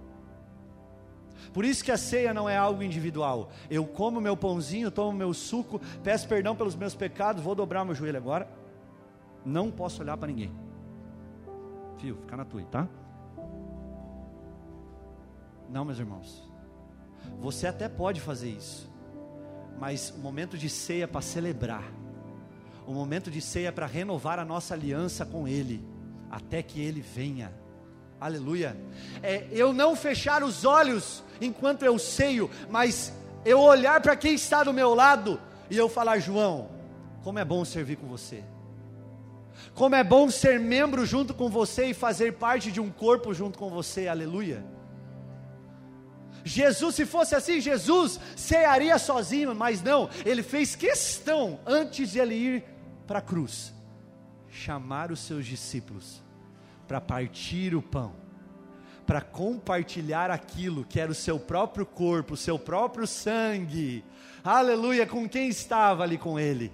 Por 1.52 1.64
isso 1.64 1.84
que 1.84 1.90
a 1.90 1.96
ceia 1.96 2.32
não 2.32 2.48
é 2.48 2.56
algo 2.56 2.82
individual. 2.82 3.50
Eu 3.70 3.86
como 3.86 4.20
meu 4.20 4.36
pãozinho, 4.36 4.90
tomo 4.90 5.16
meu 5.16 5.34
suco, 5.34 5.80
peço 6.02 6.28
perdão 6.28 6.54
pelos 6.54 6.74
meus 6.74 6.94
pecados, 6.94 7.42
vou 7.42 7.54
dobrar 7.54 7.84
meu 7.84 7.94
joelho 7.94 8.16
agora. 8.16 8.48
Não 9.44 9.70
posso 9.70 10.02
olhar 10.02 10.16
para 10.16 10.28
ninguém. 10.28 10.52
Fio, 11.98 12.16
fica 12.16 12.36
na 12.36 12.44
tua, 12.44 12.62
tá? 12.64 12.88
Não, 15.68 15.84
meus 15.84 15.98
irmãos. 15.98 16.48
Você 17.40 17.66
até 17.66 17.88
pode 17.88 18.20
fazer 18.20 18.50
isso. 18.50 18.90
Mas 19.78 20.10
o 20.10 20.18
momento 20.18 20.56
de 20.56 20.68
ceia 20.68 21.04
é 21.04 21.06
para 21.06 21.20
celebrar. 21.20 21.84
O 22.86 22.92
momento 22.92 23.30
de 23.30 23.40
ceia 23.40 23.68
é 23.68 23.72
para 23.72 23.86
renovar 23.86 24.38
a 24.38 24.44
nossa 24.44 24.74
aliança 24.74 25.24
com 25.24 25.48
Ele, 25.48 25.84
até 26.34 26.62
que 26.62 26.80
Ele 26.80 27.00
venha. 27.00 27.52
Aleluia. 28.20 28.76
É 29.22 29.46
eu 29.52 29.72
não 29.72 29.94
fechar 29.94 30.42
os 30.42 30.64
olhos 30.64 31.22
enquanto 31.40 31.84
eu 31.84 31.96
ceio, 31.96 32.50
mas 32.68 33.12
eu 33.44 33.60
olhar 33.60 34.00
para 34.00 34.16
quem 34.16 34.34
está 34.34 34.64
do 34.64 34.72
meu 34.72 34.94
lado 34.94 35.40
e 35.70 35.76
eu 35.76 35.88
falar: 35.88 36.18
João, 36.18 36.70
como 37.22 37.38
é 37.38 37.44
bom 37.44 37.64
servir 37.64 37.96
com 37.96 38.08
você. 38.08 38.42
Como 39.74 39.94
é 39.94 40.02
bom 40.02 40.28
ser 40.28 40.58
membro 40.58 41.06
junto 41.06 41.32
com 41.32 41.48
você 41.48 41.86
e 41.86 41.94
fazer 41.94 42.32
parte 42.32 42.72
de 42.72 42.80
um 42.80 42.90
corpo 42.90 43.32
junto 43.32 43.56
com 43.56 43.70
você. 43.70 44.08
Aleluia. 44.08 44.64
Jesus, 46.44 46.96
se 46.96 47.06
fosse 47.06 47.34
assim, 47.36 47.60
Jesus 47.60 48.18
cearia 48.36 48.98
sozinho, 48.98 49.54
mas 49.54 49.82
não, 49.82 50.10
ele 50.26 50.42
fez 50.42 50.76
questão, 50.76 51.58
antes 51.64 52.10
de 52.10 52.18
ele 52.18 52.34
ir 52.34 52.64
para 53.06 53.20
a 53.20 53.22
cruz, 53.22 53.72
chamar 54.50 55.10
os 55.10 55.20
seus 55.20 55.46
discípulos 55.46 56.23
para 56.86 57.00
partir 57.00 57.74
o 57.74 57.82
pão, 57.82 58.12
para 59.06 59.20
compartilhar 59.20 60.30
aquilo 60.30 60.84
que 60.84 61.00
era 61.00 61.10
o 61.10 61.14
seu 61.14 61.38
próprio 61.38 61.84
corpo, 61.84 62.34
o 62.34 62.36
seu 62.36 62.58
próprio 62.58 63.06
sangue, 63.06 64.04
aleluia, 64.42 65.06
com 65.06 65.28
quem 65.28 65.48
estava 65.48 66.02
ali 66.02 66.18
com 66.18 66.38
ele. 66.38 66.72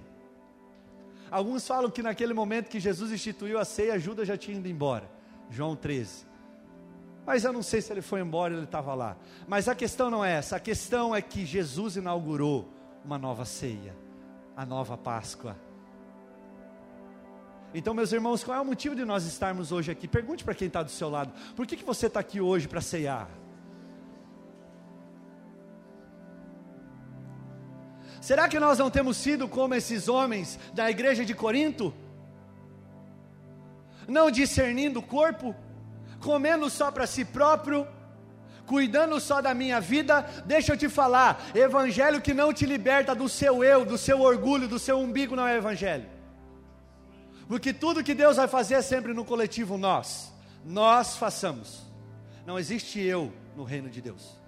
Alguns 1.29 1.65
falam 1.65 1.89
que 1.89 2.03
naquele 2.03 2.33
momento 2.33 2.69
que 2.69 2.79
Jesus 2.79 3.11
instituiu 3.11 3.57
a 3.57 3.63
ceia, 3.63 3.97
Judas 3.97 4.27
já 4.27 4.37
tinha 4.37 4.57
ido 4.57 4.67
embora. 4.67 5.09
João 5.49 5.75
13. 5.75 6.25
Mas 7.25 7.43
eu 7.43 7.53
não 7.53 7.61
sei 7.61 7.81
se 7.81 7.93
ele 7.93 8.01
foi 8.01 8.19
embora, 8.19 8.53
ele 8.53 8.63
estava 8.63 8.93
lá. 8.93 9.15
Mas 9.47 9.67
a 9.67 9.75
questão 9.75 10.09
não 10.09 10.25
é 10.25 10.33
essa, 10.33 10.57
a 10.57 10.59
questão 10.59 11.15
é 11.15 11.21
que 11.21 11.45
Jesus 11.45 11.95
inaugurou 11.95 12.67
uma 13.05 13.17
nova 13.17 13.45
ceia, 13.45 13.95
a 14.55 14.65
nova 14.65 14.97
Páscoa. 14.97 15.55
Então, 17.73 17.93
meus 17.93 18.11
irmãos, 18.11 18.43
qual 18.43 18.57
é 18.57 18.61
o 18.61 18.65
motivo 18.65 18.95
de 18.95 19.05
nós 19.05 19.25
estarmos 19.25 19.71
hoje 19.71 19.91
aqui? 19.91 20.07
Pergunte 20.07 20.43
para 20.43 20.53
quem 20.53 20.67
está 20.67 20.83
do 20.83 20.91
seu 20.91 21.09
lado: 21.09 21.31
por 21.55 21.65
que, 21.65 21.77
que 21.77 21.83
você 21.83 22.07
está 22.07 22.19
aqui 22.19 22.41
hoje 22.41 22.67
para 22.67 22.81
ceiar? 22.81 23.29
Será 28.19 28.47
que 28.47 28.59
nós 28.59 28.77
não 28.77 28.91
temos 28.91 29.17
sido 29.17 29.47
como 29.47 29.73
esses 29.73 30.07
homens 30.07 30.59
da 30.73 30.91
igreja 30.91 31.25
de 31.25 31.33
Corinto? 31.33 31.93
Não 34.07 34.29
discernindo 34.29 34.99
o 34.99 35.03
corpo? 35.03 35.55
comendo 36.21 36.69
só 36.69 36.91
para 36.91 37.05
si 37.05 37.25
próprio, 37.25 37.85
cuidando 38.65 39.19
só 39.19 39.41
da 39.41 39.53
minha 39.53 39.81
vida, 39.81 40.21
deixa 40.45 40.73
eu 40.73 40.77
te 40.77 40.87
falar, 40.87 41.43
evangelho 41.53 42.21
que 42.21 42.33
não 42.33 42.53
te 42.53 42.65
liberta 42.65 43.13
do 43.13 43.27
seu 43.27 43.63
eu, 43.63 43.83
do 43.83 43.97
seu 43.97 44.21
orgulho, 44.21 44.67
do 44.67 44.79
seu 44.79 44.99
umbigo 44.99 45.35
não 45.35 45.45
é 45.45 45.57
evangelho. 45.57 46.05
Porque 47.51 47.73
tudo 47.73 48.01
que 48.01 48.13
Deus 48.13 48.37
vai 48.37 48.47
fazer 48.47 48.75
é 48.75 48.81
sempre 48.81 49.13
no 49.13 49.25
coletivo 49.25 49.77
nós. 49.77 50.31
Nós 50.63 51.17
façamos. 51.17 51.81
Não 52.45 52.57
existe 52.57 52.97
eu 53.01 53.29
no 53.57 53.65
reino 53.65 53.89
de 53.89 53.99
Deus. 54.01 54.39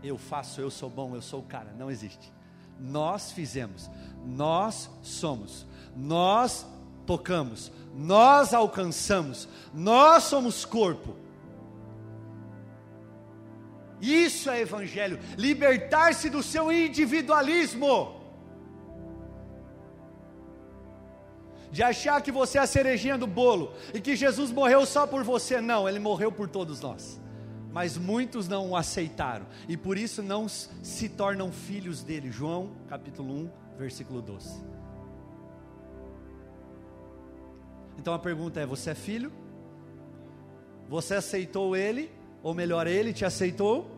Eu 0.00 0.16
faço, 0.16 0.60
eu 0.60 0.70
sou 0.70 0.88
bom, 0.88 1.16
eu 1.16 1.20
sou 1.20 1.40
o 1.40 1.46
cara. 1.46 1.74
Não 1.76 1.90
existe. 1.90 2.32
Nós 2.78 3.32
fizemos. 3.32 3.90
Nós 4.24 4.88
somos. 5.02 5.66
Nós 5.96 6.64
tocamos, 7.04 7.72
nós 7.92 8.54
alcançamos, 8.54 9.48
nós 9.74 10.22
somos 10.22 10.64
corpo. 10.64 11.16
Isso 14.00 14.48
é 14.48 14.60
evangelho, 14.60 15.18
libertar-se 15.36 16.30
do 16.30 16.40
seu 16.40 16.70
individualismo. 16.70 18.23
De 21.74 21.82
achar 21.82 22.22
que 22.22 22.30
você 22.30 22.56
é 22.56 22.60
a 22.60 22.68
cerejinha 22.68 23.18
do 23.18 23.26
bolo 23.26 23.72
e 23.92 24.00
que 24.00 24.14
Jesus 24.14 24.52
morreu 24.52 24.86
só 24.86 25.08
por 25.08 25.24
você, 25.24 25.60
não, 25.60 25.88
ele 25.88 25.98
morreu 25.98 26.30
por 26.30 26.48
todos 26.48 26.80
nós. 26.80 27.20
Mas 27.72 27.98
muitos 27.98 28.46
não 28.46 28.70
o 28.70 28.76
aceitaram 28.76 29.44
e 29.68 29.76
por 29.76 29.98
isso 29.98 30.22
não 30.22 30.46
se 30.48 31.08
tornam 31.08 31.50
filhos 31.50 32.04
dele. 32.04 32.30
João 32.30 32.70
capítulo 32.86 33.34
1, 33.34 33.50
versículo 33.76 34.22
12. 34.22 34.64
Então 37.98 38.14
a 38.14 38.20
pergunta 38.20 38.60
é: 38.60 38.66
você 38.66 38.90
é 38.90 38.94
filho? 38.94 39.32
Você 40.88 41.16
aceitou 41.16 41.74
ele? 41.74 42.08
Ou 42.40 42.54
melhor, 42.54 42.86
ele 42.86 43.12
te 43.12 43.24
aceitou? 43.24 43.90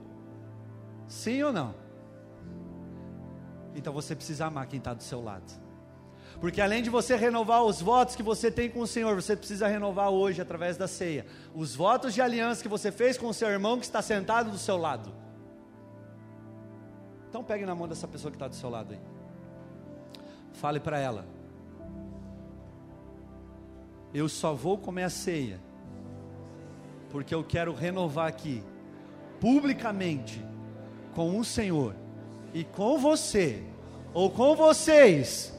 Sim 1.07 1.43
ou 1.43 1.53
não? 1.53 1.75
Então 3.75 3.93
você 3.93 4.17
precisa 4.17 4.47
amar 4.47 4.67
quem 4.67 4.79
está 4.79 4.95
do 4.95 5.03
seu 5.03 5.23
lado. 5.23 5.66
Porque 6.41 6.61
além 6.61 6.83
de 6.83 6.91
você 6.91 7.17
renovar 7.17 7.65
os 7.65 7.81
votos 7.81 8.15
que 8.15 8.23
você 8.23 8.51
tem 8.51 8.69
com 8.69 8.81
o 8.81 8.87
Senhor, 8.87 9.15
você 9.15 9.35
precisa 9.35 9.67
renovar 9.67 10.11
hoje 10.11 10.41
através 10.41 10.77
da 10.77 10.87
ceia. 10.87 11.27
Os 11.55 11.75
votos 11.75 12.13
de 12.13 12.21
aliança 12.21 12.63
que 12.63 12.69
você 12.69 12.93
fez 12.93 13.17
com 13.17 13.29
o 13.29 13.35
seu 13.35 13.49
irmão 13.49 13.79
que 13.79 13.85
está 13.85 14.03
sentado 14.03 14.51
do 14.51 14.59
seu 14.59 14.77
lado. 14.77 15.13
Então 17.29 17.43
pegue 17.43 17.65
na 17.65 17.75
mão 17.75 17.89
dessa 17.89 18.07
pessoa 18.07 18.31
que 18.31 18.37
está 18.37 18.49
do 18.49 18.55
seu 18.55 18.69
lado 18.69 18.93
aí. 18.93 19.01
Fale 20.53 20.81
para 20.81 20.99
ela 20.99 21.37
eu 24.17 24.29
só 24.31 24.55
vou 24.55 24.79
comer 24.79 25.05
a 25.05 25.11
ceia, 25.11 25.61
porque 27.11 27.35
eu 27.35 27.45
quero 27.45 27.75
renovar 27.75 28.27
aqui, 28.27 28.63
publicamente, 29.39 30.43
com 31.15 31.39
o 31.39 31.45
Senhor 31.45 31.95
e 32.55 32.65
com 32.65 32.99
você, 32.99 33.63
ou 34.15 34.31
com 34.31 34.57
vocês, 34.57 35.53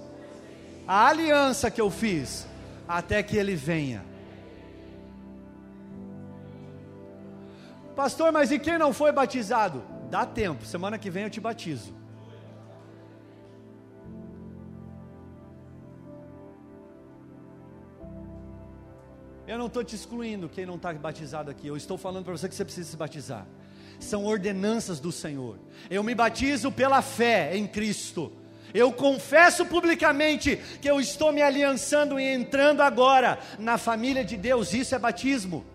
a 0.88 1.08
aliança 1.08 1.70
que 1.70 1.82
eu 1.82 1.90
fiz, 1.92 2.48
até 2.88 3.22
que 3.22 3.36
Ele 3.36 3.56
venha. 3.56 4.04
Pastor, 7.96 8.32
mas 8.32 8.52
e 8.52 8.60
quem 8.60 8.78
não 8.78 8.94
foi 8.94 9.12
batizado? 9.12 9.84
Dá 10.10 10.26
tempo, 10.26 10.66
semana 10.66 10.98
que 10.98 11.10
vem 11.10 11.24
eu 11.24 11.30
te 11.30 11.42
batizo. 11.42 11.94
Eu 19.48 19.58
não 19.58 19.68
estou 19.68 19.84
te 19.84 19.96
excluindo 19.96 20.50
quem 20.50 20.66
não 20.66 20.76
está 20.76 20.94
batizado 20.94 21.50
aqui. 21.50 21.68
Eu 21.68 21.78
estou 21.78 21.98
falando 21.98 22.26
para 22.26 22.34
você 22.34 22.50
que 22.50 22.56
você 22.56 22.66
precisa 22.66 22.90
se 22.90 22.98
batizar. 22.98 23.48
São 24.00 24.26
ordenanças 24.26 25.00
do 25.00 25.12
Senhor. 25.12 25.58
Eu 25.90 26.04
me 26.04 26.14
batizo 26.14 26.72
pela 26.72 27.02
fé 27.02 27.56
em 27.56 27.66
Cristo. 27.66 28.32
Eu 28.74 28.92
confesso 28.92 29.66
publicamente 29.66 30.58
que 30.82 30.90
eu 30.90 31.00
estou 31.00 31.32
me 31.32 31.42
aliançando 31.42 32.20
e 32.20 32.24
entrando 32.24 32.82
agora 32.82 33.40
na 33.58 33.78
família 33.78 34.24
de 34.24 34.38
Deus. 34.38 34.74
Isso 34.74 34.94
é 34.94 35.00
batismo. 35.00 35.66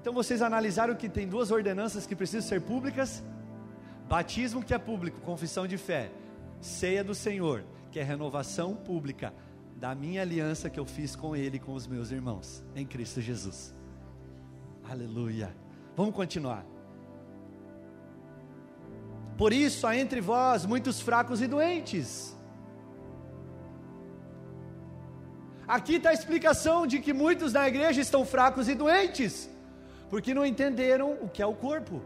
Então 0.00 0.14
vocês 0.14 0.40
analisaram 0.40 0.94
que 0.94 1.08
tem 1.08 1.26
duas 1.26 1.50
ordenanças 1.50 2.06
que 2.06 2.14
precisam 2.14 2.48
ser 2.48 2.60
públicas: 2.60 3.24
batismo 4.08 4.62
que 4.62 4.72
é 4.72 4.78
público, 4.78 5.20
confissão 5.20 5.66
de 5.66 5.76
fé, 5.76 6.10
ceia 6.60 7.02
do 7.02 7.14
Senhor, 7.14 7.64
que 7.90 7.98
é 7.98 8.02
renovação 8.02 8.74
pública 8.74 9.34
da 9.74 9.94
minha 9.94 10.22
aliança 10.22 10.70
que 10.70 10.78
eu 10.78 10.86
fiz 10.86 11.16
com 11.16 11.34
Ele 11.34 11.56
e 11.56 11.60
com 11.60 11.74
os 11.74 11.86
meus 11.86 12.10
irmãos, 12.10 12.64
em 12.74 12.86
Cristo 12.86 13.20
Jesus. 13.20 13.74
Aleluia. 14.88 15.54
Vamos 15.96 16.14
continuar. 16.14 16.75
Por 19.36 19.52
isso 19.52 19.86
há 19.86 19.96
entre 19.96 20.20
vós 20.20 20.64
muitos 20.64 21.00
fracos 21.00 21.42
e 21.42 21.46
doentes. 21.46 22.34
Aqui 25.68 25.96
está 25.96 26.10
a 26.10 26.14
explicação 26.14 26.86
de 26.86 27.00
que 27.00 27.12
muitos 27.12 27.52
na 27.52 27.66
igreja 27.66 28.00
estão 28.00 28.24
fracos 28.24 28.68
e 28.68 28.74
doentes, 28.74 29.50
porque 30.08 30.32
não 30.32 30.46
entenderam 30.46 31.18
o 31.20 31.28
que 31.28 31.42
é 31.42 31.46
o 31.46 31.54
corpo, 31.54 32.00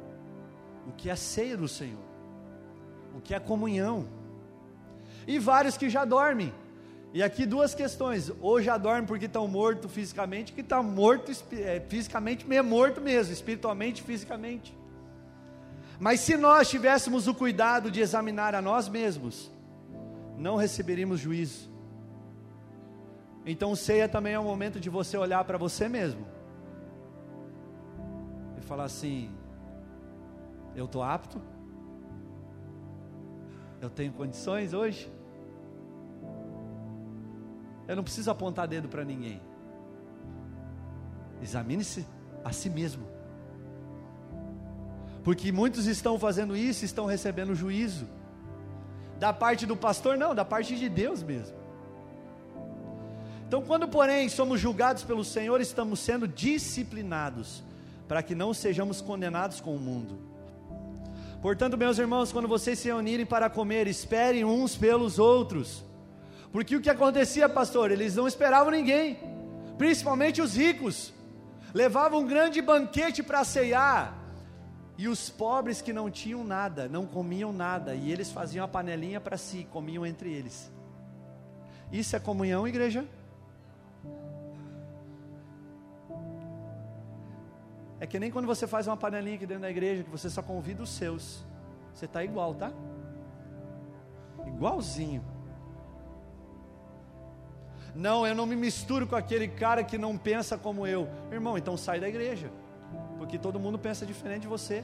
o 0.89 0.93
que 0.93 1.11
é 1.11 1.13
a 1.13 1.17
ceia 1.17 1.57
do 1.57 1.69
Senhor, 1.69 2.03
o 3.15 3.21
que 3.21 3.35
é 3.35 3.37
a 3.37 3.41
comunhão. 3.41 4.09
E 5.27 5.39
vários 5.39 5.77
que 5.77 5.91
já 5.91 6.05
dormem. 6.07 6.53
E 7.13 7.23
aqui 7.23 7.45
duas 7.45 7.75
questões: 7.75 8.33
ou 8.41 8.63
já 8.63 8.79
dorme 8.79 9.07
porque 9.07 9.27
estão 9.27 9.47
mortos 9.47 9.93
fisicamente, 9.93 10.53
que 10.53 10.63
está 10.63 10.83
morto 10.83 11.31
é, 11.53 11.81
fisicamente, 11.87 12.49
meio 12.49 12.65
morto 12.65 13.01
mesmo, 13.01 13.33
espiritualmente, 13.33 14.03
fisicamente. 14.03 14.80
Mas 16.01 16.21
se 16.21 16.35
nós 16.35 16.71
tivéssemos 16.71 17.29
o 17.29 17.35
cuidado 17.35 17.91
de 17.91 18.01
examinar 18.01 18.55
a 18.55 18.63
nós 18.63 18.89
mesmos, 18.89 19.53
não 20.39 20.57
receberíamos 20.57 21.21
juízo. 21.21 21.71
Então, 23.45 23.77
ceia 23.77 24.09
também 24.09 24.33
é 24.33 24.41
um 24.41 24.45
momento 24.45 24.81
de 24.81 24.89
você 24.89 25.19
olhar 25.19 25.45
para 25.45 25.59
você 25.59 25.91
mesmo 25.91 26.27
e 28.57 28.63
falar 28.63 28.85
assim: 28.85 29.31
eu 30.75 30.87
estou 30.87 31.03
apto? 31.03 31.39
Eu 33.79 33.91
tenho 33.91 34.13
condições 34.15 34.73
hoje? 34.73 35.13
Eu 37.87 37.95
não 37.95 38.03
preciso 38.03 38.31
apontar 38.31 38.67
dedo 38.67 38.89
para 38.89 39.05
ninguém. 39.05 39.43
Examine-se 41.43 42.07
a 42.43 42.53
si 42.53 42.71
mesmo. 42.71 43.10
Porque 45.23 45.53
muitos 45.53 45.87
estão 45.87 46.19
fazendo 46.19 46.57
isso, 46.57 46.85
estão 46.85 47.07
recebendo 47.07 47.55
juízo. 47.55 48.07
Da 49.19 49.33
parte 49.33 49.67
do 49.67 49.77
pastor, 49.77 50.17
não, 50.17 50.35
da 50.35 50.45
parte 50.45 50.77
de 50.77 50.89
Deus 50.89 51.23
mesmo. 51.23 51.61
Então, 53.47 53.61
quando, 53.63 53.89
porém, 53.89 54.29
somos 54.29 54.61
julgados 54.61 55.03
pelo 55.03 55.25
Senhor, 55.25 55.61
estamos 55.61 55.99
sendo 55.99 56.29
disciplinados, 56.29 57.63
para 58.07 58.23
que 58.23 58.35
não 58.35 58.55
sejamos 58.55 59.01
condenados 59.01 59.61
com 59.61 59.75
o 59.75 59.79
mundo. 59.79 60.19
Portanto, 61.43 61.77
meus 61.77 61.99
irmãos, 61.99 62.31
quando 62.31 62.47
vocês 62.47 62.79
se 62.79 62.89
reunirem 62.89 63.27
para 63.27 63.51
comer, 63.51 63.87
esperem 63.89 64.45
uns 64.45 64.77
pelos 64.77 65.19
outros. 65.19 65.85
Porque 66.53 66.77
o 66.77 66.81
que 66.81 66.91
acontecia, 66.91 67.49
pastor? 67.49 67.91
Eles 67.91 68.15
não 68.15 68.29
esperavam 68.29 68.71
ninguém, 68.71 69.19
principalmente 69.77 70.41
os 70.41 70.57
ricos. 70.57 71.13
Levavam 71.75 72.21
um 72.21 72.27
grande 72.27 72.61
banquete 72.61 73.23
para 73.23 73.43
ceiar. 73.43 74.20
E 75.01 75.09
os 75.09 75.31
pobres 75.31 75.81
que 75.81 75.95
não 75.95 76.11
tinham 76.11 76.45
nada, 76.45 76.87
não 76.87 77.07
comiam 77.07 77.55
nada, 77.55 77.95
e 77.95 78.13
eles 78.13 78.31
faziam 78.31 78.63
a 78.63 78.69
panelinha 78.69 79.19
para 79.19 79.39
si, 79.39 79.67
comiam 79.73 80.05
entre 80.05 80.31
eles. 80.31 80.71
Isso 81.91 82.15
é 82.15 82.21
comunhão, 82.21 82.69
igreja? 82.69 83.07
É 87.99 88.07
que 88.07 88.19
nem 88.19 88.31
quando 88.31 88.45
você 88.45 88.67
faz 88.67 88.87
uma 88.87 88.97
panelinha 88.99 89.37
aqui 89.37 89.47
dentro 89.47 89.63
da 89.63 89.71
igreja, 89.71 90.05
que 90.05 90.11
você 90.11 90.29
só 90.29 90.43
convida 90.43 90.83
os 90.83 90.91
seus. 90.91 91.47
Você 91.95 92.05
está 92.05 92.23
igual, 92.23 92.55
tá? 92.55 92.71
Igualzinho. 94.47 95.25
Não, 97.95 98.27
eu 98.27 98.35
não 98.35 98.45
me 98.45 98.55
misturo 98.55 99.07
com 99.07 99.17
aquele 99.17 99.49
cara 99.49 99.83
que 99.83 99.97
não 99.97 100.19
pensa 100.19 100.59
como 100.59 100.87
eu. 100.87 101.09
Irmão, 101.33 101.57
então 101.57 101.75
sai 101.75 102.01
da 102.01 102.07
igreja. 102.07 102.53
Porque 103.21 103.37
todo 103.37 103.61
mundo 103.61 103.79
pensa 103.79 104.07
diferente 104.07 104.43
de 104.43 104.49
você. 104.49 104.83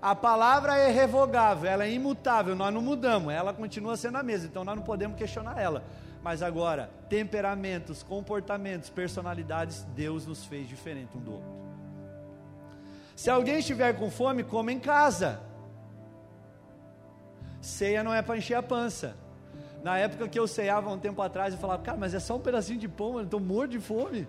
A 0.00 0.14
palavra 0.14 0.78
é 0.78 0.90
revogável, 0.90 1.70
ela 1.70 1.84
é 1.84 1.92
imutável, 1.92 2.56
nós 2.56 2.72
não 2.72 2.80
mudamos, 2.80 3.34
ela 3.34 3.52
continua 3.52 3.98
sendo 3.98 4.16
a 4.16 4.22
mesma, 4.22 4.46
então 4.46 4.64
nós 4.64 4.74
não 4.74 4.82
podemos 4.82 5.18
questionar 5.18 5.60
ela. 5.60 5.84
Mas 6.22 6.42
agora, 6.42 6.88
temperamentos, 7.06 8.02
comportamentos, 8.02 8.88
personalidades, 8.88 9.84
Deus 9.94 10.26
nos 10.26 10.46
fez 10.46 10.66
diferente 10.66 11.14
um 11.14 11.20
do 11.20 11.32
outro. 11.34 11.50
Se 13.14 13.28
alguém 13.28 13.58
estiver 13.58 13.92
com 13.98 14.10
fome, 14.10 14.42
coma 14.42 14.72
em 14.72 14.80
casa. 14.80 15.40
Ceia 17.60 18.02
não 18.02 18.14
é 18.14 18.22
para 18.22 18.38
encher 18.38 18.54
a 18.54 18.62
pança. 18.62 19.14
Na 19.82 19.98
época 19.98 20.28
que 20.28 20.38
eu 20.38 20.48
ceava 20.48 20.88
um 20.90 20.98
tempo 20.98 21.20
atrás, 21.20 21.52
eu 21.52 21.60
falava, 21.60 21.82
cara, 21.82 21.98
mas 21.98 22.14
é 22.14 22.20
só 22.20 22.36
um 22.36 22.40
pedacinho 22.40 22.78
de 22.78 22.88
pão, 22.88 23.18
eu 23.18 23.24
estou 23.24 23.38
morto 23.38 23.72
de 23.72 23.80
fome. 23.80 24.26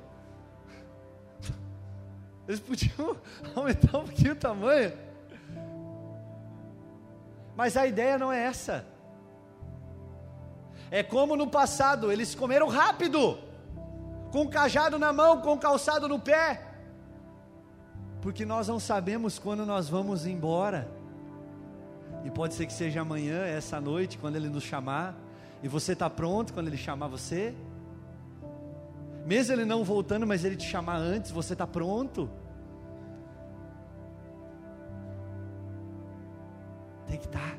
Eles 2.47 2.59
podiam 2.59 3.17
aumentar 3.55 3.97
um 3.97 4.03
pouquinho 4.03 4.33
o 4.33 4.35
tamanho. 4.35 4.93
Mas 7.55 7.77
a 7.77 7.87
ideia 7.87 8.17
não 8.17 8.31
é 8.31 8.43
essa. 8.43 8.85
É 10.91 11.01
como 11.01 11.35
no 11.35 11.47
passado, 11.47 12.11
eles 12.11 12.35
comeram 12.35 12.67
rápido, 12.67 13.39
com 14.31 14.47
cajado 14.47 14.99
na 14.99 15.11
mão, 15.11 15.41
com 15.41 15.57
calçado 15.57 16.07
no 16.07 16.19
pé, 16.19 16.61
porque 18.21 18.45
nós 18.45 18.67
não 18.67 18.79
sabemos 18.79 19.39
quando 19.39 19.65
nós 19.65 19.89
vamos 19.89 20.25
embora, 20.25 20.89
e 22.23 22.31
pode 22.31 22.53
ser 22.53 22.65
que 22.65 22.73
seja 22.73 23.01
amanhã, 23.01 23.45
essa 23.45 23.79
noite, 23.79 24.17
quando 24.17 24.35
Ele 24.35 24.49
nos 24.49 24.63
chamar, 24.63 25.15
e 25.63 25.67
você 25.67 25.93
está 25.93 26.09
pronto 26.09 26.53
quando 26.53 26.67
Ele 26.67 26.77
chamar 26.77 27.07
você? 27.07 27.53
Mesmo 29.25 29.53
Ele 29.53 29.65
não 29.65 29.83
voltando, 29.83 30.27
mas 30.27 30.45
Ele 30.45 30.55
te 30.55 30.67
chamar 30.67 30.97
antes, 30.97 31.31
você 31.31 31.53
está 31.53 31.65
pronto? 31.65 32.29
Tem 37.07 37.17
que 37.17 37.25
estar. 37.25 37.51
Tá. 37.51 37.57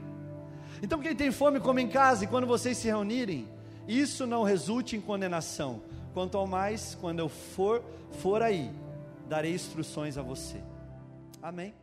Então, 0.83 1.01
quem 1.01 1.17
tem 1.17 1.33
fome, 1.33 1.59
come 1.59 1.83
em 1.83 1.89
casa, 1.89 2.25
e 2.25 2.27
quando 2.27 2.47
vocês 2.47 2.77
se 2.77 2.87
reunirem, 2.87 3.49
isso 3.89 4.27
não 4.27 4.43
resulte 4.43 4.97
em 4.97 5.01
condenação. 5.01 5.83
Quanto 6.15 6.39
ao 6.39 6.47
mais, 6.47 6.97
quando 7.01 7.19
eu 7.19 7.29
for, 7.29 7.83
for 8.13 8.43
aí, 8.43 8.71
darei 9.29 9.55
instruções 9.55 10.17
a 10.17 10.23
você. 10.23 10.61
Amém. 11.43 11.75